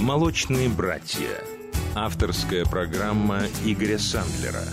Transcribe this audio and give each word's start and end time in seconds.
«Молочные 0.00 0.70
братья». 0.70 1.28
Авторская 1.94 2.64
программа 2.64 3.42
Игоря 3.66 3.98
Сандлера. 3.98 4.64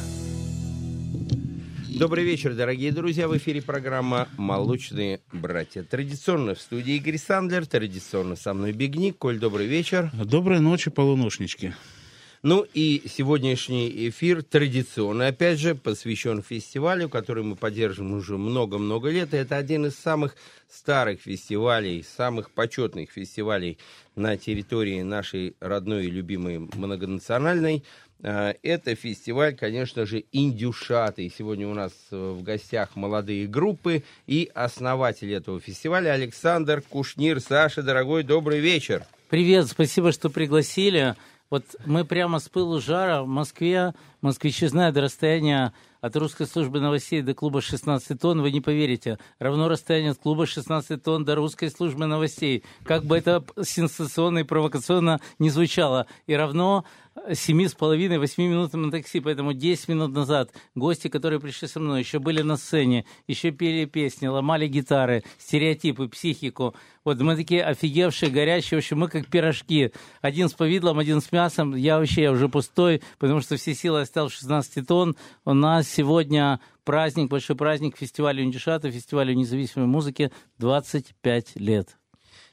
Добрый 2.00 2.24
вечер, 2.24 2.56
дорогие 2.56 2.94
друзья. 2.94 3.28
В 3.28 3.36
эфире 3.36 3.62
программа 3.62 4.30
«Молочные 4.38 5.20
братья». 5.34 5.84
Традиционно 5.84 6.56
в 6.56 6.62
студии 6.62 6.96
Игорь 6.96 7.18
Сандлер, 7.18 7.66
традиционно 7.66 8.38
со 8.38 8.54
мной 8.54 8.72
Бигник. 8.72 9.18
Коль, 9.18 9.38
добрый 9.38 9.68
вечер. 9.68 10.10
Доброй 10.14 10.62
ночи, 10.62 10.90
полуношнички. 10.90 11.74
Ну 12.44 12.66
и 12.74 13.04
сегодняшний 13.08 14.10
эфир 14.10 14.44
традиционно, 14.44 15.28
опять 15.28 15.60
же, 15.60 15.74
посвящен 15.74 16.44
фестивалю, 16.44 17.10
который 17.10 17.44
мы 17.44 17.56
поддерживаем 17.56 18.14
уже 18.14 18.38
много-много 18.38 19.10
лет. 19.10 19.34
И 19.34 19.38
это 19.38 19.58
один 19.58 19.88
из 19.88 19.96
самых 19.96 20.36
старых 20.70 21.22
фестивалей, 21.22 22.04
самых 22.04 22.52
почетных 22.52 23.12
фестивалей 23.12 23.80
на 24.16 24.38
территории 24.38 25.02
нашей 25.02 25.56
родной 25.60 26.06
и 26.06 26.12
любимой 26.12 26.60
многонациональной. 26.60 27.84
А, 28.22 28.54
это 28.62 28.94
фестиваль, 28.94 29.56
конечно 29.56 30.06
же, 30.06 30.24
Индюшаты. 30.32 31.26
И 31.26 31.34
сегодня 31.36 31.68
у 31.68 31.74
нас 31.74 31.92
в 32.12 32.44
гостях 32.44 32.96
молодые 32.96 33.48
группы 33.48 34.04
и 34.28 34.52
основатель 34.54 35.34
этого 35.34 35.60
фестиваля 35.60 36.12
Александр 36.12 36.84
Кушнир. 36.88 37.40
Саша, 37.40 37.82
дорогой, 37.82 38.22
добрый 38.22 38.60
вечер. 38.60 39.06
Привет, 39.30 39.68
спасибо, 39.68 40.12
что 40.12 40.30
пригласили. 40.30 41.16
Вот 41.50 41.64
мы 41.86 42.04
прямо 42.04 42.40
с 42.40 42.50
пылу 42.50 42.82
жара 42.82 43.24
в 43.24 43.28
Москве, 43.28 43.94
москвичи 44.22 44.68
знают 44.68 44.98
расстояние 44.98 45.72
от 46.02 46.16
русской 46.18 46.46
службы 46.46 46.82
новостей 46.82 47.22
до 47.22 47.34
клуба 47.34 47.62
16 47.62 48.20
тонн, 48.20 48.42
вы 48.42 48.52
не 48.52 48.60
поверите, 48.60 49.18
равно 49.40 49.70
расстояние 49.70 50.12
от 50.12 50.18
клуба 50.18 50.46
16 50.46 51.02
тонн 51.02 51.24
до 51.24 51.36
русской 51.36 51.70
службы 51.70 52.06
новостей. 52.06 52.64
Как 52.84 53.06
бы 53.06 53.18
это 53.18 53.44
сенсационно 53.62 54.40
и 54.40 54.44
провокационно 54.44 55.22
не 55.40 55.50
звучало. 55.50 56.08
И 56.28 56.36
равно 56.36 56.84
семи 57.34 57.68
с 57.68 57.74
половиной, 57.74 58.18
восьми 58.18 58.48
минутам 58.48 58.84
на 58.84 58.92
такси, 58.92 59.20
поэтому 59.20 59.54
10 59.54 59.88
минут 59.90 60.14
назад 60.14 60.52
гости, 60.76 61.08
которые 61.08 61.40
пришли 61.40 61.68
со 61.68 61.80
мной, 61.80 62.00
еще 62.00 62.20
были 62.20 62.42
на 62.42 62.58
сцене, 62.58 63.06
еще 63.28 63.52
пели 63.52 63.86
песни, 63.86 64.28
ломали 64.28 64.68
гитары, 64.68 65.24
стереотипы, 65.38 66.08
психику. 66.08 66.76
Вот 67.04 67.20
мы 67.20 67.36
такие 67.36 67.64
офигевшие, 67.64 68.32
горячие, 68.32 68.80
в 68.80 68.84
общем, 68.84 69.00
мы 69.00 69.08
как 69.08 69.28
пирожки. 69.28 69.92
Один 70.22 70.50
с 70.50 70.54
повидлом, 70.54 71.00
один 71.00 71.22
с 71.22 71.32
мясом. 71.32 71.76
Я 71.76 72.00
вообще 72.00 72.24
я 72.24 72.32
уже 72.32 72.50
пустой, 72.50 73.02
потому 73.20 73.42
что 73.42 73.58
все 73.58 73.74
силы 73.74 74.02
оставил 74.02 74.30
16 74.30 74.86
тонн. 74.88 75.16
У 75.46 75.54
нас 75.54 75.88
сегодня 75.88 76.60
праздник, 76.84 77.30
большой 77.30 77.56
праздник 77.56 77.98
фестиваля 77.98 78.44
Ундишата, 78.44 78.92
фестиваля 78.92 79.34
независимой 79.34 79.88
музыки 79.88 80.32
25 80.58 81.56
лет. 81.56 81.98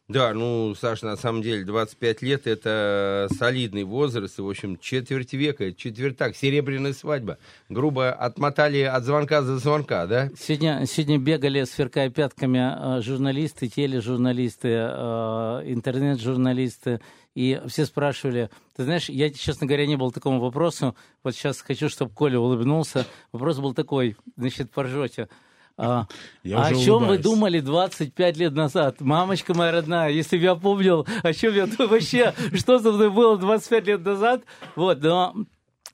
Да, 0.06 0.34
ну, 0.34 0.74
Саша, 0.74 1.06
на 1.06 1.16
самом 1.16 1.40
деле 1.40 1.64
25 1.64 2.20
лет 2.20 2.46
это 2.46 3.26
солидный 3.38 3.84
возраст, 3.84 4.38
и, 4.38 4.42
в 4.42 4.48
общем, 4.50 4.78
четверть 4.78 5.32
века, 5.32 5.72
четвертак, 5.72 6.36
серебряная 6.36 6.92
свадьба. 6.92 7.38
Грубо 7.70 8.10
отмотали 8.10 8.80
от 8.80 9.02
звонка 9.04 9.40
за 9.40 9.56
звонка, 9.56 10.06
да? 10.06 10.28
Сегодня, 10.38 10.84
сегодня 10.86 11.16
бегали, 11.16 11.64
сверкая 11.64 12.10
пятками, 12.10 12.98
э, 12.98 13.00
журналисты, 13.00 13.68
тележурналисты, 13.68 14.68
э, 14.68 15.62
интернет-журналисты, 15.72 17.00
и 17.34 17.62
все 17.66 17.86
спрашивали, 17.86 18.50
ты 18.76 18.84
знаешь, 18.84 19.08
я, 19.08 19.30
честно 19.30 19.66
говоря, 19.66 19.86
не 19.86 19.96
был 19.96 20.12
такому 20.12 20.38
вопросу, 20.38 20.94
вот 21.22 21.34
сейчас 21.34 21.62
хочу, 21.62 21.88
чтобы 21.88 22.12
Коля 22.12 22.38
улыбнулся, 22.38 23.06
вопрос 23.32 23.58
был 23.58 23.72
такой, 23.72 24.16
значит, 24.36 24.70
поржете, 24.70 25.30
а, 25.76 26.06
а 26.44 26.66
о 26.66 26.74
чем 26.74 27.06
вы 27.06 27.18
думали 27.18 27.60
25 27.60 28.36
лет 28.36 28.52
назад? 28.52 29.00
Мамочка 29.00 29.54
моя 29.54 29.72
родная, 29.72 30.10
если 30.10 30.36
бы 30.36 30.44
я 30.44 30.54
помнил, 30.54 31.06
о 31.22 31.32
чем 31.32 31.54
я 31.54 31.66
вообще, 31.78 32.32
что 32.54 32.78
со 32.78 32.92
мной 32.92 33.10
было 33.10 33.36
25 33.36 33.86
лет 33.86 34.04
назад. 34.04 34.42
Вот, 34.76 35.02
но 35.02 35.34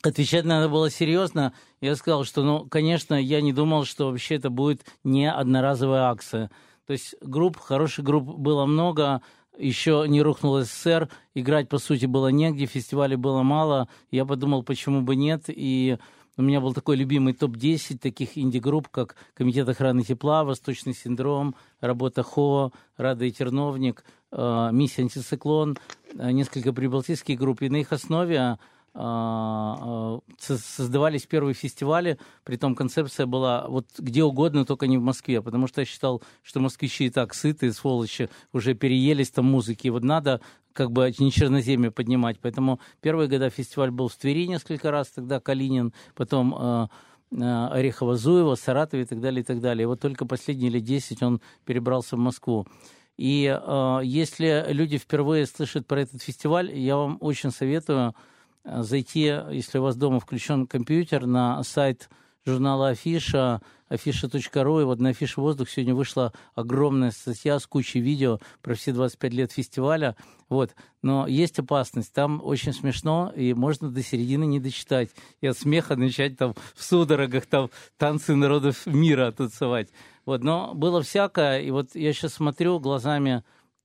отвечать 0.02 0.44
надо 0.44 0.68
было 0.68 0.90
серьезно. 0.90 1.54
Я 1.80 1.96
сказал, 1.96 2.24
что, 2.24 2.42
ну, 2.42 2.66
конечно, 2.66 3.14
я 3.14 3.40
не 3.40 3.52
думал, 3.52 3.84
что 3.84 4.10
вообще 4.10 4.36
это 4.36 4.50
будет 4.50 4.84
не 5.02 5.30
одноразовая 5.30 6.10
акция. 6.10 6.50
То 6.86 6.92
есть 6.92 7.14
групп, 7.22 7.56
хороших 7.56 8.04
групп 8.04 8.24
было 8.24 8.66
много, 8.66 9.22
еще 9.56 10.04
не 10.08 10.20
рухнул 10.22 10.60
СССР, 10.60 11.08
играть, 11.34 11.68
по 11.68 11.78
сути, 11.78 12.06
было 12.06 12.28
негде, 12.28 12.66
фестивалей 12.66 13.16
было 13.16 13.42
мало. 13.42 13.88
Я 14.10 14.24
подумал, 14.26 14.62
почему 14.62 15.02
бы 15.02 15.16
нет, 15.16 15.44
и 15.48 15.98
у 16.36 16.42
меня 16.42 16.60
был 16.60 16.72
такой 16.72 16.96
любимый 16.96 17.34
топ-10 17.34 17.98
таких 17.98 18.38
инди-групп, 18.38 18.88
как 18.88 19.16
Комитет 19.34 19.68
охраны 19.68 20.02
тепла, 20.02 20.44
Восточный 20.44 20.94
синдром, 20.94 21.54
Работа 21.80 22.22
ХО, 22.22 22.72
Рада 22.96 23.24
и 23.24 23.30
Терновник, 23.30 24.04
э, 24.32 24.70
Миссия 24.72 25.02
антициклон, 25.02 25.76
э, 26.14 26.30
несколько 26.30 26.72
прибалтийских 26.72 27.38
групп. 27.38 27.62
И 27.62 27.68
на 27.68 27.76
их 27.76 27.92
основе 27.92 28.58
а, 28.92 29.76
а, 29.80 30.20
создавались 30.40 31.24
первые 31.24 31.54
фестивали, 31.54 32.18
при 32.42 32.56
том 32.56 32.74
концепция 32.74 33.26
была 33.26 33.68
вот 33.68 33.86
где 33.98 34.24
угодно, 34.24 34.64
только 34.64 34.88
не 34.88 34.98
в 34.98 35.02
Москве, 35.02 35.40
потому 35.42 35.68
что 35.68 35.80
я 35.80 35.84
считал, 35.84 36.22
что 36.42 36.58
москвичи 36.58 37.06
и 37.06 37.10
так 37.10 37.32
сытые, 37.32 37.72
сволочи, 37.72 38.28
уже 38.52 38.74
переелись 38.74 39.30
там 39.30 39.44
музыки, 39.44 39.86
и 39.86 39.90
вот 39.90 40.02
надо 40.02 40.40
как 40.72 40.92
бы 40.92 41.12
не 41.18 41.32
черноземье 41.32 41.90
поднимать. 41.90 42.38
Поэтому 42.40 42.80
первые 43.00 43.28
года 43.28 43.50
фестиваль 43.50 43.90
был 43.90 44.08
в 44.08 44.16
Твери 44.16 44.46
несколько 44.46 44.90
раз, 44.90 45.08
тогда 45.08 45.40
Калинин, 45.40 45.92
потом 46.14 46.54
э, 46.54 46.88
Орехово-Зуево, 47.32 48.56
Саратове 48.56 49.02
и 49.02 49.06
так 49.06 49.20
далее, 49.20 49.42
и 49.42 49.44
так 49.44 49.60
далее. 49.60 49.84
И 49.84 49.86
вот 49.86 50.00
только 50.00 50.26
последние 50.26 50.70
лет 50.70 50.84
10 50.84 51.22
он 51.22 51.40
перебрался 51.64 52.16
в 52.16 52.18
Москву. 52.18 52.66
И 53.16 53.46
э, 53.46 54.00
если 54.04 54.66
люди 54.68 54.98
впервые 54.98 55.46
слышат 55.46 55.86
про 55.86 56.02
этот 56.02 56.22
фестиваль, 56.22 56.74
я 56.76 56.96
вам 56.96 57.18
очень 57.20 57.50
советую 57.50 58.14
Э, 58.64 58.82
зайти, 58.82 59.20
если 59.50 59.78
у 59.78 59.82
вас 59.82 59.96
дома 59.96 60.20
включен 60.20 60.66
компьютер, 60.66 61.26
на 61.26 61.62
сайт 61.62 62.08
журнала 62.44 62.88
Афиша, 62.88 63.60
афиша.ру, 63.90 64.80
и 64.80 64.84
вот 64.84 65.00
на 65.00 65.10
Афише 65.10 65.40
«Воздух» 65.40 65.68
сегодня 65.68 65.94
вышла 65.94 66.32
огромная 66.54 67.10
статья 67.10 67.58
с 67.58 67.66
кучей 67.66 68.00
видео 68.00 68.38
про 68.62 68.74
все 68.74 68.92
25 68.92 69.34
лет 69.34 69.52
фестиваля, 69.52 70.16
вот, 70.48 70.74
но 71.02 71.26
есть 71.26 71.58
опасность, 71.58 72.12
там 72.12 72.40
очень 72.42 72.72
смешно, 72.72 73.32
и 73.36 73.52
можно 73.52 73.90
до 73.90 74.02
середины 74.02 74.44
не 74.44 74.60
дочитать, 74.60 75.10
и 75.40 75.46
от 75.46 75.58
смеха 75.58 75.96
начать 75.96 76.38
там 76.38 76.54
в 76.74 76.82
судорогах 76.82 77.46
там 77.46 77.68
танцы 77.98 78.34
народов 78.34 78.86
мира 78.86 79.32
танцевать, 79.32 79.88
вот, 80.24 80.42
но 80.42 80.72
было 80.74 81.02
всякое, 81.02 81.60
и 81.60 81.70
вот 81.70 81.94
я 81.94 82.12
сейчас 82.12 82.34
смотрю 82.34 82.78
глазами, 82.78 83.42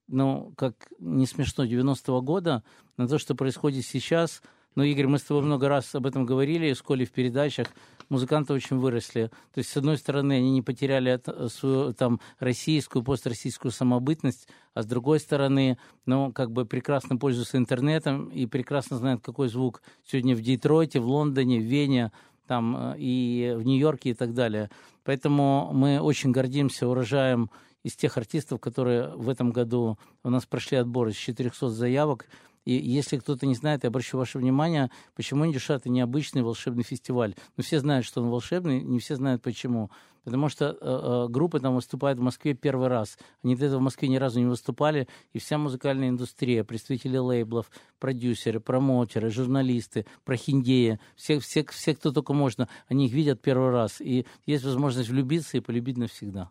ну, 0.07 0.53
как 0.55 0.75
не 0.99 1.25
смешно, 1.25 1.65
90-го 1.65 2.21
года, 2.21 2.63
на 2.95 3.07
то, 3.07 3.17
что 3.17 3.35
происходит 3.35 3.85
сейчас– 3.85 4.41
но, 4.75 4.83
Игорь, 4.83 5.07
мы 5.07 5.17
с 5.17 5.23
тобой 5.23 5.43
много 5.43 5.69
раз 5.69 5.95
об 5.95 6.05
этом 6.05 6.25
говорили, 6.25 6.73
с 6.73 6.81
Колей 6.81 7.05
в 7.05 7.11
передачах. 7.11 7.67
Музыканты 8.09 8.53
очень 8.53 8.77
выросли. 8.77 9.31
То 9.53 9.59
есть, 9.59 9.69
с 9.69 9.77
одной 9.77 9.97
стороны, 9.97 10.33
они 10.33 10.51
не 10.51 10.61
потеряли 10.61 11.19
э, 11.25 11.47
свою 11.47 11.93
там 11.93 12.19
российскую, 12.39 13.03
построссийскую 13.03 13.71
самобытность, 13.71 14.47
а 14.73 14.83
с 14.83 14.85
другой 14.85 15.19
стороны, 15.19 15.77
ну, 16.05 16.31
как 16.31 16.51
бы 16.51 16.65
прекрасно 16.65 17.17
пользуются 17.17 17.57
интернетом 17.57 18.27
и 18.27 18.45
прекрасно 18.45 18.97
знают, 18.97 19.21
какой 19.23 19.47
звук 19.47 19.81
сегодня 20.05 20.35
в 20.35 20.41
Детройте, 20.41 20.99
в 20.99 21.07
Лондоне, 21.07 21.59
в 21.59 21.63
Вене, 21.63 22.11
там 22.45 22.75
э, 22.77 22.95
и 22.99 23.53
в 23.57 23.63
Нью-Йорке 23.63 24.11
и 24.11 24.13
так 24.13 24.33
далее. 24.33 24.69
Поэтому 25.03 25.71
мы 25.73 25.99
очень 25.99 26.31
гордимся 26.31 26.87
урожаем 26.87 27.49
из 27.83 27.95
тех 27.95 28.17
артистов, 28.17 28.59
которые 28.59 29.09
в 29.15 29.29
этом 29.29 29.51
году 29.51 29.97
у 30.23 30.29
нас 30.29 30.45
прошли 30.45 30.77
отбор 30.77 31.07
из 31.07 31.15
400 31.15 31.69
заявок. 31.69 32.25
И 32.65 32.73
если 32.73 33.17
кто-то 33.17 33.45
не 33.45 33.55
знает, 33.55 33.83
я 33.83 33.89
обращу 33.89 34.17
ваше 34.17 34.39
внимание, 34.39 34.89
почему 35.15 35.45
Индюша 35.45 35.75
это 35.75 35.89
необычный 35.89 36.41
волшебный 36.41 36.83
фестиваль. 36.83 37.35
Ну, 37.57 37.63
все 37.63 37.79
знают, 37.79 38.05
что 38.05 38.21
он 38.21 38.29
волшебный, 38.29 38.81
не 38.81 38.99
все 38.99 39.15
знают 39.15 39.41
почему. 39.43 39.91
Потому 40.23 40.49
что 40.49 40.65
э, 40.65 40.75
э, 40.81 41.27
группы 41.29 41.59
там 41.59 41.75
выступают 41.75 42.17
в 42.17 42.23
Москве 42.23 42.55
первый 42.55 42.87
раз. 42.87 43.19
Они 43.43 43.55
до 43.55 43.67
этого 43.67 43.79
в 43.79 43.83
Москве 43.83 44.07
ни 44.09 44.17
разу 44.17 44.39
не 44.39 44.47
выступали, 44.47 45.07
и 45.33 45.39
вся 45.39 45.59
музыкальная 45.59 46.09
индустрия, 46.09 46.63
представители 46.63 47.17
лейблов, 47.17 47.69
продюсеры, 47.99 48.59
промоутеры, 48.59 49.29
журналисты, 49.29 50.07
прохиндеи, 50.23 50.99
все, 51.15 51.39
все, 51.39 51.63
все, 51.69 51.95
кто 51.95 52.11
только 52.11 52.33
можно, 52.33 52.67
они 52.87 53.05
их 53.05 53.13
видят 53.13 53.39
первый 53.39 53.69
раз. 53.69 54.01
И 54.01 54.25
есть 54.47 54.63
возможность 54.63 55.09
влюбиться 55.09 55.57
и 55.57 55.59
полюбить 55.59 55.97
навсегда. 55.97 56.49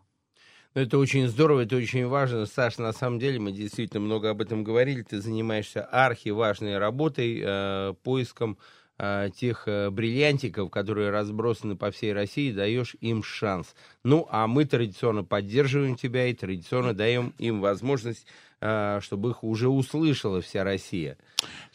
Это 0.75 0.97
очень 0.97 1.29
здорово, 1.29 1.61
это 1.61 1.77
очень 1.77 2.05
важно. 2.05 2.45
Саша, 2.45 2.81
на 2.81 2.91
самом 2.91 3.17
деле, 3.17 3.39
мы 3.39 3.53
действительно 3.53 4.01
много 4.01 4.31
об 4.31 4.41
этом 4.41 4.65
говорили. 4.65 5.03
Ты 5.03 5.21
занимаешься 5.21 5.85
архиважной 5.85 6.77
работой, 6.77 7.41
э, 7.41 7.93
поиском 8.03 8.57
э, 8.97 9.29
тех 9.33 9.69
э, 9.69 9.89
бриллиантиков, 9.89 10.69
которые 10.69 11.11
разбросаны 11.11 11.77
по 11.77 11.91
всей 11.91 12.11
России, 12.11 12.51
даешь 12.51 12.97
им 12.99 13.23
шанс. 13.23 13.73
Ну, 14.03 14.27
а 14.29 14.47
мы 14.47 14.65
традиционно 14.65 15.23
поддерживаем 15.23 15.95
тебя 15.95 16.27
и 16.27 16.33
традиционно 16.33 16.93
даем 16.93 17.33
им 17.37 17.61
возможность 17.61 18.27
чтобы 18.59 19.31
их 19.31 19.43
уже 19.43 19.69
услышала 19.69 20.41
вся 20.41 20.63
Россия. 20.63 21.17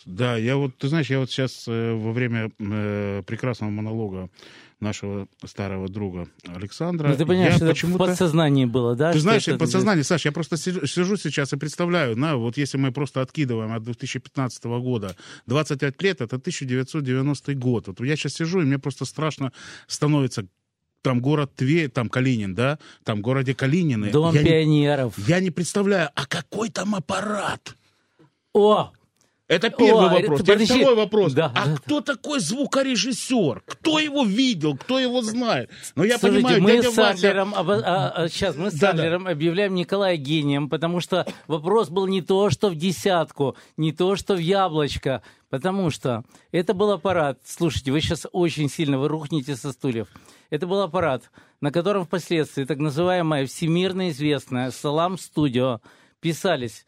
Да, 0.07 0.37
я 0.37 0.57
вот, 0.57 0.77
ты 0.79 0.89
знаешь, 0.89 1.11
я 1.11 1.21
вот 1.21 1.31
сейчас 1.31 1.69
э, 1.69 1.93
во 1.95 2.13
время 2.13 2.51
э, 2.59 3.23
прекрасного 3.27 3.71
монолога 3.71 4.31
нашего 4.81 5.29
старого 5.45 5.89
друга 5.89 6.27
Александра. 6.47 7.09
Ну, 7.09 7.17
ты 7.17 7.27
понимаешь, 7.27 7.57
я 7.61 7.71
это 7.71 7.87
в 7.87 7.99
подсознании 7.99 8.65
было, 8.65 8.97
да? 8.97 9.13
Ты 9.13 9.21
знаешь, 9.21 9.47
это- 9.47 9.59
подсознание, 9.59 10.05
Саша, 10.05 10.29
я 10.29 10.33
просто 10.33 10.57
сижу, 10.57 10.87
сижу 10.87 11.17
сейчас 11.17 11.53
и 11.53 11.57
представляю, 11.57 12.17
на, 12.17 12.37
вот 12.37 12.57
если 12.57 12.79
мы 12.79 12.91
просто 12.91 13.21
откидываем 13.21 13.73
от 13.73 13.83
2015 13.83 14.65
года 14.65 15.17
25 15.47 16.03
лет, 16.03 16.21
это 16.23 16.37
1990 16.37 17.55
год. 17.55 17.89
Вот 17.89 18.01
я 18.01 18.17
сейчас 18.17 18.35
сижу, 18.35 18.63
и 18.63 18.65
мне 18.65 18.79
просто 18.79 19.05
страшно 19.05 19.53
становится 19.87 20.47
там 21.03 21.21
город 21.21 21.53
Тверь, 21.57 21.89
там 21.91 22.09
Калинин, 22.09 22.55
да, 22.55 22.79
там 23.05 23.19
в 23.19 23.21
городе 23.23 23.55
Калинины. 23.55 24.11
Дом 24.11 24.35
я, 24.35 24.43
не, 24.43 24.49
пионеров. 24.49 25.15
я 25.29 25.41
не 25.41 25.51
представляю, 25.51 26.11
а 26.15 26.27
какой 26.27 26.71
там 26.71 26.95
аппарат? 26.95 27.77
О! 28.53 28.91
Это 29.49 29.69
первый 29.71 30.07
О, 30.07 30.11
вопрос. 30.11 30.41
это- 30.43 30.53
подожди. 30.53 30.65
второй 30.79 30.95
вопрос. 30.95 31.33
Да, 31.33 31.53
а 31.57 31.67
да, 31.67 31.77
кто 31.77 32.01
такой 32.01 32.39
звукорежиссер? 32.39 33.63
Кто 33.67 33.99
его 33.99 34.23
видел? 34.23 34.77
Кто 34.77 35.01
его 35.01 35.23
знает? 35.23 35.71
Ну, 35.97 36.05
я 36.05 36.19
Слушайте, 36.19 36.45
понимаю, 36.45 36.63
мы 36.63 36.71
дядя 36.71 36.91
с 36.93 36.97
Вася... 36.97 37.11
Адлером, 37.11 37.55
оба- 37.55 37.83
а, 37.85 38.11
а, 38.11 38.29
сейчас 38.29 38.55
мы 38.55 38.71
с 38.71 38.75
Да-да. 38.75 38.91
Адлером 39.03 39.27
объявляем 39.27 39.75
Николая 39.75 40.17
гением, 40.17 40.69
потому 40.69 41.01
что 41.01 41.27
вопрос 41.49 41.89
был 41.89 42.07
не 42.07 42.23
то, 42.23 42.49
что 42.51 42.69
в 42.71 42.77
десятку, 42.77 43.57
не 43.77 43.91
то, 43.91 44.15
что 44.15 44.35
в 44.35 44.39
яблочко, 44.39 45.23
потому 45.49 45.91
что 45.91 46.23
это 46.53 46.73
был 46.73 46.93
аппарат. 46.93 47.41
Слушайте, 47.45 47.91
вы 47.91 48.01
сейчас 48.03 48.27
очень 48.31 48.71
сильно 48.71 48.99
вы 49.01 49.09
рухнете 49.09 49.57
со 49.57 49.73
стульев. 49.73 50.07
Это 50.51 50.67
был 50.67 50.83
аппарат, 50.83 51.31
на 51.61 51.73
котором 51.73 52.05
впоследствии 52.05 52.65
так 52.65 52.79
называемая 52.79 53.47
всемирно 53.47 54.11
известная 54.11 54.71
Салам 54.71 55.17
Студио 55.17 55.81
писались 56.21 56.87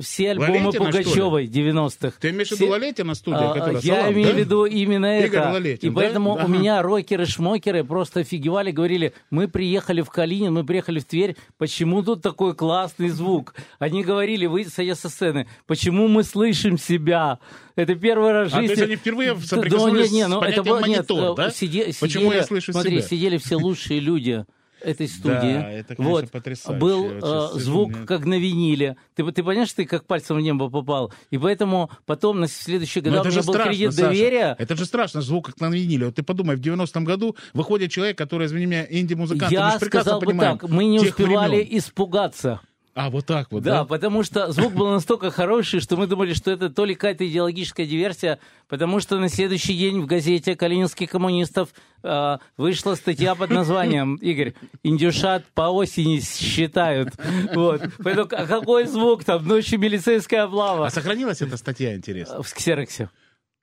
все 0.00 0.30
альбомы 0.32 0.72
ли? 0.72 0.78
Пугачевой 0.78 1.46
90-х. 1.46 2.14
Ты 2.20 2.30
имеешь 2.30 2.48
в 2.48 2.54
Все- 2.56 2.64
виду 2.64 2.72
Лалетина 2.72 3.14
студия, 3.14 3.50
а, 3.50 3.54
которая 3.54 3.80
Я 3.82 3.94
«Салам», 3.96 4.12
имею 4.14 4.28
да? 4.28 4.34
в 4.34 4.38
виду 4.38 4.64
именно 4.64 5.18
Игорь 5.20 5.38
это. 5.40 5.50
Лалетин, 5.52 5.90
и 5.90 5.94
да? 5.94 6.00
поэтому 6.00 6.32
у 6.32 6.38
Ага. 6.38 6.48
меня 6.48 6.82
рокеры-шмокеры 6.82 7.84
просто 7.84 8.20
офигевали, 8.20 8.70
говорили, 8.72 9.12
мы 9.30 9.46
приехали 9.48 10.02
в 10.02 10.10
Калинин, 10.10 10.52
мы 10.52 10.64
приехали 10.64 10.98
в 10.98 11.04
Тверь, 11.04 11.36
почему 11.58 12.02
тут 12.02 12.22
такой 12.22 12.54
классный 12.54 13.08
звук? 13.08 13.54
Они 13.78 14.02
говорили, 14.02 14.46
вы, 14.46 14.64
сойдя 14.64 14.94
со 14.96 15.08
сцены, 15.08 15.46
почему 15.66 16.08
мы 16.08 16.24
слышим 16.24 16.76
себя? 16.76 17.38
Это 17.76 17.94
первый 17.94 18.32
раз 18.32 18.50
в 18.50 18.54
А, 18.54 18.56
то 18.56 18.60
жизни. 18.62 18.70
есть 18.72 18.82
они 18.82 18.96
впервые 18.96 19.34
Да, 19.34 19.40
соприкоснулись 19.40 20.10
нет, 20.10 20.12
нет, 20.12 20.26
с 20.26 20.30
ну, 20.30 20.36
это 20.40 20.44
понятием 20.62 20.64
было, 20.64 20.78
нет, 20.88 21.08
монитор, 21.10 21.32
э, 21.32 21.36
да? 21.36 21.50
сиде- 21.50 21.94
Почему 22.00 22.24
сидели- 22.24 22.36
я 22.36 22.42
слышу 22.44 22.72
Смотри, 22.72 22.98
себя? 22.98 23.08
сидели 23.08 23.38
все 23.38 23.56
лучшие 23.56 24.00
люди 24.00 24.44
этой 24.84 25.08
студии. 25.08 25.54
Да, 25.54 25.70
это, 25.70 25.96
конечно, 25.96 26.10
вот. 26.12 26.30
потрясающе. 26.30 26.80
Был 26.80 27.10
э, 27.10 27.48
звук, 27.58 27.90
мне- 27.90 28.06
как 28.06 28.24
на 28.24 28.38
виниле. 28.38 28.96
Ты, 29.14 29.24
ты 29.32 29.42
понимаешь, 29.42 29.72
ты 29.72 29.84
как 29.84 30.06
пальцем 30.06 30.36
в 30.36 30.40
небо 30.40 30.68
попал? 30.70 31.12
И 31.30 31.38
поэтому 31.38 31.90
потом 32.06 32.40
на 32.40 32.48
следующий 32.48 33.00
Ну, 33.00 33.10
год 33.10 33.26
у 33.26 33.30
меня 33.30 33.42
был 33.42 33.54
кредит 33.54 33.92
Саша. 33.92 34.06
доверия. 34.08 34.56
Это 34.58 34.76
же 34.76 34.84
страшно, 34.86 35.22
звук 35.22 35.46
как 35.46 35.60
на 35.60 35.70
виниле. 35.70 36.06
Вот 36.06 36.14
ты 36.16 36.22
подумай, 36.22 36.56
в 36.56 36.60
90-м 36.60 37.04
году 37.04 37.36
выходит 37.52 37.90
человек, 37.90 38.18
который, 38.18 38.46
извини 38.46 38.66
меня, 38.66 38.86
инди-музыкант. 38.88 39.50
Я 39.52 39.78
сказал 39.78 40.20
бы 40.20 40.26
понимаем 40.26 40.58
так, 40.58 40.70
мы 40.70 40.84
не 40.84 41.00
успевали 41.00 41.56
времен. 41.62 41.78
испугаться. 41.78 42.60
А, 42.94 43.10
вот 43.10 43.26
так 43.26 43.50
вот, 43.50 43.64
Да, 43.64 43.78
да? 43.78 43.84
потому 43.84 44.22
что 44.22 44.52
звук 44.52 44.72
был 44.72 44.88
настолько 44.90 45.32
хороший, 45.32 45.80
что 45.80 45.96
мы 45.96 46.06
думали, 46.06 46.32
что 46.32 46.52
это 46.52 46.70
то 46.70 46.84
ли 46.84 46.94
какая-то 46.94 47.26
идеологическая 47.28 47.86
диверсия, 47.86 48.38
потому 48.68 49.00
что 49.00 49.18
на 49.18 49.28
следующий 49.28 49.76
день 49.76 50.00
в 50.00 50.06
газете 50.06 50.54
«Калининских 50.54 51.10
коммунистов» 51.10 51.70
э, 52.04 52.38
вышла 52.56 52.94
статья 52.94 53.34
под 53.34 53.50
названием, 53.50 54.14
Игорь, 54.16 54.54
«Индюшат 54.84 55.44
по 55.54 55.70
осени 55.70 56.20
считают». 56.20 57.14
Вот. 57.52 57.82
Поэтому, 58.02 58.28
а 58.30 58.46
какой 58.46 58.86
звук 58.86 59.24
там? 59.24 59.44
Ночью 59.46 59.80
милицейская 59.80 60.44
облава. 60.44 60.86
А 60.86 60.90
сохранилась 60.90 61.42
эта 61.42 61.56
статья, 61.56 61.96
интересно? 61.96 62.42
В 62.42 62.54
ксероксе. 62.54 63.10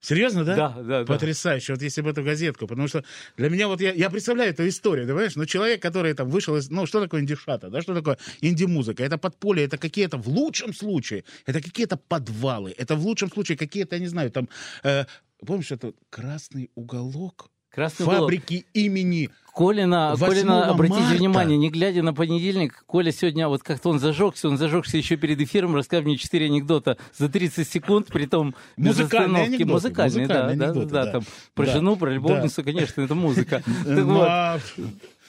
Серьезно, 0.02 0.44
да? 0.44 0.56
Да, 0.56 0.70
да, 0.70 1.00
да. 1.00 1.06
Потрясающе. 1.06 1.74
Вот 1.74 1.82
если 1.84 2.02
бы 2.02 2.10
эту 2.10 2.24
газетку, 2.24 2.66
потому 2.66 2.88
что 2.88 3.04
для 3.38 3.50
меня 3.50 3.68
вот 3.68 3.82
я, 3.82 3.94
я 3.94 4.10
представляю 4.10 4.50
эту 4.50 4.68
историю, 4.68 5.06
ты 5.06 5.14
понимаешь? 5.14 5.36
Ну, 5.36 5.46
человек, 5.46 5.82
который 5.82 6.14
там 6.16 6.28
вышел 6.28 6.58
из... 6.58 6.72
Ну, 6.72 6.88
что 6.88 7.00
такое 7.00 7.22
индишата, 7.22 7.70
да? 7.70 7.82
Что 7.82 7.94
такое 7.94 8.18
инди-музыка? 8.42 9.04
Это 9.04 9.20
подполье, 9.20 9.66
это 9.66 9.78
какие-то, 9.78 10.18
в 10.18 10.28
лучшем 10.28 10.74
случае, 10.74 11.24
это 11.46 11.62
какие-то 11.62 11.98
подвалы, 11.98 12.74
это 12.78 12.96
в 12.96 13.06
лучшем 13.06 13.32
случае 13.32 13.58
какие-то, 13.58 13.96
я 13.96 14.02
не 14.02 14.08
знаю, 14.08 14.32
там... 14.32 14.50
э, 14.84 15.06
помнишь, 15.46 15.72
это 15.72 15.94
красный 16.10 16.72
уголок 16.76 17.52
Красный 17.74 18.06
фабрики 18.06 18.66
имени... 18.74 19.30
Колина, 19.54 20.14
8 20.16 20.26
Колина, 20.34 20.70
обратите 20.70 21.02
марта. 21.02 21.18
внимание, 21.18 21.58
не 21.58 21.70
глядя 21.70 22.02
на 22.04 22.14
понедельник, 22.14 22.86
Коля 22.88 23.12
сегодня, 23.12 23.50
вот 23.50 23.62
как-то 23.64 23.90
он 23.90 24.00
зажегся, 24.00 24.48
он 24.48 24.58
зажегся 24.58 24.96
еще 24.96 25.18
перед 25.18 25.42
эфиром, 25.42 25.76
рассказал 25.76 26.04
мне 26.06 26.16
четыре 26.16 26.46
анекдота 26.46 26.98
за 27.18 27.28
30 27.28 27.68
секунд, 27.68 28.08
при 28.08 28.28
том 28.28 28.56
без 28.78 28.98
Музыкальные 28.98 29.44
остановки. 29.44 29.56
анекдоты, 29.56 29.72
Музыкальные, 29.74 30.28
да, 30.28 30.34
музыкальные 30.34 30.56
да, 30.58 30.66
анекдоты, 30.68 30.90
да, 30.90 31.04
да. 31.06 31.12
там 31.12 31.24
про 31.54 31.66
Да, 31.66 31.72
жену, 31.74 31.96
про 31.98 32.08
да. 32.08 32.14
любовницу, 32.14 32.64
конечно, 32.64 33.02
это 33.02 33.14
музыка. 33.14 33.62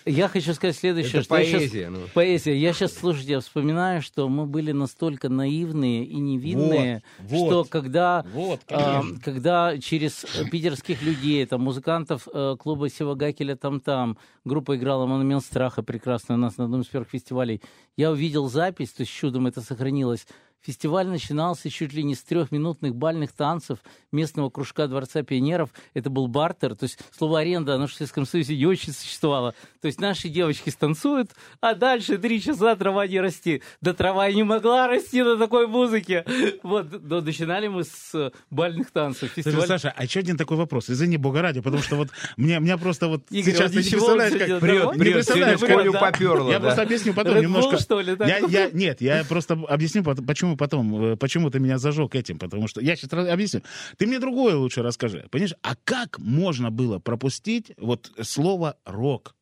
Я 0.04 0.28
хочу 0.28 0.52
сказать 0.54 0.76
следующее. 0.76 1.20
Это 1.20 1.24
что 1.24 1.36
я 1.38 1.44
щас- 1.44 1.52
поэзия. 1.60 1.90
ну. 1.90 1.98
Поэзия. 2.14 2.56
Я 2.56 2.72
сейчас, 2.72 2.92
слушайте, 2.94 3.32
я 3.32 3.40
вспоминаю, 3.40 4.02
что 4.02 4.28
мы 4.28 4.46
были 4.46 4.72
настолько 4.72 5.28
наивные 5.28 6.04
и 6.04 6.16
невинные, 6.16 7.02
Вот, 7.20 7.30
вот. 7.30 7.46
что 7.48 7.64
когда, 7.64 8.24
Вот, 8.32 8.60
конечно. 8.66 9.20
когда 9.24 9.78
через 9.78 10.24
э, 10.24 10.48
питерских 10.50 11.02
людей, 11.02 11.44
там, 11.46 11.62
музыкантов 11.62 12.26
э, 12.32 12.56
клуба 12.58 12.88
Севагакеля 12.88 13.56
там-там, 13.56 14.18
группа 14.44 14.76
играла 14.76 15.06
«Монумент 15.06 15.44
страха» 15.44 15.82
прекрасно 15.82 16.34
у 16.34 16.38
нас 16.38 16.56
на 16.56 16.64
одном 16.64 16.80
из 16.82 16.86
первых 16.86 17.08
фестивалей, 17.10 17.60
я 17.96 18.10
увидел 18.10 18.48
запись, 18.48 18.90
то 18.92 19.02
есть 19.02 19.12
чудом 19.12 19.46
это 19.46 19.60
сохранилось, 19.60 20.26
Фестиваль 20.64 21.08
начинался 21.08 21.70
чуть 21.70 21.92
ли 21.92 22.04
не 22.04 22.14
с 22.14 22.22
трехминутных 22.22 22.94
бальных 22.94 23.32
танцев 23.32 23.78
местного 24.12 24.48
кружка 24.48 24.86
Дворца 24.86 25.22
пионеров. 25.22 25.70
Это 25.92 26.08
был 26.08 26.28
бартер, 26.28 26.76
то 26.76 26.84
есть 26.84 26.98
слово 27.16 27.40
аренда, 27.40 27.74
оно 27.74 27.88
в 27.88 27.92
Советском 27.92 28.26
Союзе 28.26 28.56
не 28.56 28.66
очень 28.66 28.92
существовало. 28.92 29.54
То 29.80 29.86
есть 29.86 30.00
наши 30.00 30.28
девочки 30.28 30.70
станцуют, 30.70 31.30
а 31.60 31.74
дальше 31.74 32.16
три 32.18 32.40
часа 32.40 32.76
трава 32.76 33.06
не 33.08 33.20
расти. 33.20 33.62
Да 33.80 33.92
трава 33.92 34.28
и 34.28 34.34
не 34.34 34.44
могла 34.44 34.86
расти 34.86 35.22
на 35.22 35.36
такой 35.36 35.66
музыке. 35.66 36.24
Вот, 36.62 36.86
но 37.02 37.20
начинали 37.20 37.66
мы 37.66 37.82
с 37.84 38.32
бальных 38.50 38.90
танцев. 38.92 39.32
Слушай, 39.32 39.42
Фестиваль... 39.42 39.66
Саша, 39.66 39.92
а 39.96 40.04
еще 40.04 40.20
один 40.20 40.36
такой 40.36 40.56
вопрос. 40.56 40.88
Извини, 40.90 41.16
бога 41.16 41.42
ради, 41.42 41.60
потому 41.60 41.82
что 41.82 41.96
вот 41.96 42.10
мне, 42.36 42.60
меня 42.60 42.78
просто 42.78 43.08
вот 43.08 43.24
Игорь, 43.30 43.54
сейчас 43.54 43.72
вот 43.72 43.82
ты 43.82 43.84
не 43.84 43.90
представляешь, 43.90 44.32
как... 44.32 44.48
нормально? 44.48 45.02
Не 45.02 45.12
представляешь, 45.12 45.60
как- 45.60 46.00
поперло. 46.00 46.50
Я 46.50 46.58
да. 46.58 46.66
просто 46.66 46.82
объясню 46.82 47.14
потом 47.14 47.34
Red 47.34 47.38
Bull, 47.38 47.42
немножко. 47.42 47.78
что 47.78 48.00
ли, 48.00 48.14
так? 48.14 48.28
Я, 48.28 48.38
я, 48.38 48.70
нет, 48.70 49.00
я 49.00 49.24
просто 49.24 49.54
объясню, 49.68 50.04
пот- 50.04 50.24
почему 50.52 50.56
потом, 50.56 51.12
э, 51.12 51.16
почему 51.16 51.50
ты 51.50 51.58
меня 51.58 51.78
зажег 51.78 52.14
этим, 52.14 52.38
потому 52.38 52.68
что 52.68 52.80
я 52.80 52.96
сейчас 52.96 53.12
объясню. 53.12 53.62
Ты 53.96 54.06
мне 54.06 54.18
другое 54.18 54.56
лучше 54.56 54.82
расскажи. 54.82 55.26
Понимаешь, 55.30 55.54
а 55.62 55.74
как 55.84 56.18
можно 56.18 56.70
было 56.70 56.98
пропустить 56.98 57.72
вот 57.78 58.12
слово 58.22 58.76
рок? 58.84 59.34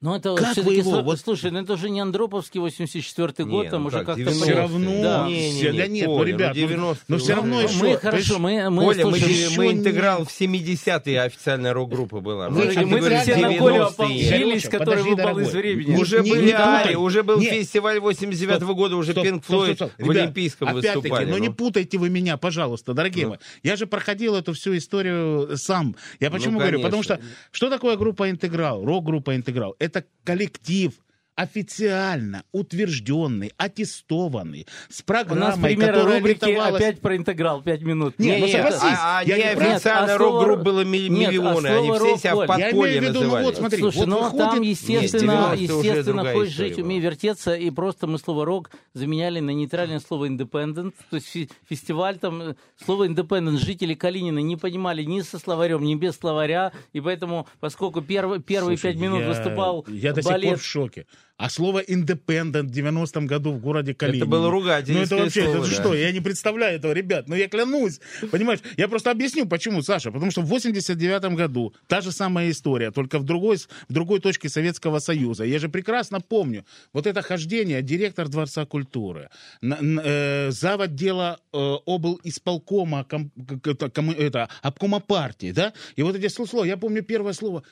Ну, 0.00 0.14
это 0.14 0.36
Как 0.36 0.52
все-таки, 0.52 0.66
вы 0.68 0.74
его, 0.76 0.98
слу- 0.98 1.02
вот- 1.02 1.18
слушай, 1.18 1.50
ну 1.50 1.60
это 1.60 1.76
же 1.76 1.90
не 1.90 1.98
Андроповский 2.00 2.60
84-й 2.60 3.44
Не, 3.44 3.50
год, 3.50 3.68
там 3.68 3.82
ну 3.82 3.88
уже 3.88 4.04
как, 4.04 4.06
как-то... 4.14 4.22
90-е. 4.22 4.32
Все 4.42 4.54
равно, 4.54 5.02
Да. 5.02 5.26
Не, 5.26 5.50
не, 5.52 5.60
не, 5.60 5.72
да 5.72 5.86
нет, 5.88 6.06
ну, 6.06 6.16
Коля, 6.16 6.28
ребят, 6.32 6.54
ну, 6.54 6.62
90-е 6.62 6.96
ну, 7.08 7.18
все 7.18 7.34
равно 7.34 7.56
уже. 7.56 7.66
еще, 7.66 7.78
Мы, 7.82 7.96
хорошо, 7.96 8.38
мы, 8.38 8.70
мы 8.70 8.84
Коля, 8.84 9.06
мы, 9.06 9.18
мы 9.56 9.72
интеграл 9.72 10.24
в 10.24 10.28
70-е 10.28 11.20
официальная 11.22 11.72
рок-группа 11.72 12.20
была. 12.20 12.48
Мы 12.48 12.68
ты 12.68 12.84
говоришь, 12.84 13.22
все 13.22 13.36
на 13.38 13.46
90-е. 13.48 13.58
Колю 13.58 13.82
ополчились, 13.82 14.68
который 14.68 15.02
выпал 15.02 15.38
из 15.40 15.52
времени. 15.52 15.90
Не- 15.90 16.00
Уже 16.00 16.22
не- 16.22 16.30
были 16.30 16.46
не 16.46 16.52
Ари, 16.52 16.94
уже 16.94 17.24
был 17.24 17.40
фестиваль 17.40 17.98
89 17.98 18.62
-го 18.62 18.74
года, 18.76 18.94
уже 18.94 19.14
Пинк 19.14 19.44
Флойд 19.46 19.80
в 19.98 20.10
Олимпийском 20.10 20.74
выступали. 20.74 21.28
ну 21.28 21.38
не 21.38 21.48
ну. 21.48 21.54
путайте 21.54 21.98
вы 21.98 22.08
меня, 22.08 22.36
пожалуйста, 22.36 22.94
дорогие 22.94 23.24
Ну. 23.24 23.30
мои. 23.30 23.38
Я 23.64 23.74
же 23.74 23.88
проходил 23.88 24.36
эту 24.36 24.52
всю 24.52 24.76
историю 24.76 25.56
сам. 25.56 25.96
Я 26.20 26.30
почему 26.30 26.52
Ну, 26.52 26.58
говорю? 26.60 26.82
Потому 26.82 27.02
что 27.02 27.18
что 27.50 27.68
такое 27.68 27.96
группа 27.96 28.30
«Интеграл», 28.30 28.84
рок-группа 28.84 29.34
«Интеграл»? 29.34 29.74
Это 29.88 30.04
коллектив, 30.22 30.92
официально 31.38 32.42
утвержденный, 32.52 33.52
аттестованный, 33.56 34.66
с 34.88 35.00
У 35.00 35.04
программой, 35.04 35.40
нас 35.48 35.58
пример 35.58 35.92
которая 35.94 36.18
рубрики 36.18 36.44
литовалась- 36.44 36.74
опять 36.76 37.00
про 37.00 37.16
интеграл, 37.16 37.62
пять 37.62 37.82
минут. 37.82 38.18
Не, 38.18 38.30
Не, 38.32 38.38
ну 38.38 38.48
согласись, 38.48 38.82
а, 38.82 39.18
а 39.20 39.24
я 39.24 39.36
не 39.36 39.42
Нет, 39.42 39.86
а 39.86 40.06
слово 40.06 40.18
рок-групп 40.18 40.48
рок- 40.58 40.62
было 40.64 40.84
ми- 40.84 41.08
Нет, 41.08 41.28
а 41.28 41.32
миллионы, 41.32 41.66
они 41.68 41.90
все 41.92 42.16
себя 42.18 42.34
в 42.34 42.38
рок, 42.40 42.46
Коль, 42.48 42.58
я 42.60 42.64
подполье 42.66 42.98
имею 42.98 43.00
в 43.00 43.04
виду, 43.04 43.14
ну 43.14 43.20
называли. 43.24 43.44
вот 43.44 43.56
смотри, 43.56 43.78
Слушай, 43.80 43.96
вот 43.98 44.06
ну 44.08 44.16
выходит- 44.22 44.38
там, 44.38 44.60
Нет, 44.60 44.64
естественно, 44.70 45.32
90-е 45.32 45.74
уже 45.74 45.86
естественно, 45.88 46.32
хочешь 46.32 46.54
жить, 46.54 46.74
была. 46.76 46.84
умей 46.84 47.00
вертеться, 47.00 47.54
и 47.54 47.70
просто 47.70 48.06
мы 48.06 48.18
слово 48.18 48.44
«рок» 48.44 48.70
заменяли 48.94 49.40
на 49.40 49.50
нейтральное 49.50 50.00
слово 50.00 50.28
«independent», 50.28 50.92
то 51.10 51.16
есть 51.16 51.50
фестиваль, 51.68 52.18
там, 52.18 52.42
э, 52.42 52.54
слово 52.84 53.06
«independent» 53.08 53.58
жители 53.58 53.94
Калинина 53.94 54.38
не 54.40 54.56
понимали 54.56 55.02
ни 55.04 55.20
со 55.20 55.38
словарем, 55.38 55.84
ни 55.84 55.94
без 55.94 56.16
словаря, 56.16 56.72
и 56.92 57.00
поэтому, 57.00 57.46
поскольку 57.60 58.00
первые 58.02 58.40
Слушай, 58.40 58.76
пять 58.78 58.96
минут 58.96 59.20
я- 59.20 59.28
выступал 59.28 59.84
Я 59.88 60.12
до 60.12 60.22
сих 60.22 60.40
пор 60.42 60.56
в 60.58 60.64
шоке. 60.64 61.06
А 61.38 61.48
слово 61.50 61.82
independent 61.84 62.64
в 62.66 62.70
90-м 62.72 63.26
году 63.28 63.52
в 63.52 63.60
городе 63.60 63.94
Калинине. 63.94 64.22
Это 64.22 64.30
было 64.30 64.50
ругательное 64.50 65.00
Ну 65.02 65.06
это 65.06 65.16
вообще, 65.16 65.44
слово, 65.44 65.58
это 65.58 65.68
да. 65.68 65.74
что? 65.82 65.94
Я 65.94 66.10
не 66.10 66.20
представляю 66.20 66.76
этого, 66.76 66.92
ребят. 66.92 67.28
Ну 67.28 67.36
я 67.36 67.48
клянусь. 67.48 68.00
Понимаешь, 68.32 68.58
я 68.76 68.88
просто 68.88 69.12
объясню, 69.12 69.46
почему, 69.46 69.82
Саша. 69.82 70.10
Потому 70.10 70.32
что 70.32 70.42
в 70.42 70.46
89 70.46 71.36
году 71.36 71.72
та 71.86 72.00
же 72.00 72.10
самая 72.10 72.50
история, 72.50 72.90
только 72.90 73.20
в 73.20 73.24
другой, 73.24 73.56
в 73.88 73.92
другой 73.92 74.18
точке 74.20 74.48
Советского 74.48 74.98
Союза. 74.98 75.44
Я 75.44 75.60
же 75.60 75.68
прекрасно 75.68 76.20
помню. 76.20 76.64
Вот 76.92 77.06
это 77.06 77.22
хождение, 77.22 77.82
директор 77.82 78.28
Дворца 78.28 78.66
культуры, 78.66 79.28
на- 79.62 79.76
н- 79.78 80.00
э, 80.04 80.50
зав. 80.50 80.80
отдела 80.80 81.38
э, 81.52 81.56
обл. 81.86 82.20
исполкома, 82.24 83.04
ком- 83.04 83.30
это, 83.64 83.88
кому- 83.90 84.12
это, 84.12 84.48
обкома 84.62 84.98
партии, 85.00 85.52
да? 85.52 85.72
И 85.94 86.02
вот 86.02 86.16
эти 86.16 86.26
слова, 86.28 86.64
я 86.66 86.76
помню 86.76 87.04
первое 87.04 87.32
слово, 87.32 87.62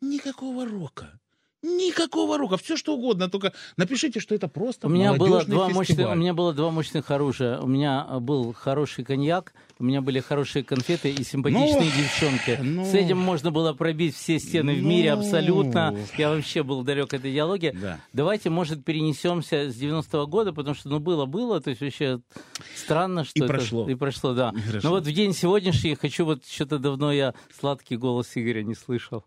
никакого 0.00 0.66
рока. 0.66 1.20
Никакого 1.62 2.38
рока, 2.38 2.56
все 2.56 2.76
что 2.76 2.94
угодно, 2.94 3.28
только 3.30 3.52
напишите, 3.76 4.18
что 4.18 4.34
это 4.34 4.48
просто 4.48 4.88
У 4.88 4.90
меня, 4.90 5.14
было 5.14 5.44
два 5.44 5.68
мощных, 5.68 6.10
у 6.10 6.14
меня 6.14 6.34
было 6.34 6.52
два 6.52 6.70
мощных 6.72 7.08
оружия. 7.12 7.58
У 7.60 7.68
меня 7.68 8.04
э, 8.10 8.18
был 8.18 8.52
хороший 8.52 9.04
коньяк, 9.04 9.52
у 9.78 9.84
меня 9.84 10.00
были 10.00 10.18
хорошие 10.18 10.64
конфеты 10.64 11.10
и 11.12 11.22
симпатичные 11.22 11.74
Ну, 11.76 11.84
девчонки. 11.84 12.58
ну. 12.62 12.84
С 12.84 12.94
этим 12.94 13.18
можно 13.18 13.52
было 13.52 13.72
пробить 13.74 14.16
все 14.16 14.40
стены 14.40 14.74
в 14.74 14.82
Ну. 14.82 14.88
мире 14.88 15.12
абсолютно. 15.12 15.96
Я 16.18 16.30
вообще 16.30 16.64
был 16.64 16.82
далек 16.82 17.06
от 17.14 17.20
этой 17.20 17.30
идеологии. 17.30 17.70
Да. 17.80 18.00
Давайте, 18.12 18.50
может, 18.50 18.84
перенесемся 18.84 19.70
с 19.70 19.76
90-го 19.80 20.26
года, 20.26 20.52
потому 20.52 20.74
что, 20.74 20.88
ну, 20.88 20.98
было-было, 20.98 21.60
то 21.60 21.70
есть 21.70 21.80
вообще 21.80 22.20
странно, 22.74 23.24
что 23.24 23.38
И 23.38 23.44
это... 23.44 23.52
прошло. 23.52 23.88
И 23.88 23.94
прошло, 23.94 24.34
да. 24.34 24.52
Хорошо. 24.66 24.88
Но 24.88 24.90
вот 24.94 25.06
в 25.06 25.12
день 25.12 25.32
сегодняшний 25.32 25.94
хочу, 25.94 26.24
вот 26.24 26.44
что-то 26.44 26.78
давно 26.80 27.12
я 27.12 27.34
сладкий 27.56 27.96
голос 27.96 28.32
Игоря 28.34 28.64
не 28.64 28.74
слышал. 28.74 29.24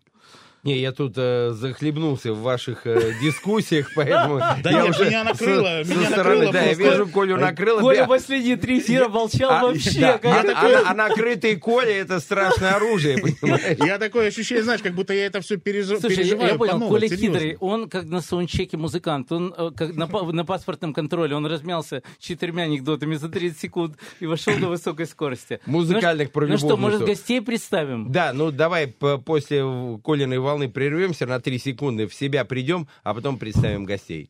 Не, 0.65 0.79
я 0.79 0.91
тут 0.91 1.13
э, 1.15 1.51
захлебнулся 1.53 2.33
в 2.33 2.41
ваших 2.41 2.87
э, 2.87 3.13
дискуссиях, 3.21 3.91
поэтому 3.95 4.39
Да 4.63 4.71
я 4.71 4.85
уже 4.85 5.05
меня 5.05 5.23
накрыло, 5.23 5.83
со- 5.83 5.93
меня 5.93 6.07
со 6.07 6.11
стороны, 6.13 6.45
накрыло 6.45 6.53
да, 6.53 6.61
я 6.63 6.73
вижу, 6.73 7.07
Колю 7.07 7.37
накрыло. 7.37 7.79
Коля 7.81 8.05
последние 8.07 8.57
три 8.57 8.79
эфира 8.79 9.07
молчал 9.07 9.51
а, 9.51 9.61
вообще. 9.61 10.03
а- 10.05 10.19
а- 10.23 10.91
а 10.91 10.93
накрытый 10.95 11.55
Коля 11.57 11.91
это 12.01 12.19
страшное 12.19 12.71
оружие, 12.73 13.19
понимаешь? 13.19 13.77
Я 13.77 13.99
такое 13.99 14.29
ощущение, 14.29 14.63
знаешь, 14.63 14.81
как 14.81 14.93
будто 14.93 15.13
я 15.13 15.27
это 15.27 15.39
все 15.41 15.55
Слушай, 15.57 15.99
я- 16.01 16.07
переживаю 16.07 16.57
понял, 16.57 16.79
Коля 16.87 17.07
хитрый, 17.09 17.57
он 17.59 17.87
как 17.87 18.05
на 18.05 18.21
саундчеке 18.21 18.77
музыкант, 18.77 19.31
он 19.31 19.53
э, 19.55 19.69
как 19.77 19.95
на, 19.95 20.07
па- 20.07 20.23
на 20.23 20.45
паспортном 20.45 20.93
контроле, 20.95 21.35
он 21.35 21.45
размялся 21.45 22.01
четырьмя 22.19 22.63
анекдотами 22.63 23.13
за 23.13 23.29
30 23.29 23.59
секунд 23.59 23.97
и 24.19 24.25
вошел 24.25 24.57
до 24.57 24.69
высокой 24.69 25.05
скорости. 25.05 25.59
Музыкальных 25.67 26.31
про 26.31 26.47
Ну 26.47 26.57
что, 26.57 26.75
может, 26.75 27.03
гостей 27.05 27.39
представим? 27.39 28.11
Да, 28.11 28.33
ну 28.33 28.49
давай 28.49 28.87
по- 28.87 29.19
после 29.19 29.63
Колиной 30.03 30.39
волны 30.39 30.54
прервемся 30.69 31.25
на 31.25 31.39
3 31.39 31.59
секунды, 31.59 32.07
в 32.07 32.13
себя 32.13 32.45
придем, 32.45 32.87
а 33.03 33.13
потом 33.13 33.37
представим 33.37 33.85
гостей. 33.85 34.29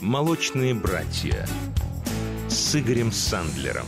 «Молочные 0.00 0.74
братья» 0.74 1.46
с 2.48 2.76
Игорем 2.76 3.12
Сандлером. 3.12 3.86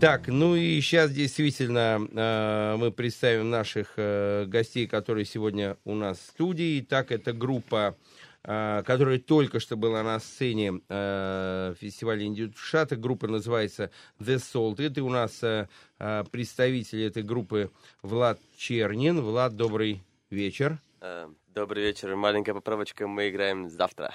Так, 0.00 0.28
ну 0.28 0.56
и 0.56 0.80
сейчас 0.80 1.10
действительно 1.10 2.00
э, 2.10 2.76
мы 2.78 2.90
представим 2.90 3.50
наших 3.50 3.92
э, 3.96 4.46
гостей, 4.46 4.86
которые 4.86 5.26
сегодня 5.26 5.76
у 5.84 5.94
нас 5.94 6.16
в 6.18 6.30
студии. 6.30 6.80
Так, 6.80 7.12
это 7.12 7.34
группа, 7.34 7.98
которая 8.42 9.18
только 9.18 9.60
что 9.60 9.76
была 9.76 10.02
на 10.02 10.18
сцене 10.18 10.80
э, 10.88 11.74
фестиваля 11.78 12.24
Индюшата. 12.24 12.96
Группа 12.96 13.26
называется 13.28 13.90
The 14.18 14.36
Salt. 14.36 14.82
Это 14.82 15.04
у 15.04 15.10
нас 15.10 15.42
э, 15.42 15.68
э, 15.98 16.24
представитель 16.30 17.02
этой 17.04 17.22
группы 17.22 17.70
Влад 18.02 18.38
Чернин. 18.56 19.20
Влад, 19.20 19.56
добрый 19.56 20.02
вечер. 20.30 20.78
Э, 21.00 21.28
Добрый 21.54 21.82
вечер. 21.82 22.14
Маленькая 22.14 22.54
поправочка. 22.54 23.08
Мы 23.08 23.28
играем 23.28 23.68
завтра. 23.68 24.14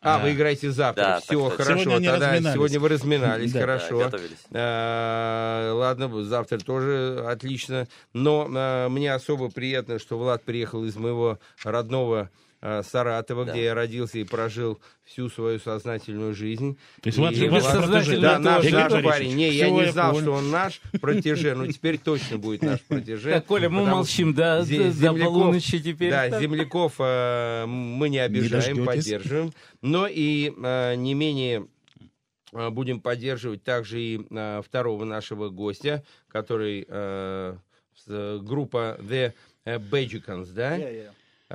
А, 0.00 0.16
А. 0.16 0.18
вы 0.18 0.32
играете 0.32 0.70
завтра. 0.70 1.02
Да, 1.02 1.20
Все, 1.20 1.48
так 1.48 1.58
хорошо. 1.58 1.82
Сегодня 1.84 1.98
не 2.00 2.10
Тогда 2.10 2.52
сегодня 2.52 2.80
вы 2.80 2.88
разминались, 2.88 3.52
Да, 3.52 3.60
хорошо. 3.60 3.98
Да, 3.98 4.04
готовились. 4.06 4.44
А, 4.52 5.72
Ладно, 5.72 6.24
завтра 6.24 6.58
тоже 6.58 7.24
отлично. 7.26 7.86
Но 8.12 8.46
а, 8.54 8.88
мне 8.88 9.14
особо 9.14 9.50
приятно, 9.50 9.98
что 9.98 10.18
Влад 10.18 10.42
приехал 10.42 10.84
из 10.84 10.96
моего 10.96 11.38
родного 11.62 12.30
Саратова, 12.82 13.44
Да. 13.44 13.52
где 13.52 13.64
я 13.64 13.74
родился 13.74 14.18
и 14.18 14.24
прожил 14.24 14.80
всю 15.04 15.28
свою 15.28 15.58
сознательную 15.58 16.34
жизнь. 16.34 16.78
То 17.02 17.08
есть 17.08 17.18
И 17.18 17.20
ваш 17.20 17.34
Бессознательно 17.62 18.20
Да, 18.22 18.38
наш, 18.38 18.64
наш 18.70 18.72
Борисович, 18.92 19.04
парень. 19.04 19.34
Не, 19.34 19.50
я 19.50 19.68
не 19.70 19.82
я 19.82 19.92
знал, 19.92 20.12
понял. 20.12 20.22
что 20.22 20.32
он 20.32 20.50
наш 20.50 20.80
протеже, 21.00 21.54
но 21.54 21.66
теперь 21.66 21.98
точно 21.98 22.38
будет 22.38 22.62
наш 22.62 22.80
протеже. 22.88 23.32
Так, 23.32 23.44
Коля, 23.46 23.68
мы 23.68 23.84
молчим 23.84 24.32
до, 24.32 24.64
до- 24.64 24.66
до 24.66 24.88
земляков- 24.90 25.24
полуночи 25.24 25.78
теперь. 25.78 26.10
Да, 26.10 26.40
земляков 26.40 26.94
э, 27.00 27.66
мы 27.66 28.08
не 28.08 28.18
обижаем, 28.18 28.84
поддерживаем. 28.86 29.52
Но 29.82 30.06
и 30.10 30.52
э, 30.56 30.94
не 30.94 31.12
менее 31.14 31.66
э, 32.54 32.70
будем 32.70 33.00
поддерживать 33.00 33.62
также 33.62 34.00
и 34.00 34.26
э, 34.30 34.62
второго 34.64 35.04
нашего 35.04 35.50
гостя, 35.50 36.02
который 36.28 36.86
э, 36.88 37.56
группа 38.06 38.98
The 39.00 39.32
Bajikans, 39.66 40.52
да? 40.52 40.78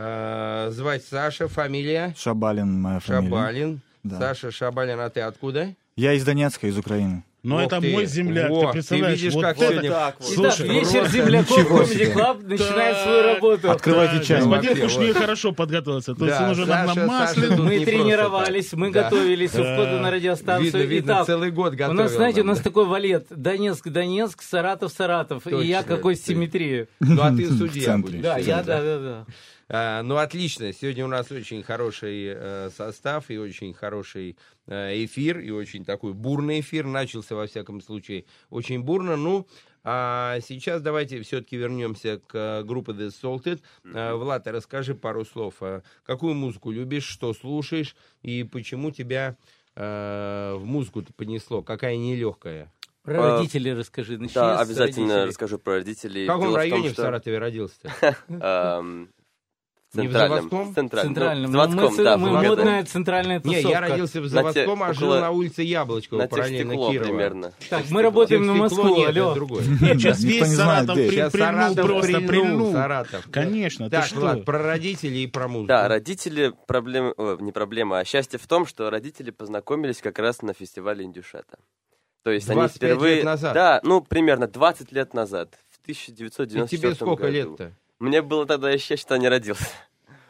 Э, 0.01 0.70
звать 0.72 1.03
Саша, 1.03 1.50
фамилия 1.50 2.15
Шабалин 2.18 2.82
моя 2.82 3.00
фамилия. 3.01 3.29
Шабалин. 3.29 3.82
Да. 4.03 4.18
Саша 4.18 4.50
Шабалин, 4.50 4.98
а 5.00 5.10
ты 5.10 5.20
откуда? 5.20 5.75
Я 5.98 6.13
из 6.13 6.24
Донецка, 6.24 6.68
из 6.68 6.77
Украины. 6.77 7.25
Но 7.44 7.56
Ох 7.58 7.62
это 7.63 7.79
ты. 7.82 7.91
мой 7.94 8.06
земляк, 8.06 8.50
Во, 8.50 8.68
ты 8.68 8.72
представляешь? 8.74 9.18
видишь, 9.20 9.34
вот 9.34 9.44
как 9.44 9.58
это- 9.58 9.72
сегодня... 9.72 9.89
Так 9.91 10.15
вот. 10.20 10.29
Итак, 10.29 10.36
Слушай, 10.58 10.70
вечер 10.74 10.91
просто 11.00 11.10
земляков 11.18 11.72
Comedy. 11.72 12.13
Club 12.13 12.48
начинает 12.48 12.98
свою 12.98 13.24
работу. 13.24 13.72
Открывайте 13.72 14.18
Да, 14.18 14.24
чай. 14.24 14.41
Господин 14.41 14.82
Кушнир 14.82 15.08
вот. 15.13 15.18
хорошо 15.18 15.51
подготовился. 15.53 16.15
То 16.15 16.25
есть 16.25 16.38
Да, 16.38 16.46
он 16.46 16.51
уже 16.51 16.65
Саша- 16.65 16.86
на 16.88 16.94
Саша 16.96 17.06
масле. 17.08 17.48
тут 17.48 17.60
Мы 17.60 17.86
тренировались, 17.86 18.74
мы 18.74 18.91
Да. 18.91 19.03
готовились 19.03 19.53
у 19.56 19.63
Да. 19.63 19.74
входа 19.74 20.00
на 20.00 20.12
радиостанцию. 20.12 20.65
Видно, 20.65 20.77
видно, 20.94 21.12
Итак, 21.12 21.25
целый 21.27 21.51
год 21.51 21.74
у 21.79 21.94
нас, 21.94 22.12
знаете, 22.12 22.41
у 22.41 22.44
нам, 22.44 22.48
нас 22.48 22.58
да. 22.58 22.63
такой 22.65 22.86
валет. 22.86 23.27
Донецк, 23.29 23.88
Донецк, 23.88 24.41
Саратов, 24.41 24.91
Саратов. 24.91 25.48
И 25.48 25.65
я 25.65 25.84
какой 25.84 26.15
ты- 26.15 26.22
симметрии. 26.22 26.88
Ну, 27.00 27.22
а 27.22 27.32
ты 27.32 27.50
судья 27.50 27.98
будешь. 27.98 28.22
Да, 28.22 28.38
я, 28.38 28.63
да, 28.63 28.82
да, 28.82 29.00
да. 29.00 29.25
А, 29.72 30.02
ну, 30.02 30.18
отлично. 30.18 30.74
Сегодня 30.74 31.06
у 31.06 31.08
нас 31.08 31.32
очень 31.32 31.62
хороший 31.62 32.34
э, 32.36 32.70
состав 32.76 33.30
и 33.30 33.38
очень 33.38 33.74
хороший 33.74 34.36
э, 34.66 35.06
эфир, 35.06 35.40
и 35.40 35.52
очень 35.52 35.86
такой 35.86 36.14
бурный 36.14 36.62
эфир. 36.62 36.86
Начался, 36.88 37.36
во 37.36 37.46
всяком 37.46 37.80
случае, 37.80 38.26
очень 38.50 38.82
бурно. 38.82 39.16
Ну, 39.16 39.48
а 39.84 40.40
сейчас 40.42 40.82
давайте 40.82 41.22
все-таки 41.22 41.56
вернемся 41.56 42.20
к 42.20 42.36
э, 42.36 42.64
группе 42.64 42.94
The 42.94 43.10
Salted. 43.10 43.62
Э, 43.94 44.16
Влад, 44.16 44.48
а 44.48 44.52
расскажи 44.52 44.96
пару 44.96 45.24
слов. 45.24 45.62
Какую 46.04 46.34
музыку 46.34 46.72
любишь, 46.72 47.06
что 47.06 47.34
слушаешь, 47.36 47.96
и 48.24 48.44
почему 48.44 48.90
тебя 48.90 49.38
э, 49.76 50.56
в 50.58 50.66
музыку-то 50.66 51.14
понесло? 51.14 51.62
Какая 51.62 51.96
нелегкая? 51.96 52.74
Про 53.04 53.36
А, 53.36 53.38
родителей 53.38 53.74
расскажи. 53.74 54.18
Начни 54.18 54.34
Да, 54.34 54.60
обязательно 54.60 55.08
родителей. 55.10 55.28
расскажу 55.30 55.60
про 55.60 55.74
родителей. 55.76 56.26
В 56.26 56.28
каком 56.28 56.46
Дело 56.48 56.58
районе 56.58 56.82
том, 56.82 56.90
в 56.90 56.94
что, 56.94 57.02
Саратове 57.04 57.38
родился-то? 57.38 58.18
в 59.91 59.98
Не 59.98 60.08
в 60.08 60.12
центральном. 60.12 60.38
Заводском? 60.50 60.74
центральном. 60.75 61.13
Центральным. 61.15 61.51
Ну, 61.51 61.58
Ну, 61.58 61.63
заводском, 61.75 61.98
мы, 61.98 62.03
да. 62.03 62.17
мы 62.17 62.29
модная 62.48 62.86
центральная 62.86 63.41
Не, 63.43 63.55
тусовка. 63.55 63.69
я 63.69 63.79
родился 63.81 64.19
в 64.22 64.24
На 64.24 64.29
те- 64.29 64.34
Заводском, 64.36 64.84
а 64.84 64.93
жил 64.93 65.08
около- 65.10 65.19
на 65.22 65.31
улице 65.31 65.63
Яблочкова, 65.63 66.19
На 66.22 66.27
параллельно 66.27 66.74
Техстекло 66.74 66.91
Кирова. 66.91 67.08
примерно. 67.08 67.53
Так, 67.72 67.84
мы 67.89 68.01
работаем 68.03 68.46
на 68.46 68.53
Москву, 68.53 68.96
нет, 68.96 69.10
это 69.10 69.22
алло. 69.24 69.34
другое. 69.34 69.63
Нет, 69.81 70.00
сейчас 70.00 70.22
весь 70.24 70.41
не 70.48 70.55
Саратов 70.55 70.96
прильнул, 70.96 71.31
Саратов 71.31 71.86
просто 71.88 72.22
прильнул. 72.22 72.72
Саратов. 72.72 73.27
Конечно, 73.31 73.86
ты 73.89 73.91
Так, 73.98 74.05
что? 74.05 74.38
Про 74.46 74.62
родителей 74.63 75.24
и 75.24 75.27
про 75.27 75.48
музыку. 75.48 75.67
Да, 75.69 75.88
родители, 75.88 76.53
проблем, 76.67 77.13
не 77.39 77.51
проблема, 77.51 78.00
а 78.00 78.05
счастье 78.05 78.38
в 78.38 78.46
том, 78.46 78.67
что 78.67 78.89
родители 78.91 79.31
познакомились 79.31 80.01
как 80.01 80.19
раз 80.19 80.41
на 80.43 80.53
фестивале 80.53 81.03
Индюшата. 81.05 81.58
То 82.24 82.31
есть 82.31 82.48
они 82.50 82.60
25 82.60 82.75
впервые... 82.91 83.15
лет 83.15 83.25
назад? 83.25 83.53
Да, 83.53 83.79
ну, 83.84 84.01
примерно 84.01 84.48
20 84.48 84.91
лет 84.91 85.13
назад, 85.15 85.55
в 85.72 85.77
И 85.89 85.93
1994 85.93 86.77
тебе 86.93 86.96
сколько 86.96 87.24
году. 87.24 87.34
лет-то? 87.34 87.72
Мне 88.00 88.22
было 88.22 88.46
тогда 88.46 88.70
еще, 88.72 88.96
что 88.96 89.18
не 89.18 89.27
родился. 89.27 89.65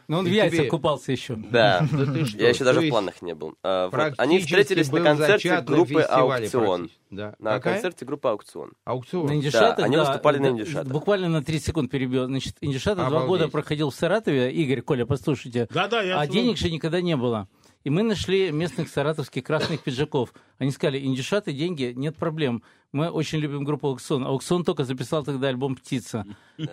Ну, 0.08 0.18
он 0.18 0.24
в 0.24 0.28
И 0.28 0.32
яйцах 0.34 0.58
тебе- 0.58 0.68
купался 0.68 1.12
еще. 1.12 1.36
Да. 1.36 1.86
Да 1.92 2.26
что? 2.26 2.36
Я 2.38 2.48
еще 2.48 2.64
даже 2.64 2.80
в 2.80 2.88
планах 2.88 3.22
не 3.22 3.32
был. 3.32 3.54
А, 3.62 3.88
вот. 3.88 4.14
Они 4.18 4.40
встретились 4.40 4.90
на 4.90 5.00
концерте 5.02 5.60
группы 5.60 6.00
Аукцион. 6.00 6.90
Да. 7.10 7.36
На 7.38 7.52
Какая? 7.54 7.74
концерте 7.74 8.04
группы 8.04 8.28
Аукцион. 8.28 8.72
Аукцион. 8.84 9.26
На 9.26 9.34
Индюшата, 9.36 9.84
они 9.84 9.94
да, 9.94 10.04
выступали 10.04 10.38
на 10.38 10.44
да, 10.46 10.50
Индюшата. 10.50 10.90
Буквально 10.90 11.28
на 11.28 11.44
30 11.44 11.64
секунд 11.68 11.92
перебил. 11.92 12.26
Значит, 12.26 12.56
Индюшата 12.60 13.06
два 13.06 13.24
года 13.24 13.46
проходил 13.46 13.90
в 13.90 13.94
Саратове. 13.94 14.50
Игорь, 14.52 14.80
Коля, 14.82 15.06
послушайте. 15.06 15.68
Да-да, 15.72 16.02
я 16.02 16.18
А 16.20 16.24
слушаю. 16.24 16.42
денег 16.42 16.58
же 16.58 16.70
никогда 16.70 17.00
не 17.00 17.16
было. 17.16 17.46
И 17.82 17.88
мы 17.90 18.02
нашли 18.02 18.50
местных 18.52 18.90
саратовских 18.90 19.42
красных 19.42 19.80
пиджаков. 19.82 20.34
Они 20.58 20.70
сказали, 20.70 20.98
индюшаты, 21.02 21.52
деньги, 21.54 21.94
нет 21.96 22.14
проблем. 22.14 22.62
Мы 22.92 23.08
очень 23.08 23.38
любим 23.38 23.64
группу 23.64 23.86
Ауксон. 23.88 24.26
Ауксон 24.26 24.64
только 24.64 24.84
записал 24.84 25.24
тогда 25.24 25.48
альбом 25.48 25.76
«Птица». 25.76 26.26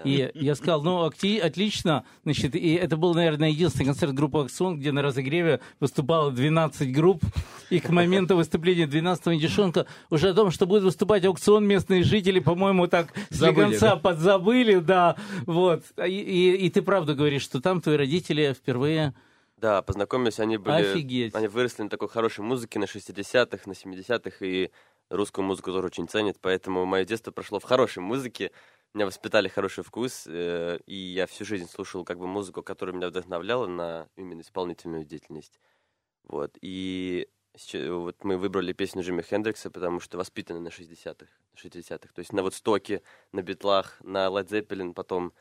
И 0.04 0.30
я 0.34 0.56
сказал, 0.56 0.82
ну, 0.82 1.04
отлично. 1.04 2.04
Значит, 2.24 2.56
и 2.56 2.74
это 2.74 2.98
был, 2.98 3.14
наверное, 3.14 3.50
единственный 3.52 3.86
концерт 3.86 4.14
группы 4.14 4.40
Ауксон, 4.40 4.80
где 4.80 4.92
на 4.92 5.02
разогреве 5.02 5.62
выступало 5.80 6.32
12 6.32 6.92
групп. 6.92 7.24
И 7.70 7.80
к 7.80 7.90
моменту 7.90 8.36
выступления 8.36 8.86
12-го 8.86 9.34
индюшонка 9.34 9.86
уже 10.10 10.30
о 10.30 10.34
том, 10.34 10.52
что 10.52 10.66
будет 10.66 10.84
выступать 10.84 11.24
Ауксон, 11.24 11.66
местные 11.66 12.04
жители, 12.04 12.40
по-моему, 12.40 12.88
так 12.88 13.14
слегонца 13.30 13.92
да? 13.92 13.96
подзабыли, 13.96 14.80
да. 14.80 15.16
Вот. 15.46 15.84
И, 16.06 16.10
и- 16.12 16.66
и 16.66 16.70
ты 16.70 16.82
правда 16.82 17.14
говоришь, 17.14 17.44
что 17.44 17.62
там 17.62 17.80
твои 17.80 17.96
родители 17.96 18.54
впервые... 18.54 19.14
Да, 19.58 19.82
познакомились, 19.82 20.40
они 20.40 20.58
были... 20.58 20.92
Офигеть. 20.92 21.34
Они 21.36 21.48
выросли 21.48 21.82
на 21.84 21.90
такой 21.90 22.10
хорошей 22.10 22.42
музыке 22.42 22.78
на 22.78 22.84
60-х, 22.84 23.64
на 23.66 23.72
70-х, 23.72 24.46
и 24.46 24.72
русскую 25.10 25.46
музыку 25.46 25.72
тоже 25.72 25.88
очень 25.88 26.08
ценят, 26.08 26.38
поэтому 26.40 26.86
мое 26.86 27.06
детство 27.06 27.32
прошло 27.32 27.60
в 27.60 27.64
хорошей 27.64 28.04
музыке, 28.04 28.52
меня 28.94 29.06
воспитали 29.06 29.48
хороший 29.48 29.84
вкус, 29.84 30.26
э, 30.28 30.80
и 30.86 30.96
я 30.96 31.26
всю 31.26 31.44
жизнь 31.44 31.68
слушал 31.68 32.04
как 32.04 32.20
бы 32.20 32.28
музыку, 32.28 32.62
которая 32.62 32.96
меня 32.96 33.08
вдохновляла 33.08 33.68
на 33.68 34.08
именно 34.16 34.42
исполнительную 34.42 35.06
деятельность. 35.06 35.60
Вот, 36.24 36.58
и 36.62 37.28
вот 37.74 38.24
мы 38.24 38.38
выбрали 38.38 38.74
песню 38.74 39.02
Джимми 39.02 39.24
Хендрикса, 39.24 39.72
потому 39.72 40.00
что 40.00 40.18
воспитаны 40.18 40.60
на 40.60 40.68
60-х, 40.68 41.26
на 41.54 41.58
60-х, 41.58 42.14
то 42.14 42.20
есть 42.20 42.32
на 42.32 42.44
вот 42.44 42.54
Стоке, 42.54 43.02
на 43.32 43.42
Битлах, 43.42 44.00
на 44.04 44.28
Led 44.28 44.50
Zeppelin 44.50 44.94
потом, 44.94 45.34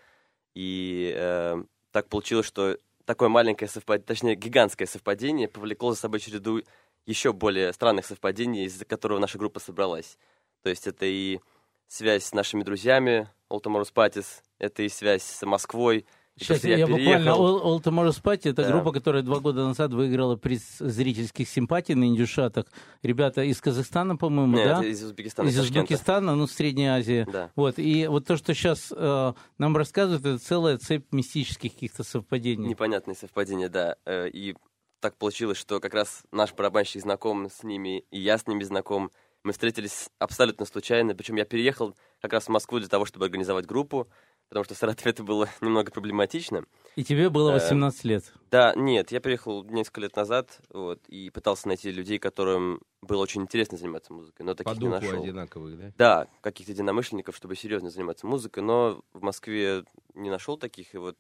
и 0.55 1.13
э, 1.15 1.63
так 1.91 2.09
получилось, 2.09 2.47
что 2.47 2.79
такое 3.07 3.29
маленькое 3.29 3.71
совпадение, 3.71 4.07
точнее, 4.07 4.35
гигантское 4.35 4.87
совпадение 4.87 5.49
повлекло 5.49 5.93
за 5.93 6.01
собой 6.01 6.21
череду 6.21 6.61
еще 7.07 7.33
более 7.33 7.73
странных 7.73 8.05
совпадений, 8.05 8.65
из-за 8.65 8.85
которого 8.85 9.19
наша 9.19 9.39
группа 9.39 9.61
собралась. 9.61 10.19
То 10.63 10.69
есть 10.69 10.87
это 10.87 11.07
и 11.07 11.41
связь 11.87 12.25
с 12.25 12.35
нашими 12.35 12.65
друзьями, 12.65 13.31
Олтаморус 13.49 13.93
Патис, 13.93 14.43
это 14.59 14.83
и 14.83 14.89
связь 14.89 15.23
с 15.23 15.47
Москвой. 15.47 16.05
Сейчас 16.39 16.65
я, 16.65 16.77
я 16.77 16.87
буквально... 16.87 17.31
All, 17.31 17.63
All 17.63 17.83
Tomorrow's 17.83 18.23
Party— 18.23 18.41
это 18.51 18.63
Да. 18.63 18.71
группа, 18.71 18.93
которая 18.93 19.23
два 19.23 19.41
года 19.41 19.65
назад 19.67 19.93
выиграла 19.93 20.37
приз 20.37 20.79
зрительских 20.79 21.49
симпатий 21.49 21.95
на 21.95 22.05
индюшатах. 22.05 22.67
Ребята 23.03 23.43
из 23.43 23.61
Казахстана, 23.61 24.17
по-моему, 24.17 24.57
Нет, 24.57 24.67
да? 24.67 24.85
из 24.85 25.03
Узбекистана, 25.03 25.49
из. 25.49 25.59
Узбекистана, 25.59 26.35
ну, 26.35 26.47
Средней 26.47 26.89
Азии. 26.89 27.27
Да. 27.33 27.51
Вот, 27.57 27.79
и 27.79 28.07
вот 28.07 28.27
то, 28.27 28.37
что 28.37 28.53
сейчас 28.55 28.91
нам 28.91 29.77
рассказывают, 29.77 30.25
это 30.27 30.39
целая 30.39 30.77
цепь 30.77 31.07
мистических 31.13 31.73
каких-то 31.73 32.05
совпадений. 32.05 32.69
Непонятные 32.69 33.15
совпадения, 33.15 33.69
да. 33.69 33.97
Э, 34.05 34.29
И 34.29 34.55
так 35.01 35.17
получилось, 35.17 35.57
что 35.59 35.81
как 35.81 35.95
раз 35.95 36.23
наш 36.33 36.53
барабанщик 36.53 37.01
знаком 37.01 37.49
с 37.51 37.63
ними, 37.63 38.01
и 38.11 38.21
я 38.21 38.37
с 38.39 38.47
ними 38.47 38.63
знаком. 38.65 39.11
Мы 39.45 39.53
встретились 39.53 40.09
абсолютно 40.19 40.67
случайно, 40.67 41.15
причем 41.15 41.37
я 41.37 41.45
переехал 41.45 41.95
как 42.21 42.33
раз 42.33 42.45
в 42.47 42.49
Москву 42.49 42.81
для 42.81 42.89
того, 42.89 43.05
чтобы 43.05 43.27
организовать 43.27 43.65
группу, 43.65 44.09
потому 44.49 44.65
что 44.65 44.75
в 44.75 44.79
Саратове 44.79 45.11
это 45.11 45.23
было 45.23 45.49
немного 45.61 45.91
проблематично. 45.91 46.65
И 46.95 47.05
тебе 47.05 47.29
было 47.31 47.51
Э, 47.51 47.55
18 47.55 48.05
лет. 48.05 48.33
Да, 48.51 48.73
нет, 48.75 49.11
я 49.13 49.21
приехал 49.21 49.65
несколько 49.65 50.01
лет 50.01 50.17
назад, 50.17 50.61
вот, 50.71 51.01
и 51.09 51.31
пытался 51.31 51.69
найти 51.69 51.91
людей, 51.91 52.19
которым 52.19 52.81
было 53.03 53.23
очень 53.23 53.43
интересно 53.43 53.77
заниматься 53.77 54.13
музыкой, 54.13 54.47
но 54.47 54.53
По 54.55 54.65
таких 54.65 54.75
не 54.81 54.89
духу 54.89 55.01
нашел. 55.05 55.23
одинаковых, 55.23 55.79
да? 55.79 55.93
Да, 55.99 56.29
каких-то 56.41 56.73
единомышленников, 56.73 57.37
чтобы 57.37 57.57
серьезно 57.57 57.91
заниматься 57.91 58.27
музыкой, 58.27 58.63
но 58.63 59.03
в 59.13 59.23
Москве 59.23 59.85
не 60.15 60.31
нашел 60.31 60.57
таких, 60.57 60.95
и 60.95 60.99
вот 60.99 61.17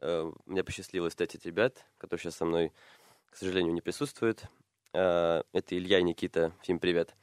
э, 0.00 0.32
мне 0.46 0.62
посчастливилось 0.62 1.12
встретить 1.12 1.44
ребят, 1.46 1.84
которые 1.98 2.22
сейчас 2.22 2.36
со 2.36 2.44
мной, 2.44 2.72
к 3.30 3.36
сожалению, 3.36 3.72
не 3.74 3.80
присутствуют. 3.80 4.44
Э, 4.92 5.42
это 5.52 5.76
Илья 5.76 5.98
и 5.98 6.02
Никита, 6.02 6.52
всем 6.62 6.78
привет. 6.78 7.14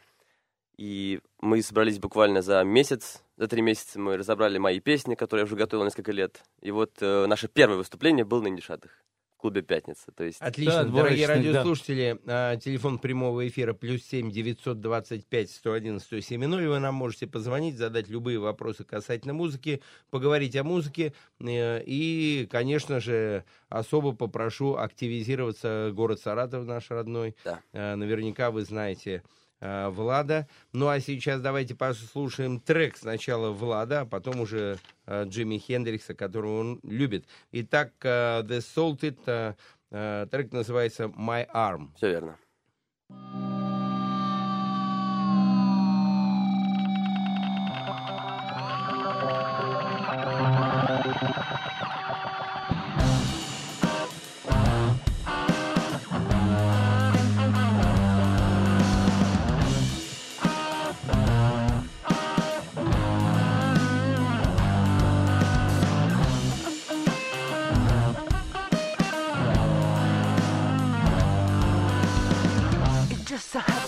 И 0.77 1.19
мы 1.41 1.62
собрались 1.63 1.98
буквально 2.00 2.41
за 2.41 2.63
месяц, 2.63 3.24
за 3.36 3.48
три 3.48 3.62
месяца 3.62 4.00
мы 4.00 4.15
разобрали 4.17 4.57
мои 4.60 4.79
песни, 4.79 5.15
которые 5.15 5.41
я 5.41 5.46
уже 5.46 5.55
готовил 5.55 5.84
несколько 5.84 6.12
лет. 6.12 6.43
И 6.62 6.69
вот 6.72 6.91
э, 7.01 7.25
наше 7.25 7.48
первое 7.48 7.77
выступление 7.77 8.25
было 8.25 8.41
на 8.41 8.50
Индишатах 8.50 8.91
в 9.34 9.39
клубе 9.39 9.62
«Пятница». 9.63 10.12
То 10.12 10.24
есть 10.24 10.39
Отлично, 10.41 10.84
Да, 10.84 10.89
дорогие 10.91 11.27
да. 11.27 11.34
радиослушатели, 11.36 12.19
а, 12.25 12.57
телефон 12.57 12.98
прямого 13.00 13.48
эфира 13.48 13.74
плюс 13.74 14.03
семь 14.03 14.31
девятьсот 14.31 14.79
двадцать 14.81 15.25
пять 15.25 15.50
сто 15.51 15.74
один 15.74 16.00
сто 16.00 16.19
семь 16.19 16.46
ноль. 16.46 16.67
Вы 16.67 16.77
нам 16.79 16.93
можете 16.93 17.25
позвонить, 17.25 17.77
задать 17.77 18.07
любые 18.07 18.38
вопросы 18.39 18.84
касательно 18.84 19.34
музыки, 19.34 19.81
поговорить 20.12 20.55
о 20.55 20.63
музыке. 20.63 21.13
э, 21.39 21.81
И, 21.86 22.48
конечно 22.51 23.00
же, 23.00 23.46
особо 23.69 24.13
попрошу 24.13 24.75
активизироваться 24.75 25.91
город 25.93 26.19
Саратов 26.19 26.65
наш 26.65 26.89
родной. 26.91 27.36
Да. 27.43 27.62
Э, 27.74 27.96
Наверняка 27.96 28.51
вы 28.51 28.63
знаете 28.63 29.24
Влада. 29.60 30.48
Ну 30.74 30.88
а 30.88 31.00
сейчас 31.00 31.42
давайте 31.42 31.76
послушаем 31.76 32.60
трек 32.60 32.98
сначала 32.98 33.52
Влада, 33.52 34.02
а 34.02 34.06
потом 34.06 34.42
уже 34.42 34.78
э, 35.06 35.26
Джимми 35.26 35.58
Хендрикса, 35.58 36.14
которого 36.14 36.60
он 36.60 36.80
любит. 36.84 37.26
Итак, 37.52 37.94
э, 38.04 38.44
The 38.44 38.60
Salted, 38.60 39.18
э, 39.26 39.54
э, 39.92 40.28
трек 40.30 40.52
называется 40.52 41.06
My 41.06 41.48
Arm. 41.54 41.90
все 41.96 42.10
верно. 42.10 42.38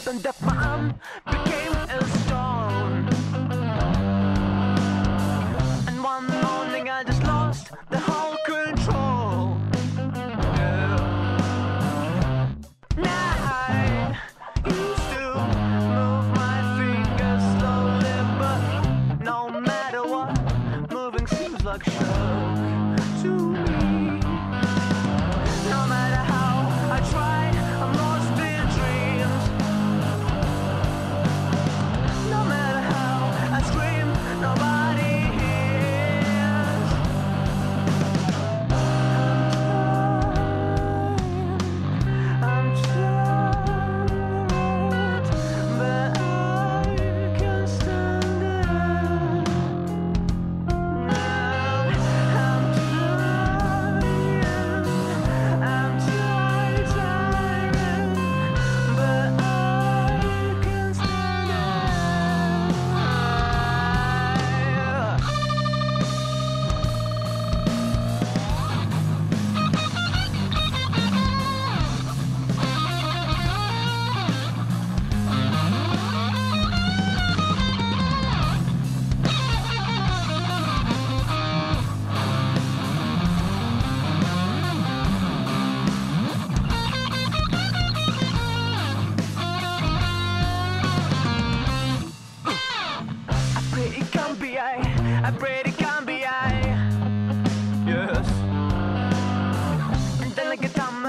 and 0.09 0.23
death. 0.23 0.58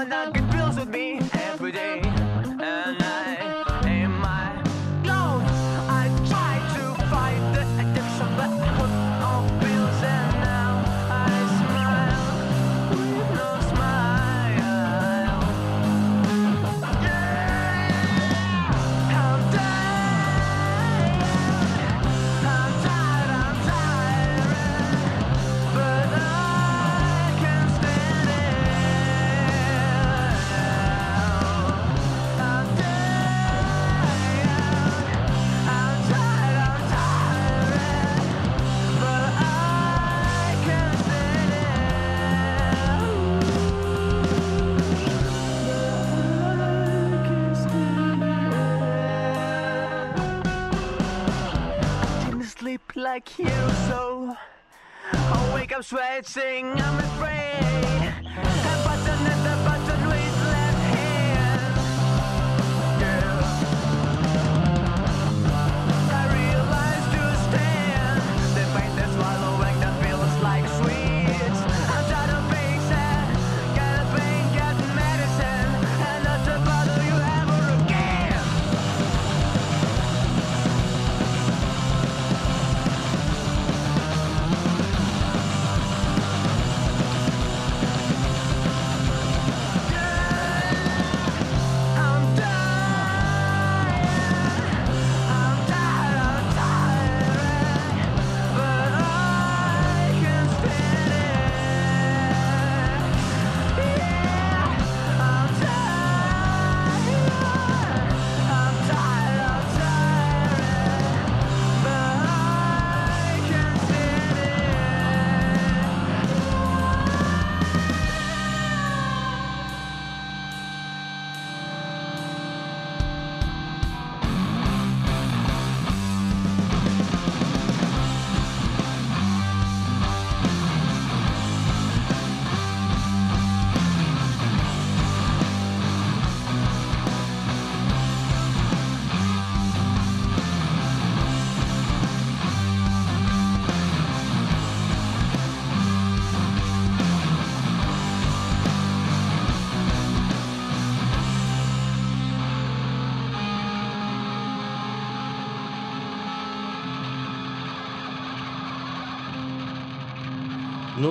Crocodile. 0.01 0.40
Like 53.13 53.39
you, 53.39 53.49
so 53.89 54.33
I 55.11 55.51
wake 55.53 55.75
up 55.75 55.83
sweating, 55.83 56.71
I'm 56.79 56.99
afraid. 56.99 57.30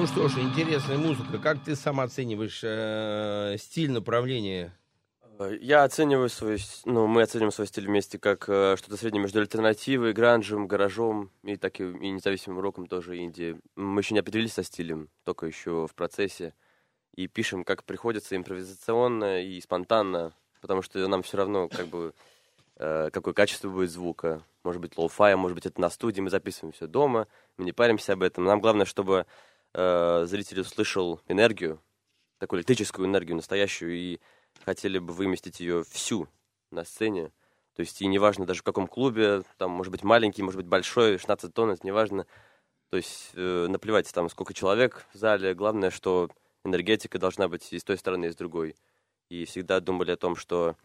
Ну 0.01 0.07
что 0.07 0.29
ж, 0.29 0.39
интересная 0.39 0.97
музыка. 0.97 1.37
Как 1.37 1.63
ты 1.63 1.77
сам 1.77 2.01
оцениваешь 2.01 2.61
э, 2.63 3.57
стиль 3.59 3.91
направления? 3.91 4.75
Я 5.61 5.85
оцениваю 5.85 6.31
свой, 6.31 6.57
ну, 6.87 7.07
мы 7.07 7.21
оцениваем 7.21 7.53
свой 7.53 7.67
стиль 7.67 7.87
вместе 7.87 8.19
как 8.19 8.49
э, 8.49 8.77
что-то 8.79 8.97
среднее 8.97 9.21
между 9.21 9.41
альтернативой, 9.41 10.15
гранжем, 10.15 10.69
гаражом 10.69 11.31
и 11.43 11.57
так 11.57 11.81
и, 11.81 11.85
и 11.85 12.11
независимым 12.13 12.61
роком 12.61 12.87
тоже 12.87 13.19
инди. 13.19 13.59
Мы 13.77 14.01
еще 14.01 14.15
не 14.15 14.21
определились 14.21 14.55
со 14.55 14.63
стилем, 14.63 15.11
только 15.25 15.45
еще 15.45 15.87
в 15.87 15.95
процессе. 15.95 16.55
И 17.15 17.27
пишем, 17.27 17.63
как 17.63 17.85
приходится, 17.85 18.37
импровизационно 18.37 19.43
и 19.43 19.61
спонтанно, 19.61 20.33
потому 20.63 20.81
что 20.81 21.07
нам 21.09 21.23
все 21.23 21.37
равно, 21.37 21.69
как 21.69 21.89
бы, 21.89 22.15
э, 22.77 23.11
какое 23.13 23.35
качество 23.35 23.69
будет 23.69 23.91
звука. 23.91 24.43
Может 24.65 24.81
быть, 24.81 24.97
lo-fi, 24.97 25.37
может 25.37 25.57
быть, 25.57 25.67
это 25.67 25.79
на 25.79 25.91
студии, 25.91 26.23
мы 26.23 26.31
записываем 26.31 26.73
все 26.73 26.87
дома, 26.87 27.27
мы 27.59 27.67
не 27.67 27.73
паримся 27.73 28.15
об 28.15 28.23
этом. 28.23 28.45
Нам 28.45 28.63
главное, 28.63 28.87
чтобы 28.87 29.27
э, 29.75 30.25
зритель 30.27 30.61
услышал 30.61 31.21
энергию, 31.29 31.81
такую 32.39 32.61
электрическую 32.61 33.07
энергию 33.07 33.37
настоящую, 33.37 33.95
и 33.97 34.21
хотели 34.65 34.99
бы 34.99 35.13
выместить 35.13 35.61
ее 35.61 35.85
всю 35.85 36.29
на 36.71 36.85
сцене. 36.85 37.33
То 37.75 37.81
есть 37.81 38.03
и 38.03 38.07
неважно 38.07 38.47
даже 38.47 38.61
в 38.61 38.65
каком 38.65 38.87
клубе, 38.87 39.43
там 39.57 39.71
может 39.71 39.91
быть 39.91 40.03
маленький, 40.03 40.43
может 40.43 40.59
быть 40.59 40.67
большой, 40.67 41.19
16 41.19 41.55
тонн, 41.55 41.71
это 41.71 41.87
неважно. 41.87 42.27
То 42.91 42.97
есть 42.97 43.31
э, 43.35 43.67
наплевать 43.69 44.13
там 44.13 44.29
сколько 44.29 44.53
человек 44.53 45.07
в 45.15 45.19
зале, 45.19 45.55
главное, 45.55 45.91
что 45.91 46.29
энергетика 46.65 47.19
должна 47.19 47.49
быть 47.49 47.73
и 47.73 47.79
с 47.79 47.85
той 47.85 47.97
стороны, 47.97 48.27
и 48.27 48.31
с 48.31 48.37
другой. 48.37 48.77
И 49.29 49.45
всегда 49.45 49.81
думали 49.81 50.11
о 50.11 50.17
том, 50.17 50.35
что 50.35 50.77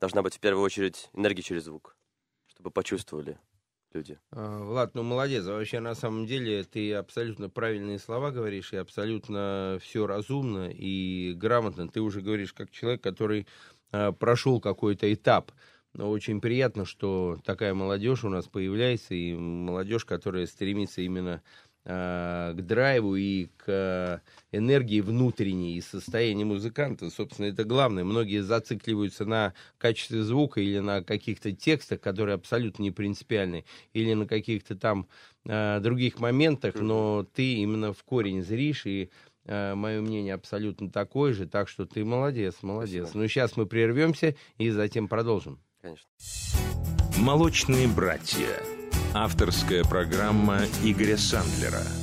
должна 0.00 0.22
быть 0.22 0.36
в 0.36 0.40
первую 0.40 0.64
очередь 0.64 1.10
энергия 1.12 1.42
через 1.42 1.64
звук, 1.64 1.96
чтобы 2.48 2.70
почувствовали 2.70 3.38
люди. 3.94 4.18
А, 4.30 4.58
Влад, 4.64 4.94
ну 4.94 5.02
молодец. 5.02 5.46
А 5.46 5.52
Вообще, 5.52 5.80
на 5.80 5.94
самом 5.94 6.26
деле, 6.26 6.64
ты 6.64 6.94
абсолютно 6.94 7.48
правильные 7.48 7.98
слова 7.98 8.30
говоришь, 8.30 8.72
и 8.72 8.76
абсолютно 8.76 9.78
все 9.80 10.06
разумно 10.06 10.70
и 10.70 11.32
грамотно. 11.34 11.88
Ты 11.88 12.00
уже 12.00 12.20
говоришь 12.20 12.52
как 12.52 12.70
человек, 12.70 13.02
который 13.02 13.46
а, 13.90 14.12
прошел 14.12 14.60
какой-то 14.60 15.12
этап. 15.12 15.52
Очень 15.98 16.40
приятно, 16.40 16.86
что 16.86 17.38
такая 17.44 17.74
молодежь 17.74 18.24
у 18.24 18.30
нас 18.30 18.46
появляется, 18.48 19.14
и 19.14 19.34
молодежь, 19.34 20.06
которая 20.06 20.46
стремится 20.46 21.02
именно 21.02 21.42
к 21.84 22.54
драйву 22.56 23.16
и 23.16 23.48
к 23.56 24.22
энергии 24.52 25.00
внутренней 25.00 25.76
и 25.76 25.80
состоянию 25.80 26.46
музыканта. 26.46 27.10
Собственно, 27.10 27.46
это 27.46 27.64
главное. 27.64 28.04
Многие 28.04 28.42
зацикливаются 28.42 29.24
на 29.24 29.52
качестве 29.78 30.22
звука 30.22 30.60
или 30.60 30.78
на 30.78 31.02
каких-то 31.02 31.52
текстах, 31.52 32.00
которые 32.00 32.34
абсолютно 32.34 32.82
не 32.82 32.90
принципиальны, 32.90 33.64
или 33.94 34.14
на 34.14 34.26
каких-то 34.26 34.76
там 34.76 35.08
а, 35.48 35.80
других 35.80 36.20
моментах, 36.20 36.76
но 36.76 37.26
ты 37.34 37.54
именно 37.54 37.92
в 37.92 38.04
корень 38.04 38.42
зришь, 38.42 38.86
и 38.86 39.10
мое 39.44 40.00
мнение 40.00 40.34
абсолютно 40.34 40.88
такое 40.88 41.32
же, 41.32 41.48
так 41.48 41.68
что 41.68 41.84
ты 41.84 42.04
молодец, 42.04 42.58
молодец. 42.62 43.06
Спасибо. 43.06 43.22
Ну, 43.22 43.28
сейчас 43.28 43.56
мы 43.56 43.66
прервемся 43.66 44.36
и 44.56 44.70
затем 44.70 45.08
продолжим. 45.08 45.58
Конечно. 45.80 46.06
«Молочные 47.18 47.88
братья». 47.88 48.81
Авторская 49.14 49.84
программа 49.84 50.60
Игоря 50.82 51.18
Сандлера. 51.18 52.01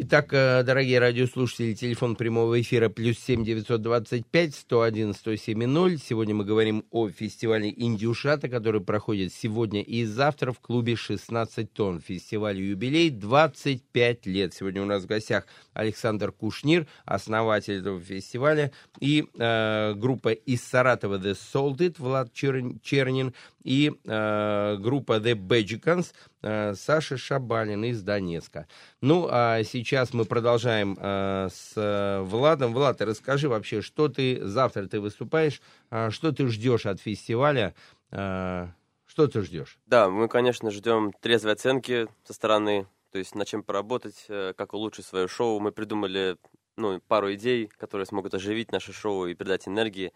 Итак, 0.00 0.28
э, 0.32 0.62
дорогие 0.62 1.00
радиослушатели, 1.00 1.74
телефон 1.74 2.14
прямого 2.14 2.60
эфира 2.60 2.88
плюс 2.88 3.18
семь 3.18 3.44
девятьсот 3.44 3.82
двадцать 3.82 4.24
пять 4.28 4.54
сто 4.54 4.82
один 4.82 5.12
сто 5.12 5.34
семь 5.34 5.66
ноль. 5.66 5.98
Сегодня 5.98 6.36
мы 6.36 6.44
говорим 6.44 6.84
о 6.92 7.08
фестивале 7.08 7.74
«Индюшата», 7.76 8.48
который 8.48 8.80
проходит 8.80 9.32
сегодня 9.32 9.82
и 9.82 10.04
завтра 10.04 10.52
в 10.52 10.60
клубе 10.60 10.92
«16 10.92 11.66
тонн». 11.72 12.00
Фестиваль 12.00 12.60
юбилей 12.60 13.10
25 13.10 14.26
лет. 14.26 14.54
Сегодня 14.54 14.82
у 14.82 14.86
нас 14.86 15.02
в 15.02 15.06
гостях 15.06 15.48
Александр 15.72 16.30
Кушнир, 16.30 16.86
основатель 17.04 17.80
этого 17.80 18.00
фестиваля, 18.00 18.70
и 19.00 19.24
э, 19.36 19.94
группа 19.96 20.28
из 20.28 20.62
Саратова 20.62 21.18
«The 21.18 21.36
Salted» 21.36 21.96
Влад 21.98 22.32
Чер- 22.32 22.78
Чернин 22.84 23.34
и 23.64 23.92
э, 24.04 24.76
группа 24.78 25.16
The 25.16 25.34
Badgicans 25.34 26.12
э, 26.42 26.74
Саша 26.76 27.16
Шабалин 27.16 27.84
из 27.84 28.00
Донецка. 28.02 28.68
Ну, 29.00 29.26
а 29.28 29.64
сейчас 29.64 29.87
мы 30.12 30.24
продолжаем 30.24 30.96
э, 31.00 31.48
с 31.50 31.72
э, 31.76 32.20
Владом. 32.22 32.74
Влад, 32.74 33.00
расскажи 33.00 33.48
вообще, 33.48 33.80
что 33.80 34.08
ты 34.08 34.44
завтра 34.46 34.86
ты 34.86 35.00
выступаешь, 35.00 35.62
а, 35.90 36.10
что 36.10 36.32
ты 36.32 36.46
ждешь 36.48 36.84
от 36.86 37.00
фестиваля, 37.00 37.74
а, 38.10 38.70
что 39.06 39.26
ты 39.26 39.40
ждешь? 39.42 39.78
Да, 39.86 40.10
мы, 40.10 40.28
конечно, 40.28 40.70
ждем 40.70 41.12
трезвой 41.20 41.54
оценки 41.54 42.06
со 42.24 42.34
стороны, 42.34 42.86
то 43.10 43.18
есть 43.18 43.34
над 43.34 43.48
чем 43.48 43.62
поработать, 43.62 44.26
э, 44.28 44.52
как 44.56 44.74
улучшить 44.74 45.06
свое 45.06 45.26
шоу. 45.26 45.58
Мы 45.58 45.72
придумали 45.72 46.36
ну, 46.76 47.00
пару 47.08 47.32
идей, 47.32 47.68
которые 47.68 48.06
смогут 48.06 48.34
оживить 48.34 48.72
наше 48.72 48.92
шоу 48.92 49.26
и 49.26 49.34
придать 49.34 49.66
энергии. 49.68 50.12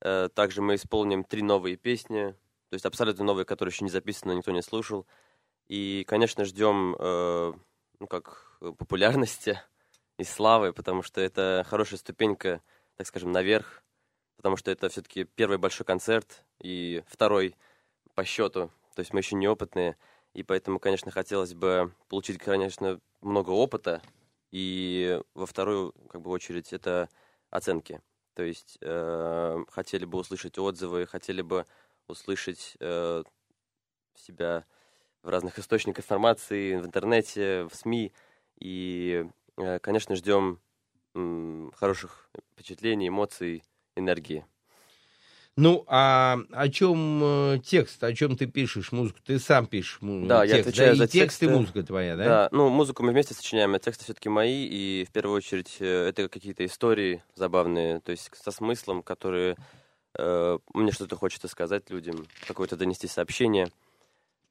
Э, 0.00 0.28
Также 0.32 0.62
мы 0.62 0.76
исполним 0.76 1.24
три 1.24 1.42
новые 1.42 1.76
песни, 1.76 2.36
то 2.70 2.74
есть 2.74 2.86
абсолютно 2.86 3.24
новые, 3.24 3.44
которые 3.44 3.72
еще 3.72 3.84
не 3.84 3.90
записаны, 3.90 4.32
никто 4.32 4.52
не 4.52 4.62
слушал. 4.62 5.06
И, 5.68 6.04
конечно, 6.06 6.44
ждем 6.44 6.96
э, 6.98 7.52
ну, 8.00 8.06
как 8.06 8.44
э, 8.46 8.47
популярности 8.60 9.60
и 10.18 10.24
славы, 10.24 10.72
потому 10.72 11.02
что 11.02 11.20
это 11.20 11.64
хорошая 11.68 11.98
ступенька, 11.98 12.60
так 12.96 13.06
скажем, 13.06 13.32
наверх, 13.32 13.82
потому 14.36 14.56
что 14.56 14.70
это 14.70 14.88
все-таки 14.88 15.24
первый 15.24 15.58
большой 15.58 15.86
концерт 15.86 16.44
и 16.60 17.02
второй 17.06 17.54
по 18.14 18.24
счету, 18.24 18.70
то 18.94 19.00
есть 19.00 19.12
мы 19.12 19.20
еще 19.20 19.36
неопытные, 19.36 19.96
и 20.34 20.42
поэтому, 20.42 20.78
конечно, 20.78 21.10
хотелось 21.10 21.54
бы 21.54 21.92
получить, 22.08 22.38
конечно, 22.38 23.00
много 23.20 23.50
опыта, 23.50 24.02
и 24.50 25.20
во 25.34 25.46
вторую, 25.46 25.92
как 26.08 26.22
бы, 26.22 26.30
очередь 26.30 26.72
это 26.72 27.08
оценки. 27.50 28.00
То 28.34 28.42
есть 28.42 28.78
э, 28.80 29.64
хотели 29.68 30.04
бы 30.04 30.18
услышать 30.18 30.58
отзывы, 30.58 31.06
хотели 31.06 31.42
бы 31.42 31.66
услышать 32.06 32.76
э, 32.80 33.22
себя 34.14 34.64
в 35.22 35.28
разных 35.28 35.58
источниках 35.58 36.04
информации, 36.04 36.76
в 36.76 36.86
интернете, 36.86 37.64
в 37.64 37.74
СМИ. 37.74 38.12
И, 38.60 39.26
э, 39.56 39.78
конечно, 39.80 40.14
ждем 40.16 40.60
хороших 41.74 42.30
впечатлений, 42.52 43.08
эмоций, 43.08 43.62
энергии. 43.96 44.44
Ну, 45.56 45.84
а 45.88 46.38
о 46.52 46.68
чем 46.68 47.20
э, 47.54 47.58
текст, 47.64 48.04
о 48.04 48.14
чем 48.14 48.36
ты 48.36 48.46
пишешь 48.46 48.92
музыку? 48.92 49.18
Ты 49.24 49.40
сам 49.40 49.66
пишешь 49.66 50.00
му- 50.00 50.24
Да, 50.24 50.44
я 50.44 50.54
текст, 50.54 50.68
отвечаю 50.68 50.92
да? 50.92 50.98
за 50.98 51.04
И 51.04 51.08
текст, 51.08 51.42
и 51.42 51.48
музыка 51.48 51.82
твоя, 51.82 52.14
да? 52.14 52.24
Да, 52.24 52.48
ну, 52.52 52.68
музыку 52.68 53.02
мы 53.02 53.10
вместе 53.10 53.34
сочиняем, 53.34 53.74
а 53.74 53.80
тексты 53.80 54.04
все-таки 54.04 54.28
мои, 54.28 54.64
и 54.66 55.04
в 55.04 55.10
первую 55.10 55.36
очередь 55.36 55.78
э, 55.80 56.08
это 56.10 56.28
какие-то 56.28 56.64
истории 56.64 57.24
забавные, 57.34 57.98
то 57.98 58.12
есть 58.12 58.30
со 58.36 58.52
смыслом, 58.52 59.02
которые 59.02 59.56
э, 60.16 60.58
мне 60.74 60.92
что-то 60.92 61.16
хочется 61.16 61.48
сказать 61.48 61.90
людям, 61.90 62.24
какое-то 62.46 62.76
донести 62.76 63.08
сообщение. 63.08 63.68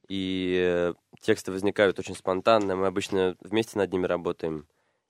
И 0.08 0.92
тексты 1.20 1.52
возникают 1.52 1.98
очень 1.98 2.14
спонтанно, 2.14 2.76
мы 2.76 2.86
обычно 2.86 3.36
вместе 3.40 3.78
над 3.78 3.92
ними 3.92 4.06
работаем. 4.06 4.66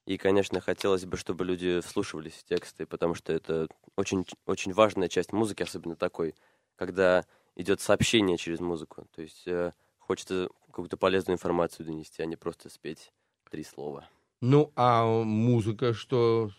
И, 0.06 0.16
конечно, 0.16 0.60
хотелось 0.60 1.04
бы, 1.04 1.16
чтобы 1.16 1.44
люди 1.44 1.80
вслушивались 1.80 2.32
в 2.32 2.44
тексты, 2.44 2.86
потому 2.86 3.14
что 3.14 3.32
это 3.32 3.68
очень, 3.94 4.24
очень 4.46 4.72
важная 4.72 5.08
часть 5.08 5.32
музыки, 5.32 5.62
особенно 5.62 5.96
такой, 5.96 6.34
когда 6.76 7.26
идет 7.56 7.80
сообщение 7.80 8.38
через 8.38 8.60
музыку. 8.60 9.06
То 9.14 9.22
есть 9.22 9.46
э, 9.46 9.72
хочется 9.98 10.48
какую-то 10.68 10.96
полезную 10.96 11.34
информацию 11.34 11.84
донести, 11.84 12.22
а 12.22 12.26
не 12.26 12.36
просто 12.36 12.70
спеть 12.70 13.12
три 13.50 13.64
слова. 13.64 14.08
Ну, 14.40 14.72
а 14.76 15.04
музыка 15.24 15.92
что? 15.92 16.50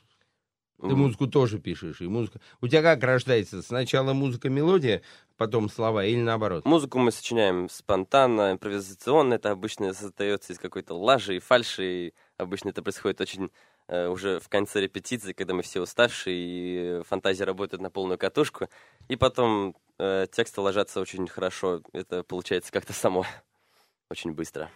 Ты 0.81 0.95
музыку 0.95 1.27
тоже 1.27 1.59
пишешь, 1.59 1.99
и 1.99 2.07
музыка... 2.07 2.39
У 2.61 2.67
тебя 2.67 2.81
как 2.81 3.03
рождается? 3.03 3.61
Сначала 3.61 4.13
музыка-мелодия, 4.13 5.01
потом 5.37 5.69
слова, 5.69 6.05
или 6.05 6.21
наоборот? 6.21 6.65
Музыку 6.65 6.99
мы 6.99 7.11
сочиняем 7.11 7.69
спонтанно, 7.69 8.53
импровизационно. 8.53 9.33
Это 9.33 9.51
обычно 9.51 9.93
создается 9.93 10.53
из 10.53 10.59
какой-то 10.59 10.93
лажи 10.93 11.35
и 11.35 11.39
фальши. 11.39 11.83
И 11.83 12.13
обычно 12.37 12.69
это 12.69 12.81
происходит 12.81 13.19
очень 13.19 13.51
э, 13.87 14.07
уже 14.07 14.39
в 14.39 14.47
конце 14.47 14.79
репетиции, 14.81 15.33
когда 15.33 15.53
мы 15.53 15.63
все 15.63 15.81
уставшие, 15.81 16.99
и 16.99 17.03
фантазия 17.03 17.43
работает 17.43 17.81
на 17.81 17.89
полную 17.89 18.17
катушку. 18.17 18.69
И 19.09 19.17
потом 19.17 19.75
э, 19.97 20.27
тексты 20.31 20.61
ложатся 20.61 21.01
очень 21.01 21.27
хорошо. 21.27 21.81
Это 21.91 22.23
получается 22.23 22.71
как-то 22.71 22.93
само. 22.93 23.25
Очень 24.09 24.31
быстро. 24.31 24.71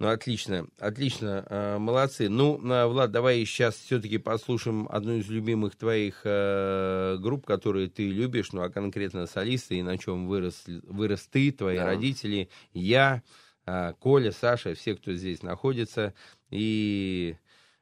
Ну, 0.00 0.08
отлично, 0.08 0.68
отлично, 0.78 1.44
э, 1.50 1.78
молодцы. 1.78 2.28
Ну, 2.28 2.60
э, 2.64 2.86
Влад, 2.86 3.10
давай 3.10 3.44
сейчас 3.44 3.74
все-таки 3.74 4.18
послушаем 4.18 4.86
одну 4.90 5.14
из 5.14 5.28
любимых 5.28 5.74
твоих 5.74 6.20
э, 6.22 7.16
групп, 7.18 7.44
которые 7.44 7.88
ты 7.88 8.08
любишь, 8.08 8.52
ну, 8.52 8.62
а 8.62 8.70
конкретно 8.70 9.26
солисты, 9.26 9.74
и 9.76 9.82
на 9.82 9.98
чем 9.98 10.28
вырос, 10.28 10.64
вырос 10.84 11.26
ты, 11.26 11.50
твои 11.50 11.78
Да. 11.78 11.86
родители, 11.86 12.48
я, 12.72 13.22
э, 13.66 13.92
Коля, 13.98 14.30
Саша, 14.30 14.74
все, 14.74 14.94
кто 14.94 15.12
здесь 15.14 15.42
находится. 15.42 16.14
И 16.50 17.34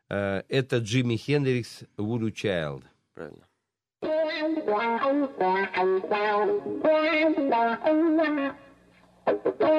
э, 0.09 0.42
это 0.48 0.79
Джимми 0.79 1.16
Хендрикс 1.16 1.83
«Voodoo 1.98 2.33
Child». 2.33 2.85
Правильно. 3.12 3.46
Bye. 9.27 9.77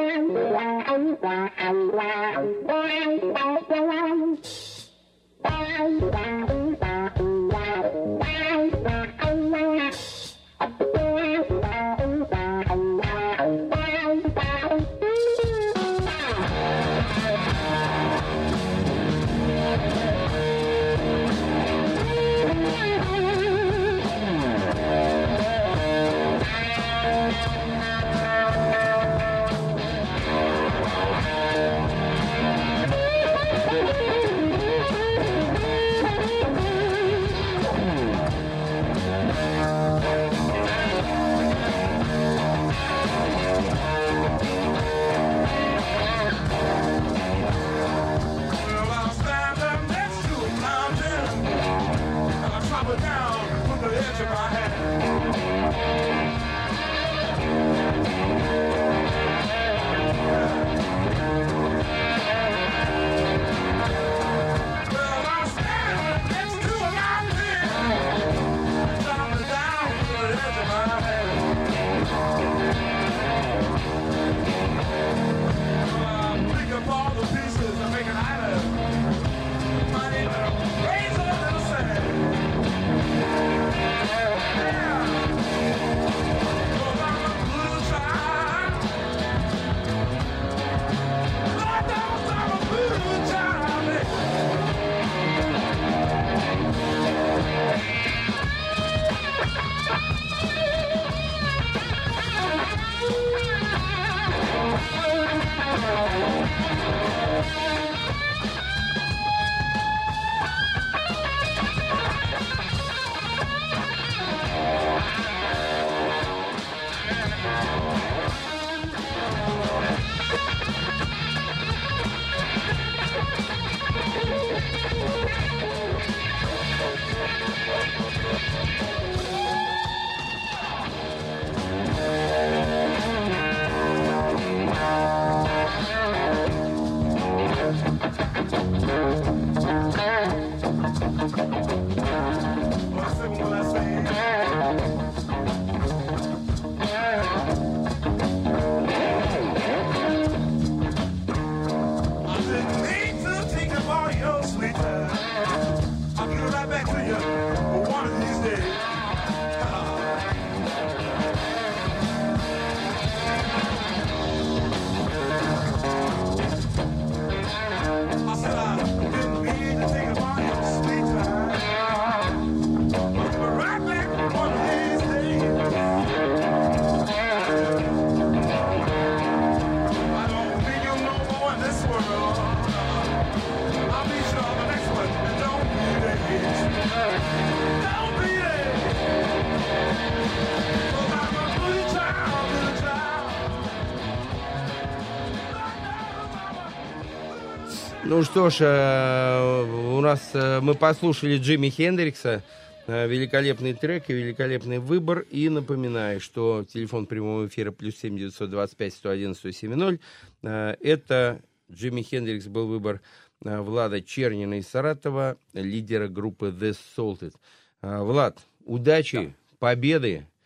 Ну 198.17 198.23
что 198.23 198.49
ж, 198.49 198.61
э, 198.61 199.93
у 199.95 200.01
нас 200.01 200.31
э, 200.33 200.59
мы 200.59 200.73
послушали 200.73 201.37
Джимми 201.37 201.69
Хендрикса, 201.69 202.41
э, 202.87 203.07
великолепный 203.07 203.75
трек 203.75 204.09
и 204.09 204.13
великолепный 204.13 204.79
выбор. 204.79 205.19
И 205.29 205.49
напоминаю, 205.49 206.19
что 206.19 206.65
телефон 206.67 207.05
прямого 207.05 207.45
эфира 207.45 207.71
плюс 207.71 207.95
7 207.97 208.17
925 208.17 208.93
111 208.95 209.37
170. 209.37 210.01
Э, 210.41 210.75
Это 210.81 211.41
Джимми 211.71 212.01
Хендрикс 212.01 212.47
был 212.47 212.65
выбор 212.65 213.01
Влада 213.41 214.01
Чернина 214.01 214.55
из 214.55 214.67
Саратова, 214.67 215.37
лидера 215.53 216.07
группы 216.07 216.47
The 216.47 216.75
Salted. 216.97 217.35
Влад, 217.83 218.39
удачи, 218.65 219.35
победы 219.59 220.15
э, 220.15 220.36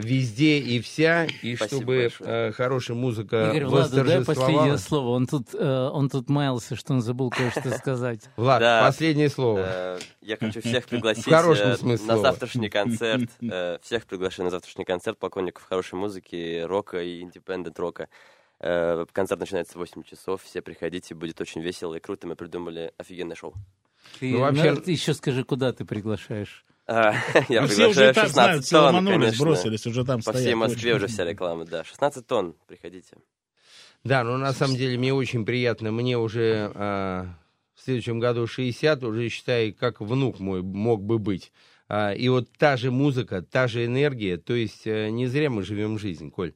везде 0.00 0.58
и 0.58 0.80
вся, 0.80 1.24
и 1.24 1.56
Спасибо 1.56 1.66
чтобы 1.80 1.96
большое. 2.02 2.30
э, 2.48 2.52
хорошая 2.52 2.96
музыка 2.96 3.50
Игорь, 3.50 3.64
Владу, 3.66 4.04
дай 4.04 4.24
последнее 4.24 4.78
слово. 4.78 5.08
Он 5.10 5.26
тут, 5.26 5.48
э, 5.54 5.88
он 5.92 6.08
тут 6.08 6.28
маялся, 6.28 6.76
что 6.76 6.92
он 6.94 7.00
забыл 7.02 7.30
кое-что 7.30 7.70
сказать. 7.78 8.20
Влад, 8.36 8.60
Да. 8.60 8.82
последнее 8.86 9.28
слово. 9.28 9.60
Э, 9.64 9.98
Я 10.20 10.36
хочу 10.36 10.60
всех 10.60 10.86
пригласить 10.86 11.26
э, 11.28 11.76
на 12.06 12.16
завтрашний 12.18 12.68
концерт. 12.68 13.30
Э, 13.42 13.78
Всех 13.82 14.06
приглашаю 14.06 14.44
на 14.44 14.50
завтрашний 14.50 14.84
концерт 14.84 15.18
поклонников 15.18 15.64
хорошей 15.64 15.94
музыки, 15.94 16.62
рока 16.62 17.02
и 17.02 17.20
индепендент 17.20 17.78
рока. 17.78 18.08
Э, 18.60 19.04
Концерт 19.12 19.40
начинается 19.40 19.74
в 19.74 19.76
8 19.76 20.02
часов. 20.04 20.42
Все 20.42 20.62
приходите, 20.62 21.14
будет 21.14 21.40
очень 21.40 21.60
весело 21.60 21.94
и 21.94 22.00
круто. 22.00 22.26
Мы 22.26 22.36
придумали 22.36 22.92
офигенное 22.96 23.36
шоу. 23.36 23.52
Ты, 24.20 24.32
Ну, 24.32 24.40
вообще- 24.40 24.76
ты 24.76 24.92
еще 24.92 25.12
скажи, 25.14 25.44
куда 25.44 25.72
ты 25.72 25.84
приглашаешь. 25.84 26.64
А, 26.86 27.14
Я 27.48 27.62
А 27.62 27.66
все 27.66 27.88
уже 27.88 28.10
и 28.10 28.12
приглашаю 28.12 28.14
так 28.14 28.28
знают, 28.28 28.62
16 28.62 28.64
все 28.66 28.76
тонн, 28.76 28.84
ломанулись, 28.86 29.18
конечно. 29.18 29.44
бросились, 29.44 29.86
уже 29.86 30.04
там 30.04 30.16
По 30.18 30.22
стоят. 30.22 30.40
всей 30.40 30.54
Москве 30.54 30.94
уже 30.94 31.06
вся 31.06 31.24
реклама, 31.24 31.64
да. 31.64 31.84
16 31.84 32.26
тонн, 32.26 32.54
приходите. 32.66 33.16
Да, 34.02 34.22
ну 34.22 34.36
на 34.36 34.52
самом 34.52 34.76
деле 34.76 34.98
мне 34.98 35.14
очень 35.14 35.46
приятно. 35.46 35.90
Мне 35.90 36.18
уже 36.18 36.70
а, 36.74 37.26
в 37.74 37.80
следующем 37.80 38.20
году 38.20 38.46
60, 38.46 39.02
уже 39.02 39.28
считай, 39.30 39.72
как 39.72 40.00
внук 40.00 40.40
мой 40.40 40.62
мог 40.62 41.02
бы 41.02 41.18
быть. 41.18 41.52
А, 41.88 42.12
и 42.12 42.28
вот 42.28 42.48
та 42.58 42.76
же 42.76 42.90
музыка, 42.90 43.42
та 43.42 43.66
же 43.66 43.84
энергия, 43.84 44.36
то 44.36 44.54
есть 44.54 44.86
э, 44.86 45.10
не 45.10 45.26
зря 45.26 45.50
мы 45.50 45.62
живем 45.62 45.98
жизнь, 45.98 46.30
Коль. 46.30 46.54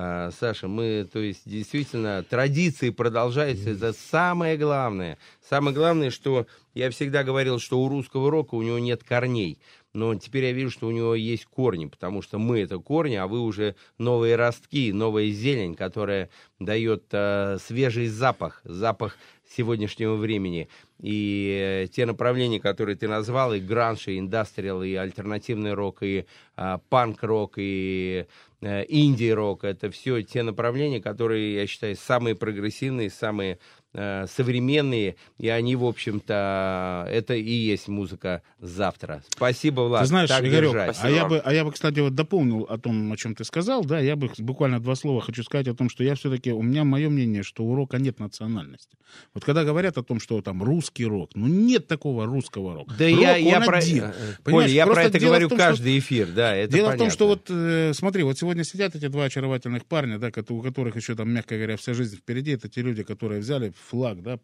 А, 0.00 0.30
Саша, 0.30 0.68
мы, 0.68 1.08
то 1.12 1.18
есть, 1.18 1.42
действительно, 1.44 2.22
традиции 2.22 2.90
продолжаются, 2.90 3.70
это 3.70 3.92
самое 3.92 4.56
главное. 4.56 5.18
Самое 5.50 5.74
главное, 5.74 6.10
что 6.10 6.46
я 6.72 6.88
всегда 6.90 7.24
говорил, 7.24 7.58
что 7.58 7.80
у 7.80 7.88
русского 7.88 8.30
рока 8.30 8.54
у 8.54 8.62
него 8.62 8.78
нет 8.78 9.02
корней. 9.02 9.58
Но 9.92 10.14
теперь 10.14 10.44
я 10.44 10.52
вижу, 10.52 10.70
что 10.70 10.86
у 10.86 10.92
него 10.92 11.16
есть 11.16 11.46
корни, 11.46 11.86
потому 11.86 12.22
что 12.22 12.38
мы 12.38 12.60
это 12.60 12.78
корни, 12.78 13.16
а 13.16 13.26
вы 13.26 13.40
уже 13.40 13.74
новые 13.96 14.36
ростки, 14.36 14.92
новая 14.92 15.30
зелень, 15.30 15.74
которая 15.74 16.30
дает 16.60 17.06
э, 17.10 17.58
свежий 17.60 18.06
запах, 18.06 18.60
запах 18.62 19.16
сегодняшнего 19.50 20.14
времени. 20.14 20.68
И 21.00 21.84
э, 21.84 21.88
те 21.88 22.06
направления, 22.06 22.60
которые 22.60 22.96
ты 22.96 23.08
назвал, 23.08 23.54
и 23.54 23.60
гранж, 23.60 24.08
и 24.08 24.18
индастриал, 24.18 24.82
и 24.82 24.94
альтернативный 24.94 25.74
рок, 25.74 26.02
и 26.02 26.26
а, 26.56 26.78
панк-рок, 26.88 27.54
и 27.56 28.26
э, 28.26 28.32
инди-рок, 28.60 29.64
это 29.64 29.90
все 29.90 30.22
те 30.22 30.42
направления, 30.42 31.00
которые, 31.00 31.54
я 31.54 31.66
считаю, 31.66 31.96
самые 31.96 32.34
прогрессивные, 32.34 33.10
самые 33.10 33.58
э, 33.94 34.26
современные, 34.28 35.16
и 35.38 35.48
они, 35.48 35.76
в 35.76 35.84
общем-то, 35.84 37.06
это 37.10 37.34
и 37.34 37.50
есть 37.50 37.88
музыка 37.88 38.42
завтра. 38.60 39.22
Спасибо, 39.30 39.82
Влад. 39.82 40.02
Ты 40.02 40.06
знаешь, 40.08 40.28
так 40.28 40.44
Игорек, 40.44 40.74
а 41.00 41.10
я, 41.10 41.26
бы, 41.26 41.38
а 41.38 41.52
я 41.52 41.64
бы, 41.64 41.72
кстати, 41.72 42.00
вот 42.00 42.14
дополнил 42.14 42.62
о 42.62 42.78
том, 42.78 43.12
о 43.12 43.16
чем 43.16 43.34
ты 43.34 43.44
сказал, 43.44 43.84
да, 43.84 43.98
я 44.00 44.16
бы 44.16 44.30
буквально 44.38 44.80
два 44.80 44.94
слова 44.94 45.20
хочу 45.20 45.42
сказать 45.42 45.68
о 45.68 45.74
том, 45.74 45.88
что 45.88 46.04
я 46.04 46.14
все-таки, 46.14 46.52
у 46.52 46.62
меня 46.62 46.84
мое 46.84 47.08
мнение, 47.08 47.42
что 47.42 47.64
у 47.64 47.74
рока 47.74 47.98
нет 47.98 48.18
национальности. 48.20 48.96
Вот 49.34 49.44
когда 49.44 49.64
говорят 49.64 49.96
о 49.98 50.02
том, 50.02 50.20
что 50.20 50.40
там 50.42 50.62
русский 50.62 51.06
рок, 51.06 51.30
ну 51.34 51.46
нет 51.46 51.86
такого 51.86 52.26
русского 52.26 52.74
рока. 52.74 52.94
Да 52.98 53.08
Рок, 53.08 53.20
я, 53.20 53.36
я 53.36 53.60
про, 53.60 53.78
один. 53.78 54.04
э, 54.04 54.12
Понимаешь, 54.44 54.66
Коля, 54.68 54.74
я 54.74 54.86
про 54.86 55.02
это 55.02 55.18
говорю 55.18 55.48
том, 55.48 55.58
что- 55.58 55.66
каждый 55.66 55.98
эфир, 55.98 56.28
да, 56.28 56.54
это 56.54 56.72
Дело 56.74 56.86
в 56.88 56.90
том, 56.90 56.98
понятно. 56.98 57.14
что 57.14 57.26
вот, 57.28 57.46
э, 57.48 57.92
смотри, 57.94 58.22
вот 58.22 58.38
сегодня 58.38 58.64
сидят 58.64 58.94
эти 58.94 59.08
два 59.08 59.24
очаровательных 59.24 59.86
парня, 59.86 60.18
да, 60.18 60.28
у 60.28 60.60
которых 60.62 60.96
еще 60.96 61.14
там, 61.14 61.30
мягко 61.30 61.56
говоря, 61.56 61.76
вся 61.76 61.94
жизнь 61.94 62.16
впереди. 62.16 62.52
Это 62.52 62.68
те 62.68 62.82
люди, 62.82 63.02
которые 63.02 63.40
взяли 63.40 63.72
флаг, 63.78 64.22
да, 64.22 64.38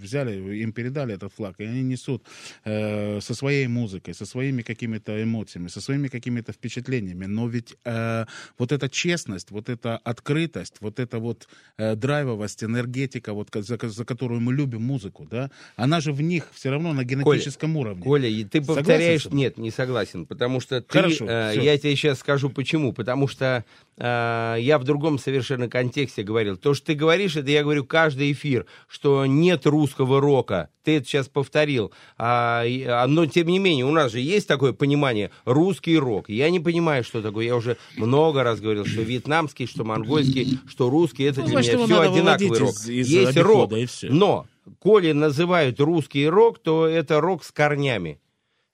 взяли, 0.00 0.58
им 0.62 0.72
передали 0.72 1.14
этот 1.14 1.32
флаг, 1.32 1.54
и 1.58 1.64
они 1.64 1.82
несут 1.82 2.24
э, 2.64 3.20
со 3.20 3.34
своей 3.34 3.66
музыкой, 3.66 4.14
со 4.14 4.26
своими 4.26 4.62
какими-то 4.62 5.22
эмоциями, 5.22 5.68
со 5.68 5.80
своими 5.80 6.08
какими-то 6.08 6.52
впечатлениями. 6.52 7.26
Но 7.26 7.48
ведь 7.48 7.76
э, 7.84 8.24
вот 8.58 8.72
эта 8.72 8.88
честность, 8.88 9.50
вот 9.50 9.68
эта 9.68 9.96
открытость, 9.98 10.76
вот 10.80 10.98
эта 10.98 11.18
вот 11.18 11.48
э, 11.76 11.94
драйвовость, 11.96 12.64
энергетика, 12.64 13.32
вот 13.34 13.50
за, 13.52 13.78
за 13.82 14.04
которую 14.04 14.40
мы 14.40 14.54
любим 14.54 14.82
музыку, 14.82 15.26
да, 15.30 15.50
она 15.76 16.00
же 16.00 16.12
в 16.12 16.22
них 16.22 16.48
все 16.52 16.70
равно 16.70 16.92
на 16.92 17.04
генетическом 17.04 17.76
уровне. 17.76 18.02
Коля, 18.02 18.28
и 18.28 18.44
ты 18.44 18.62
повторяешь... 18.62 19.26
Нет, 19.26 19.58
не 19.58 19.70
согласен, 19.70 20.26
потому 20.26 20.60
что 20.60 20.80
ты... 20.80 20.98
Хорошо, 20.98 21.26
э, 21.28 21.54
я 21.60 21.76
тебе 21.76 21.94
сейчас 21.96 22.20
скажу 22.20 22.50
почему. 22.50 22.92
Потому 22.92 23.28
что 23.28 23.64
э, 23.96 24.56
я 24.60 24.78
в 24.78 24.84
другом 24.84 25.18
совершенно 25.18 25.68
контексте 25.68 26.22
говорил. 26.22 26.56
То, 26.56 26.74
что 26.74 26.86
ты 26.86 26.94
говоришь, 26.94 27.36
это 27.36 27.50
я 27.50 27.62
говорю 27.62 27.84
каждый 27.84 28.32
эфир, 28.32 28.43
что 28.88 29.26
нет 29.26 29.66
русского 29.66 30.20
рока. 30.20 30.68
Ты 30.84 30.98
это 30.98 31.06
сейчас 31.06 31.28
повторил. 31.28 31.92
А, 32.18 32.62
а, 32.66 33.06
но, 33.06 33.26
тем 33.26 33.48
не 33.48 33.58
менее, 33.58 33.86
у 33.86 33.90
нас 33.90 34.12
же 34.12 34.20
есть 34.20 34.46
такое 34.46 34.72
понимание 34.72 35.30
русский 35.44 35.96
рок. 35.98 36.28
Я 36.28 36.50
не 36.50 36.60
понимаю, 36.60 37.04
что 37.04 37.22
такое. 37.22 37.46
Я 37.46 37.56
уже 37.56 37.76
много 37.96 38.42
раз 38.42 38.60
говорил, 38.60 38.84
что 38.84 39.00
вьетнамский, 39.02 39.66
что 39.66 39.84
монгольский, 39.84 40.58
что 40.66 40.90
русский. 40.90 41.24
Это 41.24 41.40
Ну, 41.40 41.46
для 41.46 41.52
значит, 41.62 41.74
меня 41.74 41.84
все 41.86 42.00
одинаковый 42.00 42.58
рок. 42.58 42.70
из- 42.70 42.88
из 42.88 43.08
есть 43.08 43.36
обихода, 43.36 43.76
рок, 43.76 43.88
но 44.10 44.46
коли 44.78 45.12
называют 45.12 45.80
русский 45.80 46.26
рок, 46.28 46.58
то 46.58 46.86
это 46.86 47.20
рок 47.20 47.44
с 47.44 47.50
корнями. 47.52 48.20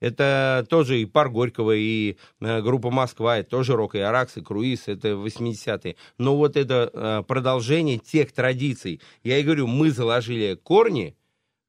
Это 0.01 0.67
тоже 0.69 1.01
и 1.01 1.05
Пар 1.05 1.29
Горького, 1.29 1.73
и 1.73 2.17
э, 2.41 2.63
группа 2.63 2.91
Москва, 2.91 3.39
это 3.39 3.51
тоже 3.51 3.77
рок, 3.77 3.95
и 3.95 3.99
Аракс, 3.99 4.39
и 4.39 4.41
Круиз, 4.41 4.89
это 4.89 5.09
80-е. 5.09 5.97
Но 6.19 6.37
вот 6.37 6.57
это 6.57 6.91
э, 6.93 7.23
продолжение 7.29 7.99
тех 7.99 8.33
традиций. 8.33 9.01
Я 9.23 9.39
и 9.39 9.43
говорю, 9.43 9.67
мы 9.67 9.91
заложили 9.91 10.55
корни, 10.55 11.17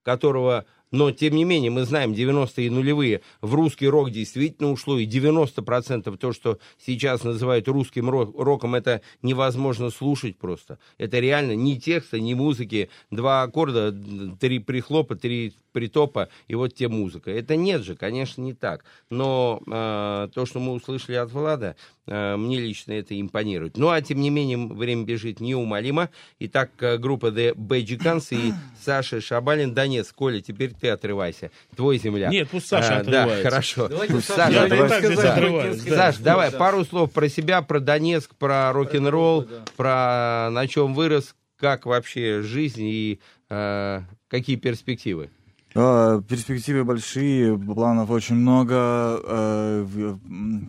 которого, 0.04 0.66
но 0.92 1.12
тем 1.12 1.36
не 1.36 1.46
менее, 1.46 1.72
мы 1.72 1.86
знаем, 1.86 2.12
90-е 2.12 2.68
и 2.68 2.70
нулевые 2.70 3.22
в 3.42 3.54
русский 3.54 3.88
рок 3.88 4.12
действительно 4.12 4.72
ушло, 4.72 4.98
и 4.98 5.08
90% 5.08 6.18
то, 6.18 6.34
что 6.34 6.60
сейчас 6.86 7.24
называют 7.24 7.68
русским 7.68 8.10
ро- 8.10 8.32
роком, 8.38 8.76
это 8.76 9.02
невозможно 9.22 9.90
слушать 9.90 10.38
просто. 10.38 10.80
Это 10.98 11.20
реально 11.20 11.54
ни 11.54 11.76
текста, 11.76 12.20
ни 12.20 12.34
музыки, 12.34 12.90
два 13.10 13.44
аккорда, 13.44 13.96
три 14.40 14.60
прихлопа, 14.60 15.16
три 15.16 15.54
притопа, 15.72 16.30
и 16.48 16.56
вот 16.56 16.76
те 16.76 16.88
музыка. 16.88 17.32
Это 17.32 17.56
нет 17.56 17.84
же, 17.84 17.96
конечно, 17.96 18.42
не 18.42 18.54
так. 18.54 18.84
Но 19.10 19.62
э, 19.66 20.30
то, 20.34 20.46
что 20.46 20.60
мы 20.60 20.74
услышали 20.74 21.16
от 21.16 21.32
Влада, 21.32 21.76
э, 22.06 22.36
мне 22.36 22.60
лично 22.60 22.94
это 22.94 23.20
импонирует. 23.20 23.78
Ну, 23.78 23.90
а 23.90 24.02
тем 24.02 24.20
не 24.20 24.30
менее, 24.30 24.58
время 24.58 25.04
бежит 25.04 25.40
неумолимо. 25.40 26.10
Итак, 26.40 26.72
э, 26.80 26.98
группа 26.98 27.28
The 27.28 27.56
Bajikans 27.56 28.28
и 28.32 28.54
Саша 28.80 29.22
Шабалин. 29.22 29.74
Донец, 29.74 30.12
Коля, 30.12 30.42
теперь 30.42 30.74
ты 30.82 30.90
отрывайся. 30.90 31.52
Твой 31.76 31.98
земля. 31.98 32.28
Нет, 32.30 32.50
пусть 32.52 32.68
Саша 32.68 32.98
А, 32.98 33.04
Да, 33.04 33.24
отрывается. 33.24 33.50
хорошо. 33.50 33.88
Давайте 33.88 34.14
Пусть 34.14 34.28
Саша 34.28 34.68
давай 34.68 34.90
так 34.90 35.06
здесь 35.06 35.20
отрываюсь. 35.20 35.84
да. 35.84 35.96
Саш, 35.96 36.18
давай 36.18 36.52
пару 36.52 36.84
слов 36.84 37.12
про 37.12 37.30
себя, 37.30 37.62
про 37.62 37.80
Донецк, 37.80 38.36
про 38.36 38.74
рок-н-ролл, 38.74 39.48
про 39.78 40.50
на 40.52 40.68
чем 40.68 40.94
вырос, 40.94 41.36
как 41.58 41.86
вообще 41.86 42.42
жизнь 42.42 42.84
и 42.86 43.20
э, 43.50 44.02
какие 44.28 44.56
перспективы. 44.58 45.30
А, 45.74 46.22
Перспективы 46.24 46.84
большие, 46.84 47.58
планов 47.58 48.10
очень 48.10 48.36
много. 48.36 48.76
Э, 49.24 49.86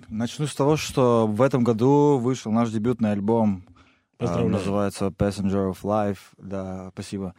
Начну 0.09 0.47
с 0.47 0.55
того, 0.55 0.77
что 0.77 1.27
в 1.27 1.43
этом 1.43 1.65
году 1.65 2.19
вышел 2.19 2.53
наш 2.53 2.71
дебютный 2.71 3.11
альбом. 3.13 3.65
А, 3.67 3.73
Поздравляю. 4.25 4.53
Называется 4.53 5.07
Passenger 5.07 5.73
of 5.73 5.79
Life. 5.83 6.19
Да, 6.39 6.91
спасибо. 6.93 7.35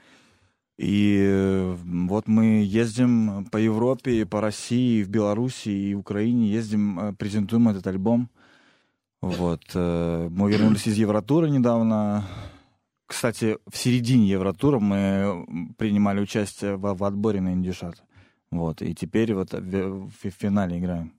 И 0.78 1.76
вот 1.86 2.28
мы 2.28 2.64
ездим 2.66 3.46
по 3.52 3.58
Европе, 3.58 4.26
по 4.26 4.42
России, 4.42 5.04
в 5.04 5.10
Беларуси 5.10 5.70
и 5.70 5.94
Украине, 5.94 6.50
ездим, 6.52 7.00
э, 7.00 7.14
презентуем 7.14 7.70
этот 7.70 7.86
альбом. 7.88 8.30
Вот. 9.22 9.62
э, 9.76 10.28
Мы 10.32 10.52
вернулись 10.52 10.88
из 10.88 10.98
Евротура 10.98 11.46
недавно. 11.46 12.26
Кстати, 13.06 13.58
в 13.70 13.78
середине 13.78 14.28
Евротура 14.30 14.80
мы 14.80 15.74
принимали 15.78 16.20
участие 16.20 16.76
в, 16.76 16.94
в 16.96 17.04
отборе 17.04 17.40
на 17.42 17.54
Индюшат. 17.54 18.04
Вот. 18.50 18.82
И 18.82 18.96
теперь 18.96 19.34
вот 19.36 19.54
в, 19.54 19.60
в- 19.62 20.10
в 20.10 20.30
финале 20.32 20.80
играем. 20.80 21.14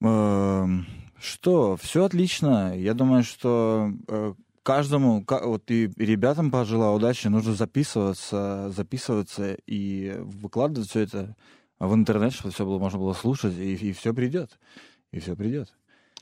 Эм, 0.00 0.86
Что? 1.20 1.76
Все 1.76 2.04
отлично. 2.04 2.74
Я 2.76 2.94
думаю, 2.94 3.22
что 3.22 3.92
э, 4.08 4.34
каждому, 4.62 5.24
ка- 5.24 5.46
вот 5.46 5.70
и 5.70 5.90
ребятам 5.96 6.50
пожелаю 6.50 6.94
удачи, 6.94 7.28
нужно 7.28 7.54
записываться, 7.54 8.70
записываться 8.74 9.56
и 9.66 10.16
выкладывать 10.18 10.90
все 10.90 11.00
это 11.00 11.36
в 11.78 11.94
интернет, 11.94 12.32
чтобы 12.32 12.52
все 12.52 12.64
было, 12.64 12.78
можно 12.78 12.98
было 12.98 13.12
слушать, 13.12 13.56
и, 13.56 13.92
все 13.92 14.14
придет. 14.14 14.58
И 15.10 15.20
все 15.20 15.36
придет. 15.36 15.74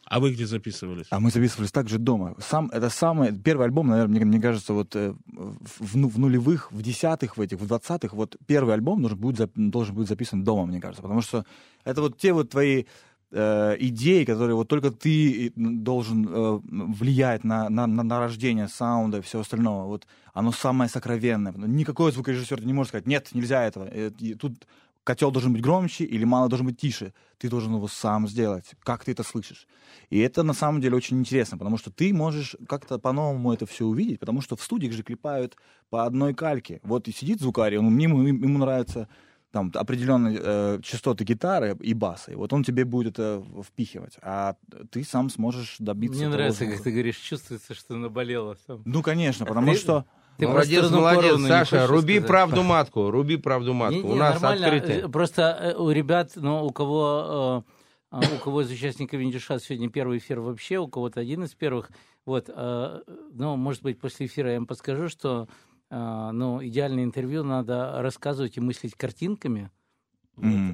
А 0.07 0.19
вы 0.19 0.33
где 0.33 0.47
записывались? 0.47 1.07
А 1.11 1.21
мы 1.21 1.31
записывались 1.31 1.71
также 1.71 1.99
дома. 1.99 2.35
Сам, 2.41 2.69
это 2.73 2.91
самый, 2.91 3.33
первый 3.33 3.67
альбом, 3.67 3.89
наверное, 3.89 4.17
мне, 4.17 4.25
мне 4.25 4.41
кажется, 4.41 4.73
вот 4.73 4.97
э, 4.97 5.15
в, 5.29 5.95
в 5.95 6.19
нулевых, 6.19 6.73
в 6.73 6.83
десятых, 6.83 7.37
в 7.37 7.41
этих, 7.41 7.61
в 7.61 7.67
двадцатых, 7.67 8.13
вот 8.15 8.37
первый 8.47 8.75
альбом 8.75 9.03
должен 9.03 9.19
будет, 9.19 9.51
должен 9.55 9.95
быть 9.95 10.09
записан 10.09 10.43
дома, 10.43 10.67
мне 10.67 10.81
кажется. 10.81 11.03
Потому 11.03 11.21
что 11.21 11.45
это 11.85 12.01
вот 12.01 12.19
те 12.19 12.33
вот 12.33 12.51
твои 12.51 12.87
э, 13.33 13.77
идеи, 13.79 14.25
которые 14.25 14.55
вот 14.55 14.69
только 14.69 14.91
ты 14.91 15.53
должен 15.57 16.29
э, 16.29 16.61
влиять 16.65 17.45
на, 17.45 17.69
на, 17.69 17.87
на, 17.87 18.03
на 18.03 18.19
рождение 18.19 18.69
саунда 18.69 19.19
и 19.19 19.21
всего 19.23 19.43
остального. 19.43 19.87
Вот 19.87 20.07
оно 20.33 20.53
самое 20.53 20.91
сокровенное. 20.91 21.53
Никакой 21.53 22.13
звукорежиссер 22.13 22.65
не 22.65 22.73
может 22.73 22.91
сказать, 22.91 23.07
нет, 23.07 23.29
нельзя 23.33 23.65
этого. 23.65 23.89
Э, 23.91 24.11
и 24.19 24.35
Тут 24.35 24.67
котел 25.05 25.31
должен 25.31 25.53
быть 25.53 25.63
громче 25.63 26.05
или 26.05 26.25
мало 26.25 26.49
должен 26.49 26.67
быть 26.67 26.79
тише. 26.79 27.13
Ты 27.39 27.49
должен 27.49 27.75
его 27.75 27.89
сам 27.89 28.29
сделать. 28.29 28.73
Как 28.81 29.05
ты 29.05 29.13
это 29.13 29.23
слышишь? 29.23 29.67
И 30.11 30.19
это 30.19 30.43
на 30.43 30.53
самом 30.53 30.81
деле 30.81 30.97
очень 30.97 31.19
интересно, 31.19 31.57
потому 31.57 31.79
что 31.79 31.91
ты 31.91 32.13
можешь 32.13 32.57
как-то 32.69 32.99
по-новому 32.99 33.53
это 33.53 33.67
все 33.67 33.87
увидеть, 33.87 34.21
потому 34.21 34.41
что 34.41 34.57
в 34.57 34.63
студиях 34.63 34.93
же 34.93 35.03
клепают 35.03 35.57
по 35.89 36.05
одной 36.05 36.35
кальке. 36.35 36.81
Вот 36.83 37.09
и 37.09 37.13
сидит 37.13 37.41
звукарь, 37.41 37.79
он, 37.79 37.97
ему, 37.97 38.23
ему 38.23 38.59
нравится 38.59 39.09
там 39.53 39.71
определенные 39.75 40.39
э, 40.41 40.79
частоты 40.83 41.25
гитары 41.25 41.77
и 41.81 41.95
баса, 41.95 42.33
и 42.33 42.35
вот 42.35 42.53
он 42.53 42.63
тебе 42.63 42.85
будет 42.85 43.15
это 43.15 43.45
впихивать, 43.67 44.17
а 44.23 44.55
ты 44.91 45.03
сам 45.05 45.29
сможешь 45.31 45.77
добиться 45.79 46.19
Мне 46.21 46.29
нравится, 46.29 46.61
звука. 46.65 46.77
как 46.77 46.85
ты 46.85 46.91
говоришь, 46.93 47.17
чувствуется, 47.17 47.75
что 47.75 47.97
наболело. 47.97 48.57
сам. 48.67 48.83
Ну, 48.85 49.03
конечно, 49.03 49.47
потому 49.47 49.75
что... 49.75 50.05
Ты 50.39 50.49
молодец, 50.49 50.91
молодец, 50.91 51.39
Саша, 51.47 51.87
руби 51.87 52.15
сказать? 52.15 52.27
правду 52.29 52.63
матку, 52.63 53.11
руби 53.11 53.37
правду 53.37 53.75
матку. 53.75 53.97
Не- 53.97 54.03
У 54.05 54.13
не, 54.15 54.19
нас 54.19 54.41
нормально. 54.41 54.67
открытый. 54.69 55.03
Э, 55.03 55.09
Просто 55.09 55.43
э, 55.43 55.75
у 55.77 55.91
ребят, 55.91 56.31
ну, 56.37 56.65
у 56.65 56.71
кого, 56.71 57.65
э, 57.69 57.73
а, 58.11 58.21
у 58.21 58.39
кого 58.43 58.63
из 58.63 58.71
участников 58.71 59.21
Индюша 59.21 59.59
сегодня 59.59 59.91
первый 59.91 60.17
эфир 60.17 60.41
вообще, 60.41 60.79
у 60.79 60.89
кого-то 60.89 61.21
один 61.21 61.45
из 61.45 61.55
первых. 61.55 61.91
Вот, 62.25 62.49
э, 62.49 63.01
ну, 63.35 63.57
может 63.57 63.83
быть, 63.83 64.01
после 64.01 64.27
эфира 64.27 64.51
я 64.51 64.57
им 64.57 64.67
подскажу, 64.67 65.11
что, 65.11 65.47
ну, 65.91 66.65
идеальное 66.65 67.05
интервью 67.05 67.43
надо 67.43 68.01
рассказывать 68.01 68.57
и 68.57 68.61
мыслить 68.61 68.95
картинками. 68.95 69.71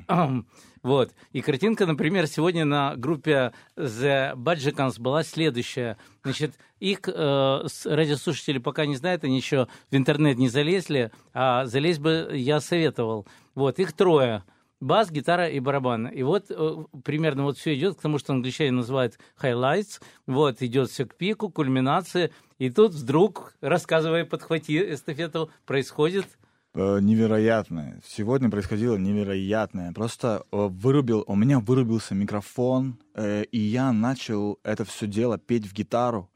Ам, 0.08 0.46
Вот. 0.82 1.12
И 1.32 1.40
картинка, 1.40 1.86
например, 1.86 2.26
сегодня 2.26 2.64
на 2.64 2.94
группе 2.96 3.52
The 3.76 4.34
Budgicans 4.36 5.00
была 5.00 5.24
следующая. 5.24 5.96
Значит, 6.22 6.54
их 6.78 7.00
э, 7.08 7.66
радиослушатели 7.84 8.58
пока 8.58 8.86
не 8.86 8.94
знают, 8.94 9.24
они 9.24 9.36
еще 9.36 9.66
в 9.90 9.96
интернет 9.96 10.38
не 10.38 10.48
залезли, 10.48 11.10
а 11.32 11.64
залезть 11.66 11.98
бы 11.98 12.30
я 12.34 12.60
советовал. 12.60 13.26
Вот, 13.54 13.80
их 13.80 13.92
трое. 13.94 14.44
Бас, 14.80 15.10
гитара 15.10 15.48
и 15.48 15.58
барабан. 15.58 16.06
И 16.08 16.22
вот 16.22 16.46
э, 16.50 16.76
примерно 17.02 17.44
вот 17.44 17.56
все 17.56 17.74
идет 17.74 17.96
к 17.96 18.02
тому, 18.02 18.18
что 18.18 18.32
англичане 18.32 18.72
называют 18.72 19.18
highlights. 19.40 20.00
Вот, 20.26 20.60
идет 20.62 20.90
все 20.90 21.06
к 21.06 21.14
пику, 21.14 21.48
кульминации. 21.48 22.30
И 22.58 22.70
тут 22.70 22.92
вдруг, 22.92 23.54
рассказывая, 23.60 24.24
подхвати 24.24 24.92
эстафету, 24.92 25.50
происходит 25.64 26.26
Э, 26.78 26.98
невероятное. 27.00 28.02
Сегодня 28.06 28.50
происходило 28.50 28.96
невероятное. 28.96 29.92
Просто 29.94 30.44
э, 30.52 30.66
вырубил, 30.68 31.24
у 31.26 31.34
меня 31.34 31.58
вырубился 31.58 32.14
микрофон, 32.14 32.98
и 33.18 33.58
я 33.58 33.92
начал 33.92 34.58
это 34.62 34.84
все 34.84 35.06
дело 35.06 35.38
петь 35.38 35.66
в 35.66 35.72
гитару. 35.72 36.30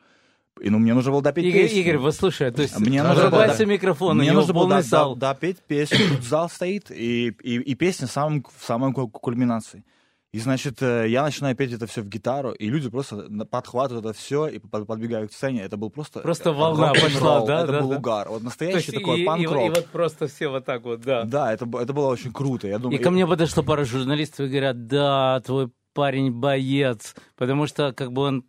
И 0.61 0.69
ну 0.69 0.79
мне 0.79 0.93
нужно 0.95 1.13
было 1.13 1.23
допеть 1.23 1.45
Игорь, 1.47 1.63
песню. 1.63 1.81
Игорь, 1.81 1.97
вот 1.99 2.15
слушай, 2.15 2.51
то 2.51 2.61
есть 2.63 2.79
Мне 2.79 3.03
нужно 3.03 3.31
было- 3.31 3.65
микрофон, 3.67 4.19
у 4.19 4.21
Мне 4.23 4.33
нужно 4.33 4.53
было 4.53 4.69
до- 4.69 4.83
зал. 4.83 5.15
до- 5.15 5.21
допеть 5.33 5.59
песню. 5.67 5.99
Тут 6.17 6.23
зал 6.25 6.49
стоит, 6.51 6.91
и, 6.91 7.29
и, 7.29 7.55
и 7.57 7.75
песня 7.75 8.07
в 8.07 8.11
самом, 8.11 8.45
в 8.59 8.65
самой 8.65 8.93
ку- 8.93 9.09
кульминации. 9.09 9.85
И, 10.33 10.39
значит, 10.39 10.81
э, 10.81 11.07
я 11.09 11.25
начинаю 11.25 11.57
петь 11.57 11.73
это 11.73 11.87
все 11.89 12.03
в 12.03 12.09
гитару, 12.09 12.53
и 12.53 12.69
люди 12.69 12.89
просто 12.89 13.27
подхватывают 13.51 14.05
это 14.07 14.17
все 14.17 14.47
и 14.47 14.59
под- 14.61 14.87
подбегают 14.87 15.31
к 15.33 15.35
сцене. 15.35 15.63
Это 15.63 15.77
был 15.77 15.91
просто... 15.91 16.21
Просто 16.21 16.51
э, 16.51 16.53
волна 16.53 16.93
пошла, 16.93 17.45
да, 17.47 17.63
Это 17.65 17.73
да, 17.73 17.81
был 17.81 17.89
да. 17.91 17.97
угар. 17.97 18.29
Вот 18.29 18.39
То 18.39 18.45
настоящий 18.45 18.93
такой 18.93 19.19
и, 19.21 19.23
и- 19.23 19.27
панк-рок. 19.27 19.67
и 19.67 19.71
вот 19.71 19.87
просто 19.87 20.29
все 20.29 20.49
вот 20.49 20.65
так 20.65 20.85
вот, 20.85 21.01
да. 21.01 21.25
Да, 21.25 21.53
это, 21.53 21.65
это 21.81 21.93
было 21.93 22.07
очень 22.09 22.33
круто. 22.33 22.69
Я 22.69 22.77
И 22.77 22.79
думаю, 22.79 23.03
ко 23.03 23.11
мне 23.11 23.27
подошло 23.27 23.63
пара 23.65 23.85
журналистов 23.85 24.47
и 24.47 24.51
говорят, 24.51 24.87
да, 24.87 25.41
твой 25.45 25.71
парень 25.95 26.31
боец, 26.31 27.17
потому 27.37 27.67
что 27.67 27.93
как 27.93 28.13
бы 28.13 28.23
он 28.23 28.45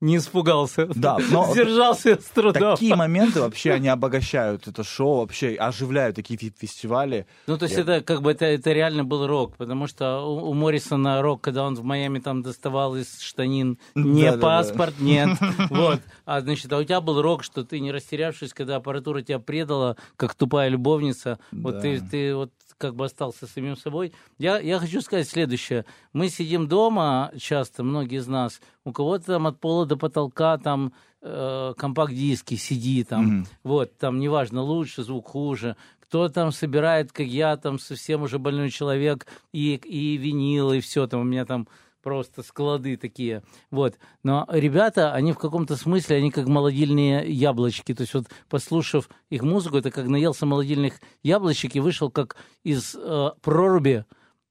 не 0.00 0.16
испугался, 0.16 0.86
Да, 0.94 1.18
но- 1.30 1.46
сдержался 1.52 2.18
с 2.20 2.24
трудом. 2.24 2.74
Такие 2.76 2.94
моменты 2.96 3.40
вообще, 3.40 3.72
они 3.72 3.88
обогащают 3.88 4.66
это 4.66 4.82
шоу, 4.82 5.20
вообще 5.20 5.54
оживляют 5.56 6.16
такие 6.16 6.38
фестивали. 6.58 7.26
Ну, 7.46 7.58
то 7.58 7.64
есть 7.66 7.74
Я- 7.76 7.82
это 7.82 8.00
как 8.00 8.22
бы 8.22 8.30
это, 8.32 8.46
это 8.46 8.72
реально 8.72 9.04
был 9.04 9.26
рок, 9.26 9.56
потому 9.56 9.86
что 9.86 10.20
у, 10.26 10.50
у 10.50 10.54
Моррисона 10.54 11.20
рок, 11.22 11.40
когда 11.42 11.64
он 11.64 11.74
в 11.74 11.82
Майами 11.84 12.18
там 12.18 12.42
доставал 12.42 12.96
из 12.96 13.20
штанин 13.20 13.78
не 13.94 14.24
Да-да-да. 14.24 14.42
паспорт, 14.42 14.94
нет, 15.00 15.30
вот. 15.70 16.00
А 16.24 16.40
значит, 16.40 16.72
а 16.72 16.78
у 16.78 16.84
тебя 16.84 17.00
был 17.00 17.20
рок, 17.20 17.44
что 17.44 17.64
ты 17.64 17.80
не 17.80 17.92
растерявшись, 17.92 18.52
когда 18.54 18.76
аппаратура 18.76 19.22
тебя 19.22 19.38
предала, 19.38 19.96
как 20.16 20.34
тупая 20.34 20.68
любовница, 20.68 21.38
вот 21.52 21.74
Да. 21.74 21.80
ты, 21.82 22.00
ты 22.00 22.34
вот 22.34 22.50
как 22.80 22.96
бы 22.96 23.04
остался 23.04 23.46
самим 23.46 23.76
собой. 23.76 24.12
Я, 24.38 24.58
я 24.58 24.78
хочу 24.78 25.02
сказать 25.02 25.28
следующее. 25.28 25.84
Мы 26.14 26.30
сидим 26.30 26.66
дома 26.66 27.30
часто, 27.38 27.84
многие 27.84 28.18
из 28.18 28.26
нас, 28.26 28.60
у 28.84 28.92
кого-то 28.92 29.26
там 29.26 29.46
от 29.46 29.60
пола 29.60 29.84
до 29.84 29.96
потолка 29.98 30.56
там 30.56 30.92
э, 31.20 31.74
компакт-диски, 31.76 32.54
CD 32.54 33.04
там, 33.04 33.24
Мгм. 33.26 33.46
вот, 33.62 33.96
там 33.98 34.18
неважно, 34.18 34.62
лучше, 34.62 35.02
звук 35.02 35.28
хуже. 35.28 35.76
Кто 36.00 36.28
там 36.28 36.50
собирает, 36.52 37.12
как 37.12 37.26
я, 37.26 37.56
там 37.56 37.78
совсем 37.78 38.22
уже 38.22 38.38
больной 38.38 38.70
человек, 38.70 39.26
и, 39.52 39.74
и 39.74 40.16
винил, 40.16 40.72
и 40.72 40.80
все, 40.80 41.06
там 41.06 41.20
у 41.20 41.24
меня 41.24 41.44
там 41.44 41.68
просто 42.02 42.42
склады 42.42 42.96
такие. 42.96 43.42
Вот. 43.70 43.98
Но 44.22 44.46
ребята, 44.50 45.12
они 45.12 45.32
в 45.32 45.38
каком-то 45.38 45.76
смысле, 45.76 46.16
они 46.16 46.30
как 46.30 46.46
молодильные 46.46 47.30
яблочки. 47.30 47.94
То 47.94 48.02
есть 48.02 48.14
вот 48.14 48.26
послушав 48.48 49.08
их 49.28 49.42
музыку, 49.42 49.76
это 49.76 49.90
как 49.90 50.06
наелся 50.06 50.46
молодильных 50.46 51.00
яблочек 51.22 51.76
и 51.76 51.80
вышел 51.80 52.10
как 52.10 52.36
из 52.62 52.94
э, 52.94 53.30
проруби, 53.42 54.04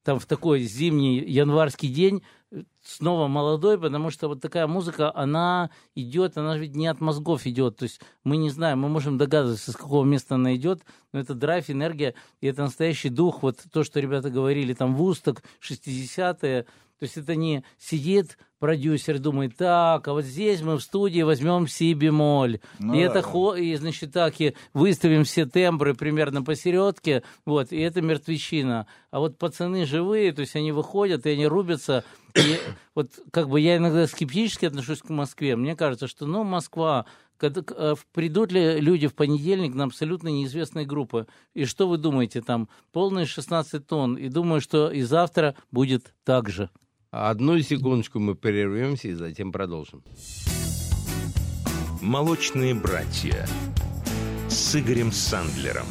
там 0.03 0.19
в 0.19 0.25
такой 0.25 0.61
зимний 0.61 1.19
январский 1.19 1.89
день, 1.89 2.23
снова 2.81 3.27
молодой, 3.27 3.79
потому 3.79 4.09
что 4.09 4.27
вот 4.27 4.41
такая 4.41 4.65
музыка, 4.65 5.15
она 5.15 5.69
идет, 5.95 6.37
она 6.37 6.57
ведь 6.57 6.75
не 6.75 6.87
от 6.87 6.99
мозгов 6.99 7.45
идет. 7.45 7.77
То 7.77 7.83
есть 7.83 8.01
мы 8.23 8.37
не 8.37 8.49
знаем, 8.49 8.79
мы 8.79 8.89
можем 8.89 9.17
догадываться, 9.17 9.71
с 9.71 9.75
какого 9.75 10.03
места 10.05 10.35
она 10.35 10.55
идет, 10.55 10.81
но 11.13 11.19
это 11.19 11.35
драйв, 11.35 11.69
энергия, 11.69 12.15
и 12.41 12.47
это 12.47 12.63
настоящий 12.63 13.09
дух. 13.09 13.43
Вот 13.43 13.59
то, 13.71 13.83
что 13.83 13.99
ребята 13.99 14.29
говорили, 14.29 14.73
там 14.73 14.95
Вусток, 14.95 15.43
60-е, 15.61 16.65
то 16.99 17.03
есть 17.03 17.17
это 17.17 17.35
не 17.35 17.63
сидит 17.77 18.37
продюсер 18.59 19.19
думает, 19.19 19.55
так, 19.55 20.07
а 20.07 20.13
вот 20.13 20.25
здесь 20.25 20.61
мы 20.61 20.77
в 20.77 20.81
студии 20.81 21.21
возьмем 21.21 21.67
си 21.67 21.93
бемоль. 21.93 22.59
Ну 22.77 22.93
и 22.93 22.99
да. 22.99 23.05
это 23.05 23.21
хо, 23.21 23.55
и, 23.55 23.75
значит, 23.75 24.11
так, 24.11 24.39
и 24.39 24.53
выставим 24.73 25.23
все 25.23 25.45
тембры 25.45 25.95
примерно 25.95 26.43
посередке, 26.43 27.23
вот, 27.45 27.71
и 27.71 27.79
это 27.79 28.01
мертвечина. 28.01 28.85
А 29.11 29.19
вот 29.19 29.37
пацаны 29.37 29.85
живые, 29.85 30.33
то 30.33 30.41
есть 30.41 30.55
они 30.55 30.71
выходят, 30.71 31.25
и 31.25 31.31
они 31.31 31.47
рубятся. 31.47 32.03
И 32.35 32.59
вот 32.95 33.11
как 33.31 33.49
бы 33.49 33.59
я 33.59 33.77
иногда 33.77 34.05
скептически 34.05 34.65
отношусь 34.65 34.99
к 34.99 35.09
Москве. 35.09 35.55
Мне 35.55 35.75
кажется, 35.75 36.07
что, 36.07 36.25
ну, 36.25 36.43
Москва, 36.43 37.05
когда, 37.37 37.63
э, 37.65 37.95
придут 38.13 38.51
ли 38.51 38.79
люди 38.81 39.07
в 39.07 39.15
понедельник 39.15 39.73
на 39.73 39.85
абсолютно 39.85 40.27
неизвестные 40.27 40.85
группы? 40.85 41.27
И 41.53 41.63
что 41.63 41.87
вы 41.87 41.97
думаете, 41.97 42.41
там 42.41 42.67
полные 42.91 43.25
16 43.25 43.87
тонн, 43.87 44.15
и 44.15 44.27
думаю, 44.27 44.59
что 44.59 44.91
и 44.91 45.01
завтра 45.01 45.55
будет 45.71 46.13
так 46.25 46.49
же. 46.49 46.69
Одну 47.12 47.60
секундочку 47.60 48.20
мы 48.20 48.36
прервемся 48.36 49.07
и 49.07 49.14
затем 49.14 49.51
продолжим. 49.51 50.03
«Молочные 52.01 52.76
братья» 52.76 53.47
с 54.47 54.76
Игорем 54.76 55.12
Сандлером. 55.12 55.88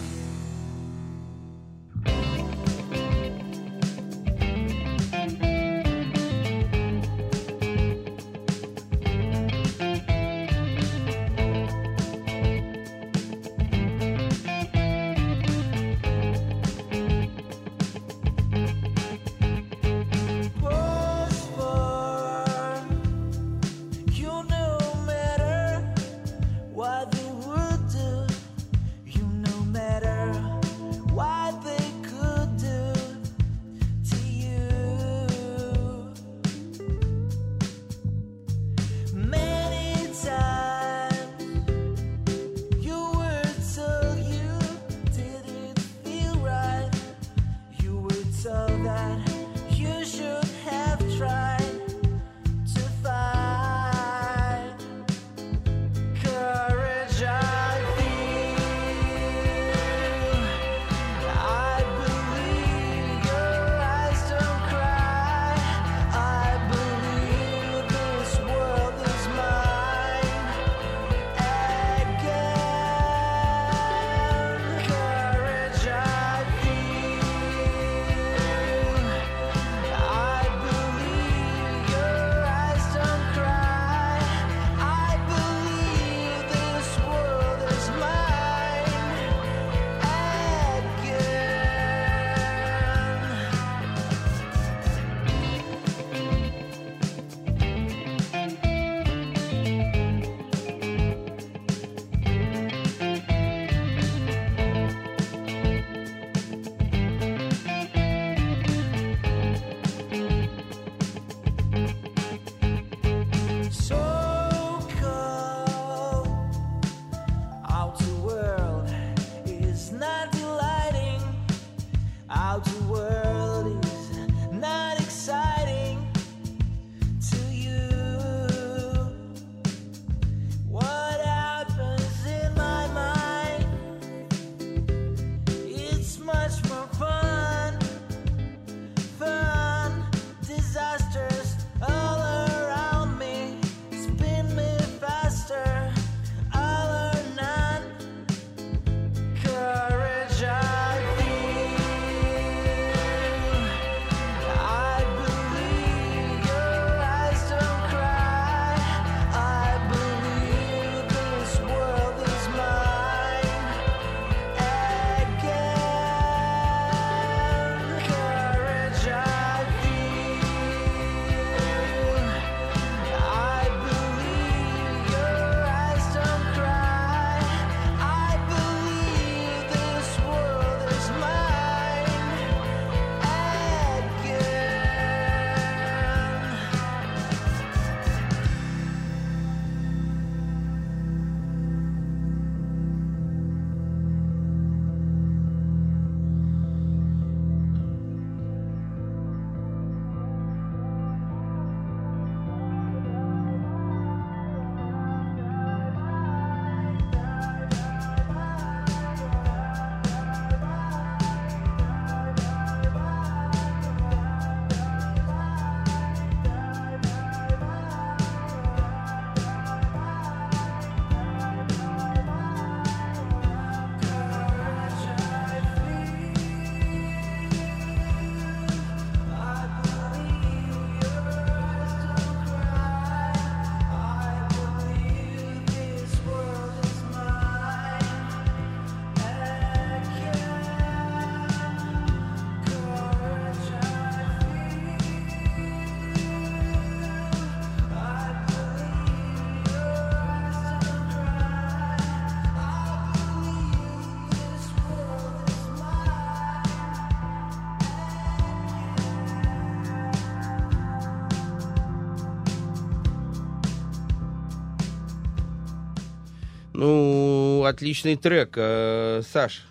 Отличный 267.68 268.16
трек. 268.16 268.54
Э, 268.56 269.22
Саш, 269.22 269.66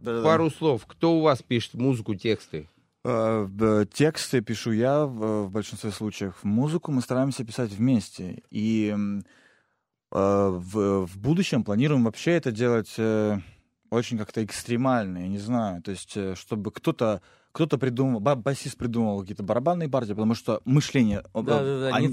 Да-да-да. 0.00 0.24
пару 0.24 0.50
слов. 0.50 0.86
Кто 0.86 1.18
у 1.18 1.22
вас 1.22 1.42
пишет 1.42 1.74
музыку, 1.74 2.14
тексты? 2.14 2.68
Э, 3.04 3.46
б- 3.46 3.86
Тексты 3.92 4.40
пишу 4.40 4.72
я 4.72 5.04
в, 5.06 5.48
большинстве 5.50 5.90
случаев. 5.90 6.34
Музыку 6.42 6.92
мы 6.92 7.00
стараемся 7.02 7.44
писать 7.44 7.70
вместе. 7.72 8.42
И 8.50 8.94
э, 8.94 9.18
в, 10.12 11.06
в 11.06 11.18
будущем 11.18 11.64
планируем 11.64 12.04
вообще 12.04 12.32
это 12.32 12.52
делать 12.52 12.92
э, 12.98 13.38
очень 13.90 14.18
как-то 14.18 14.44
экстремально, 14.44 15.18
я 15.18 15.28
не 15.28 15.38
знаю. 15.38 15.82
То 15.82 15.90
есть, 15.92 16.16
э, 16.16 16.34
чтобы 16.36 16.70
кто-то 16.70 17.22
кто-то 17.52 17.78
придумал, 17.78 18.20
ба- 18.20 18.36
басист 18.36 18.76
придумал 18.76 19.20
какие-то 19.20 19.42
барабанные 19.42 19.88
партии, 19.88 20.12
потому 20.12 20.34
что 20.34 20.60
мышление... 20.64 21.22
э, 21.60 21.90
они- 21.92 22.06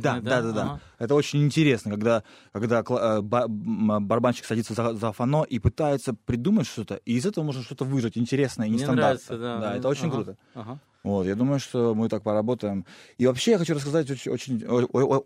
да, 0.00 0.14
да, 0.20 0.20
да, 0.20 0.42
да, 0.42 0.52
да. 0.52 0.62
ага. 0.62 0.80
Это 0.98 1.14
очень 1.14 1.42
интересно, 1.44 1.90
когда, 1.90 2.22
когда 2.52 2.80
э, 2.80 3.20
м, 3.22 4.06
барабанщик 4.06 4.44
садится 4.46 4.74
за, 4.74 4.94
за 4.94 5.12
фано 5.12 5.44
и 5.44 5.58
пытается 5.58 6.14
придумать 6.14 6.66
что-то, 6.66 6.96
и 7.04 7.14
из 7.14 7.26
этого 7.26 7.44
можно 7.44 7.62
что-то 7.62 7.84
выжать 7.84 8.16
интересное 8.16 8.66
и 8.66 8.70
Мне 8.70 8.78
нестандартное. 8.78 9.36
нравится, 9.38 9.38
да. 9.60 9.76
это 9.76 9.88
очень 9.88 10.06
Ага, 10.06 10.14
круто. 10.14 10.36
ага. 10.54 10.78
Вот, 11.08 11.26
я 11.26 11.34
думаю, 11.34 11.58
что 11.58 11.94
мы 11.94 12.10
так 12.10 12.22
поработаем. 12.22 12.84
И 13.16 13.26
вообще 13.26 13.52
я 13.52 13.58
хочу 13.58 13.72
рассказать 13.72 14.10
очень, 14.10 14.30
очень, 14.30 14.62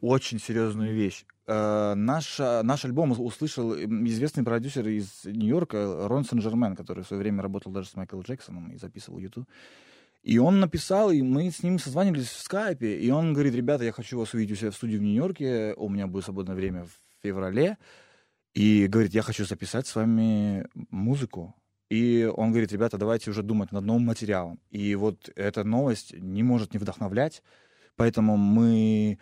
очень 0.00 0.38
серьезную 0.38 0.94
вещь. 0.94 1.24
Э, 1.48 1.94
наш, 1.96 2.38
наш 2.38 2.84
альбом 2.84 3.10
услышал 3.10 3.74
известный 3.74 4.44
продюсер 4.44 4.86
из 4.86 5.24
Нью-Йорка 5.24 6.06
Рон 6.06 6.24
Сен-Жермен, 6.24 6.76
который 6.76 7.02
в 7.02 7.08
свое 7.08 7.20
время 7.20 7.42
работал 7.42 7.72
даже 7.72 7.88
с 7.88 7.96
Майклом 7.96 8.22
Джексоном 8.22 8.70
и 8.70 8.76
записывал 8.76 9.18
YouTube. 9.18 9.48
И 10.22 10.38
он 10.38 10.60
написал, 10.60 11.10
и 11.10 11.20
мы 11.20 11.50
с 11.50 11.64
ним 11.64 11.80
созванивались 11.80 12.28
в 12.28 12.38
скайпе, 12.40 13.00
и 13.00 13.10
он 13.10 13.32
говорит, 13.32 13.56
ребята, 13.56 13.82
я 13.82 13.90
хочу 13.90 14.20
вас 14.20 14.34
увидеть 14.34 14.52
у 14.52 14.60
себя 14.60 14.70
в 14.70 14.76
студии 14.76 14.98
в 14.98 15.02
Нью-Йорке, 15.02 15.74
у 15.76 15.88
меня 15.88 16.06
будет 16.06 16.26
свободное 16.26 16.54
время 16.54 16.84
в 16.84 17.24
феврале, 17.24 17.76
и 18.54 18.86
говорит, 18.86 19.14
я 19.14 19.22
хочу 19.22 19.44
записать 19.44 19.88
с 19.88 19.96
вами 19.96 20.64
музыку. 20.90 21.56
И 21.92 22.24
он 22.36 22.50
говорит, 22.52 22.72
ребята, 22.72 22.96
давайте 22.98 23.30
уже 23.30 23.42
думать 23.42 23.72
над 23.72 23.84
новым 23.84 24.06
материалом. 24.06 24.58
И 24.70 24.94
вот 24.94 25.30
эта 25.36 25.62
новость 25.64 26.14
не 26.18 26.42
может 26.42 26.72
не 26.74 26.78
вдохновлять, 26.78 27.42
поэтому 27.96 28.36
мы 28.36 29.18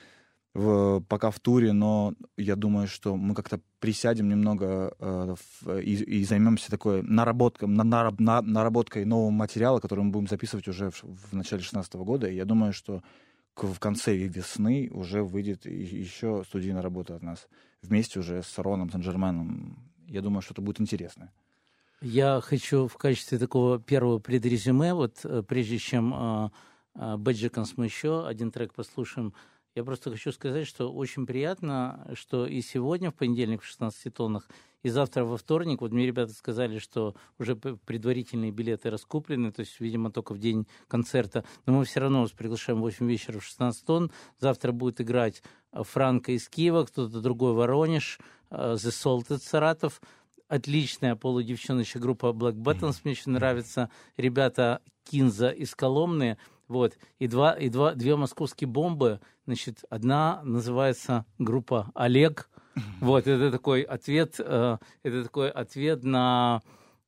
в- 0.55 1.01
пока 1.09 1.31
в 1.31 1.39
туре, 1.41 1.73
но 1.73 2.13
я 2.37 2.57
думаю, 2.57 2.87
что 2.87 3.17
мы 3.17 3.35
как-то 3.35 3.61
присядем 3.81 4.29
немного 4.29 4.95
э, 5.01 5.35
в- 5.63 5.79
и, 5.81 5.95
и 6.21 6.25
займемся 6.25 6.71
такой 6.71 7.03
наработкой, 7.03 7.69
на, 7.69 7.83
нараб- 7.85 8.21
на- 8.21 8.43
наработкой 8.43 9.05
нового 9.05 9.31
материала, 9.31 9.81
который 9.81 10.05
мы 10.05 10.11
будем 10.11 10.29
записывать 10.29 10.69
уже 10.69 10.91
в, 10.91 11.03
в 11.05 11.33
начале 11.33 11.61
2016 11.63 11.95
года. 11.95 12.29
И 12.29 12.37
я 12.37 12.45
думаю, 12.45 12.73
что 12.73 13.03
к- 13.55 13.65
в 13.67 13.79
конце 13.79 14.17
весны 14.17 14.89
уже 14.93 15.23
выйдет 15.23 15.67
и- 15.67 15.71
еще 16.05 16.43
студийная 16.47 16.83
работа 16.83 17.17
от 17.17 17.23
нас. 17.23 17.49
Вместе 17.83 18.21
уже 18.21 18.43
с 18.43 18.59
Роном 18.59 18.91
Сен-Жерменом. 18.91 19.77
Я 20.09 20.21
думаю, 20.23 20.43
что 20.43 20.55
это 20.55 20.63
будет 20.63 20.81
интересно. 20.81 21.31
Я 22.03 22.41
хочу 22.41 22.89
в 22.89 22.97
качестве 22.97 23.39
такого 23.39 23.79
первого 23.79 24.19
предрезюме, 24.19 24.95
вот 24.95 25.21
э, 25.25 25.43
прежде 25.47 25.77
чем 25.77 26.15
э, 26.15 27.17
Бэджиконс 27.19 27.75
мы 27.77 27.85
еще 27.85 28.27
один 28.27 28.51
трек 28.51 28.73
послушаем, 28.73 29.35
я 29.75 29.85
просто 29.85 30.11
хочу 30.11 30.33
сказать, 30.33 30.67
что 30.67 30.91
очень 30.91 31.27
приятно, 31.27 32.11
что 32.15 32.47
и 32.47 32.63
сегодня, 32.63 33.11
в 33.11 33.15
понедельник 33.15 33.61
в 33.61 33.67
16 33.67 34.15
тоннах, 34.15 34.49
и 34.83 34.89
завтра 34.89 35.25
во 35.25 35.37
вторник, 35.37 35.83
вот 35.83 35.93
мне 35.93 36.07
ребята 36.07 36.33
сказали, 36.33 36.79
что 36.79 37.15
уже 37.39 37.55
предварительные 37.55 38.51
билеты 38.51 38.89
раскуплены, 38.89 39.53
то 39.53 39.61
есть, 39.61 39.79
видимо, 39.79 40.11
только 40.11 40.33
в 40.33 40.39
день 40.39 40.67
концерта, 40.89 41.45
но 41.67 41.75
мы 41.75 41.85
все 41.85 42.01
равно 42.01 42.23
вас 42.23 42.31
приглашаем 42.31 42.79
в 42.79 42.83
8 42.83 43.07
вечера 43.07 43.39
в 43.39 43.45
16 43.45 43.85
тонн. 43.85 44.11
Завтра 44.39 44.73
будет 44.73 45.03
играть 45.03 45.43
э, 45.73 45.83
Франко 45.83 46.33
из 46.33 46.49
Киева, 46.49 46.85
кто-то 46.85 47.21
другой 47.21 47.53
Воронеж, 47.53 48.19
э, 48.51 48.75
The 48.75 48.89
Salted 48.89 49.43
Саратов, 49.43 50.01
отличная 50.51 51.15
полудевчоночная 51.15 52.03
группа 52.03 52.27
Black 52.27 52.55
Buttons, 52.55 53.01
мне 53.05 53.13
очень 53.13 53.33
нравится. 53.33 53.89
Ребята 54.17 54.83
Кинза 55.05 55.49
из 55.49 55.75
Коломны, 55.75 56.39
вот, 56.69 56.99
и, 57.19 57.27
два, 57.27 57.53
и 57.53 57.69
два, 57.69 57.95
две 57.95 58.17
московские 58.17 58.69
бомбы, 58.69 59.21
значит, 59.47 59.85
одна 59.89 60.41
называется 60.43 61.25
группа 61.39 61.91
Олег, 61.95 62.51
вот, 63.01 63.27
это 63.27 63.51
такой 63.51 63.83
ответ, 63.83 64.37
э, 64.39 64.79
это 65.03 65.25
такой 65.25 65.51
ответ 65.51 66.05
на... 66.05 66.63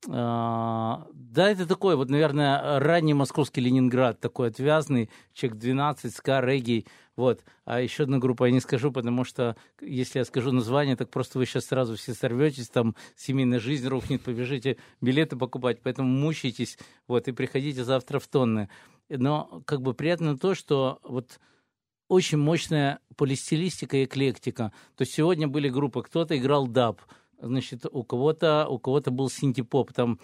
э, 0.06 0.10
да, 0.10 1.50
это 1.50 1.66
такой, 1.66 1.96
вот, 1.96 2.10
наверное, 2.10 2.78
ранний 2.80 3.14
московский 3.14 3.60
Ленинград, 3.60 4.20
такой 4.20 4.48
отвязный, 4.48 5.10
человек 5.32 5.58
12, 5.58 6.14
ска, 6.14 6.40
регги, 6.40 6.86
вот. 7.16 7.44
А 7.64 7.80
еще 7.80 8.04
одна 8.04 8.18
группа 8.18 8.44
я 8.44 8.52
не 8.52 8.60
скажу, 8.60 8.90
потому 8.90 9.24
что 9.24 9.56
если 9.80 10.18
я 10.18 10.24
скажу 10.24 10.52
название, 10.52 10.96
так 10.96 11.10
просто 11.10 11.38
вы 11.38 11.46
сейчас 11.46 11.66
сразу 11.66 11.96
все 11.96 12.14
сорветесь, 12.14 12.68
там 12.68 12.96
семейная 13.16 13.60
жизнь 13.60 13.86
рухнет, 13.86 14.22
побежите 14.22 14.78
билеты 15.00 15.36
покупать, 15.36 15.80
поэтому 15.82 16.08
мучайтесь, 16.08 16.78
вот, 17.06 17.28
и 17.28 17.32
приходите 17.32 17.84
завтра 17.84 18.18
в 18.18 18.28
тонны. 18.28 18.68
Но 19.08 19.62
как 19.66 19.82
бы 19.82 19.94
приятно 19.94 20.38
то, 20.38 20.54
что 20.54 21.00
вот 21.02 21.38
очень 22.08 22.38
мощная 22.38 22.98
полистилистика 23.16 23.96
и 23.96 24.04
эклектика. 24.04 24.72
То 24.96 25.02
есть 25.02 25.14
сегодня 25.14 25.48
были 25.48 25.68
группы, 25.68 26.02
кто-то 26.02 26.36
играл 26.36 26.66
даб, 26.66 27.00
значит, 27.42 27.86
у 27.90 28.04
кого-то 28.04 28.66
у 28.68 28.78
кого-то 28.78 29.10
был 29.10 29.28
синтепоп, 29.28 29.92
там 29.92 30.18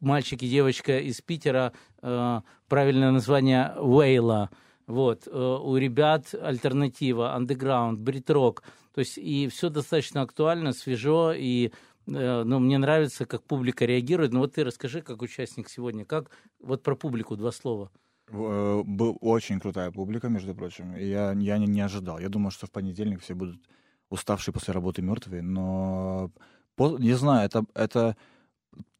мальчик 0.00 0.42
и 0.42 0.48
девочка 0.48 0.98
из 0.98 1.20
Питера, 1.20 1.72
э, 2.02 2.40
правильное 2.68 3.10
название 3.10 3.74
Вейла, 3.76 4.50
вот, 4.86 5.26
э, 5.26 5.58
у 5.62 5.76
ребят 5.76 6.34
альтернатива, 6.34 7.34
андеграунд, 7.34 8.00
бритрок, 8.00 8.62
то 8.94 9.00
есть 9.00 9.18
и 9.18 9.48
все 9.48 9.70
достаточно 9.70 10.22
актуально, 10.22 10.72
свежо, 10.72 11.32
и 11.32 11.72
э, 12.06 12.42
ну, 12.44 12.58
мне 12.58 12.78
нравится, 12.78 13.26
как 13.26 13.42
публика 13.42 13.86
реагирует. 13.86 14.32
Ну 14.32 14.40
вот 14.40 14.54
ты 14.54 14.64
расскажи, 14.64 15.00
как 15.00 15.22
участник 15.22 15.68
сегодня, 15.68 16.04
как 16.04 16.30
вот 16.60 16.82
про 16.82 16.94
публику 16.94 17.36
два 17.36 17.50
слова. 17.50 17.90
Э, 18.28 18.82
Был 18.84 19.16
очень 19.20 19.58
крутая 19.60 19.90
публика, 19.90 20.28
между 20.28 20.54
прочим. 20.54 20.94
Я, 20.96 21.32
я 21.32 21.58
не, 21.58 21.66
не 21.66 21.80
ожидал. 21.80 22.18
Я 22.18 22.28
думал, 22.28 22.50
что 22.50 22.66
в 22.66 22.70
понедельник 22.70 23.20
все 23.20 23.34
будут 23.34 23.60
уставшие 24.10 24.52
после 24.52 24.72
работы 24.72 25.02
мертвые, 25.02 25.42
но 25.42 26.30
не 26.78 27.14
знаю, 27.16 27.46
это, 27.46 27.64
это 27.74 28.16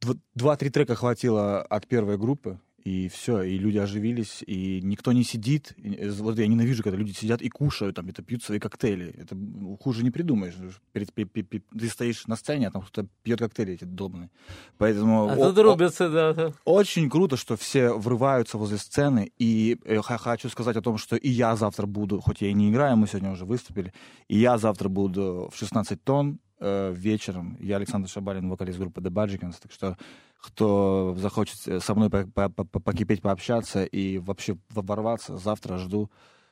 дв- 0.00 0.18
два-три 0.34 0.70
трека 0.70 0.94
хватило 0.94 1.62
от 1.62 1.86
первой 1.86 2.16
группы, 2.18 2.58
и 2.84 3.08
все, 3.08 3.40
и 3.40 3.56
люди 3.56 3.78
оживились, 3.78 4.44
и 4.46 4.82
никто 4.82 5.12
не 5.12 5.24
сидит. 5.24 5.72
И, 5.78 6.06
Вот 6.18 6.38
я 6.38 6.46
ненавижу, 6.46 6.82
когда 6.82 6.98
люди 6.98 7.12
сидят 7.12 7.40
и 7.40 7.48
кушают, 7.48 7.96
там, 7.96 8.08
это 8.10 8.22
пьют 8.22 8.42
свои 8.42 8.58
коктейли. 8.58 9.06
Это 9.16 9.34
хуже 9.80 10.04
не 10.04 10.10
придумаешь. 10.10 10.54
Перед, 10.92 11.10
пи- 11.14 11.24
пи- 11.24 11.62
ты 11.80 11.88
стоишь 11.88 12.26
на 12.26 12.36
сцене, 12.36 12.68
а 12.68 12.70
там 12.70 12.82
кто-то 12.82 13.08
пьет 13.22 13.38
коктейли 13.38 13.72
эти 13.72 13.84
долбанные. 13.84 14.28
Поэтому... 14.76 15.30
А 15.30 15.32
о- 15.32 15.36
тут 15.48 15.56
о- 15.58 15.62
рубятся, 15.62 16.10
да, 16.10 16.34
да. 16.34 16.52
очень 16.66 17.08
круто, 17.08 17.38
что 17.38 17.56
все 17.56 17.90
врываются 17.94 18.58
возле 18.58 18.76
сцены, 18.76 19.32
и 19.38 19.78
э, 19.86 20.02
хочу 20.02 20.50
сказать 20.50 20.76
о 20.76 20.82
том, 20.82 20.98
что 20.98 21.16
и 21.16 21.30
я 21.30 21.56
завтра 21.56 21.86
буду, 21.86 22.20
хоть 22.20 22.42
я 22.42 22.48
и 22.48 22.52
не 22.52 22.68
играю, 22.70 22.98
мы 22.98 23.06
сегодня 23.06 23.30
уже 23.30 23.46
выступили, 23.46 23.94
и 24.28 24.36
я 24.38 24.58
завтра 24.58 24.90
буду 24.90 25.50
в 25.50 25.56
16 25.58 26.04
тонн 26.04 26.38
вечером. 26.60 27.56
Я 27.60 27.76
Александр 27.76 28.08
Шабалин, 28.08 28.48
вокалист 28.48 28.78
группы 28.78 29.00
The 29.00 29.10
Budgicans, 29.10 29.56
так 29.60 29.72
что 29.72 29.96
кто 30.44 31.14
захочет 31.18 31.56
э, 31.66 31.80
со 31.80 31.94
мной 31.94 32.10
по- 32.10 32.26
по- 32.26 32.48
по- 32.50 32.80
покипеть, 32.80 33.22
пообщаться 33.22 33.84
и 33.84 34.18
вообще 34.18 34.56
ворваться, 34.70 35.38
завтра 35.38 35.78
жду 35.78 36.10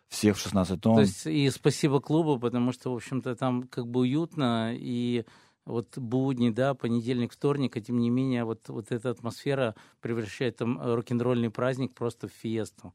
всех 0.08 0.36
в 0.36 0.40
16 0.40 0.80
тонн. 0.80 0.96
То 0.96 1.00
есть 1.02 1.26
и 1.26 1.50
спасибо 1.50 2.00
клубу, 2.00 2.38
потому 2.38 2.72
что, 2.72 2.92
в 2.92 2.96
общем-то, 2.96 3.36
там 3.36 3.64
как 3.64 3.86
бы 3.86 4.00
уютно, 4.00 4.72
и 4.74 5.24
вот 5.64 5.96
будни, 5.98 6.50
да, 6.50 6.74
понедельник, 6.74 7.32
вторник, 7.32 7.76
а 7.76 7.80
тем 7.80 7.98
не 7.98 8.10
менее 8.10 8.44
вот, 8.44 8.68
вот 8.68 8.90
эта 8.90 9.10
атмосфера 9.10 9.74
превращает 10.00 10.56
там 10.56 10.80
э, 10.80 10.94
рок-н-ролльный 10.94 11.50
праздник 11.50 11.94
просто 11.94 12.28
в 12.28 12.32
фиесту. 12.32 12.94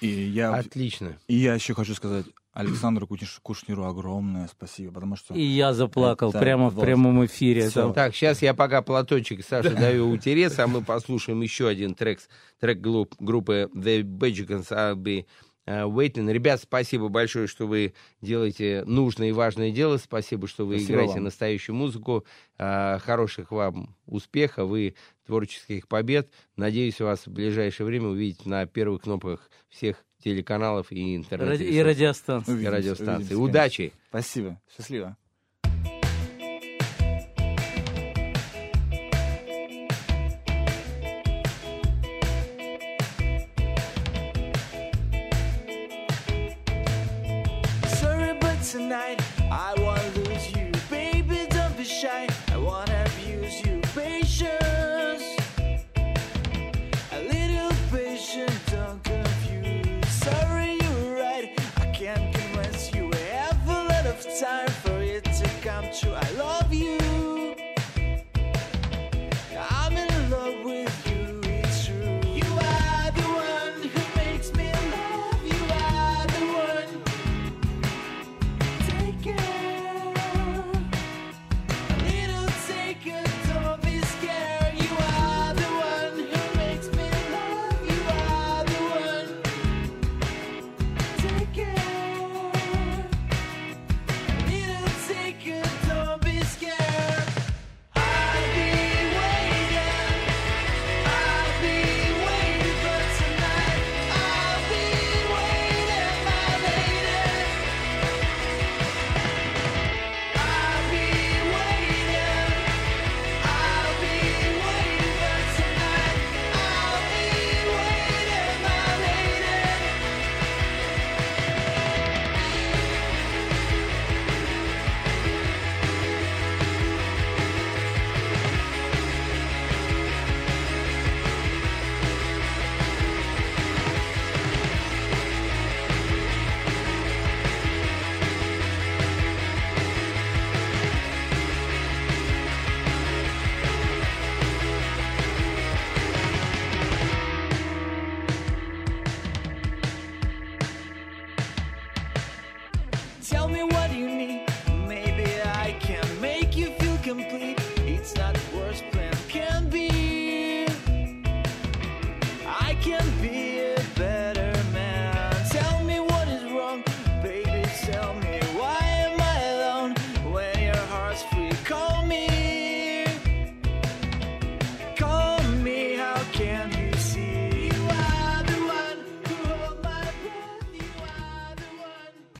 И 0.00 0.06
я, 0.06 0.54
Отлично. 0.54 1.18
и 1.26 1.34
я 1.34 1.54
еще 1.54 1.74
хочу 1.74 1.94
сказать 1.94 2.26
Александру 2.58 3.08
Кушниру 3.40 3.84
огромное 3.84 4.48
спасибо, 4.48 4.94
потому 4.94 5.14
что... 5.14 5.32
И 5.32 5.42
я 5.42 5.72
заплакал 5.72 6.30
Это 6.30 6.40
прямо 6.40 6.70
в 6.70 6.80
прямом 6.80 7.24
эфире. 7.24 7.70
Там. 7.70 7.92
Так, 7.92 8.16
сейчас 8.16 8.42
я 8.42 8.52
пока 8.52 8.82
платочек 8.82 9.46
Саше 9.46 9.76
даю 9.76 10.10
утереться, 10.10 10.64
а 10.64 10.66
мы 10.66 10.82
послушаем 10.82 11.40
еще 11.40 11.68
один 11.68 11.94
трек, 11.94 12.18
трек 12.58 12.80
группы 12.80 13.70
The 13.76 14.02
Badgicans 14.02 14.70
I'll 14.70 14.96
Be 14.96 15.26
Waiting. 15.68 16.30
Ребят, 16.32 16.60
спасибо 16.62 17.08
большое, 17.08 17.46
что 17.46 17.66
вы 17.66 17.94
делаете 18.20 18.84
нужное 18.86 19.28
и 19.28 19.32
важное 19.32 19.70
дело. 19.70 19.96
Спасибо, 19.98 20.46
что 20.48 20.66
вы 20.66 20.76
Спасибо 20.78 20.92
играете 20.94 21.14
вам. 21.14 21.24
настоящую 21.24 21.76
музыку. 21.76 22.24
Э, 22.58 22.98
Хороших 23.00 23.50
вам 23.50 23.94
успехов 24.06 24.74
и 24.74 24.94
творческих 25.26 25.88
побед. 25.88 26.30
Надеюсь, 26.56 27.00
вас 27.00 27.26
в 27.26 27.30
ближайшее 27.32 27.86
время 27.86 28.08
увидеть 28.08 28.46
на 28.46 28.66
первых 28.66 29.02
кнопках 29.02 29.50
всех 29.68 30.04
телеканалов 30.24 30.90
и 30.90 31.14
интернет. 31.16 31.60
И 31.60 31.82
радиостанция. 31.82 32.56
и 32.56 32.66
радиостанций. 32.66 33.36
увидимся. 33.36 33.38
Удачи! 33.42 33.92
Спасибо, 34.08 34.60
счастливо. 34.74 35.16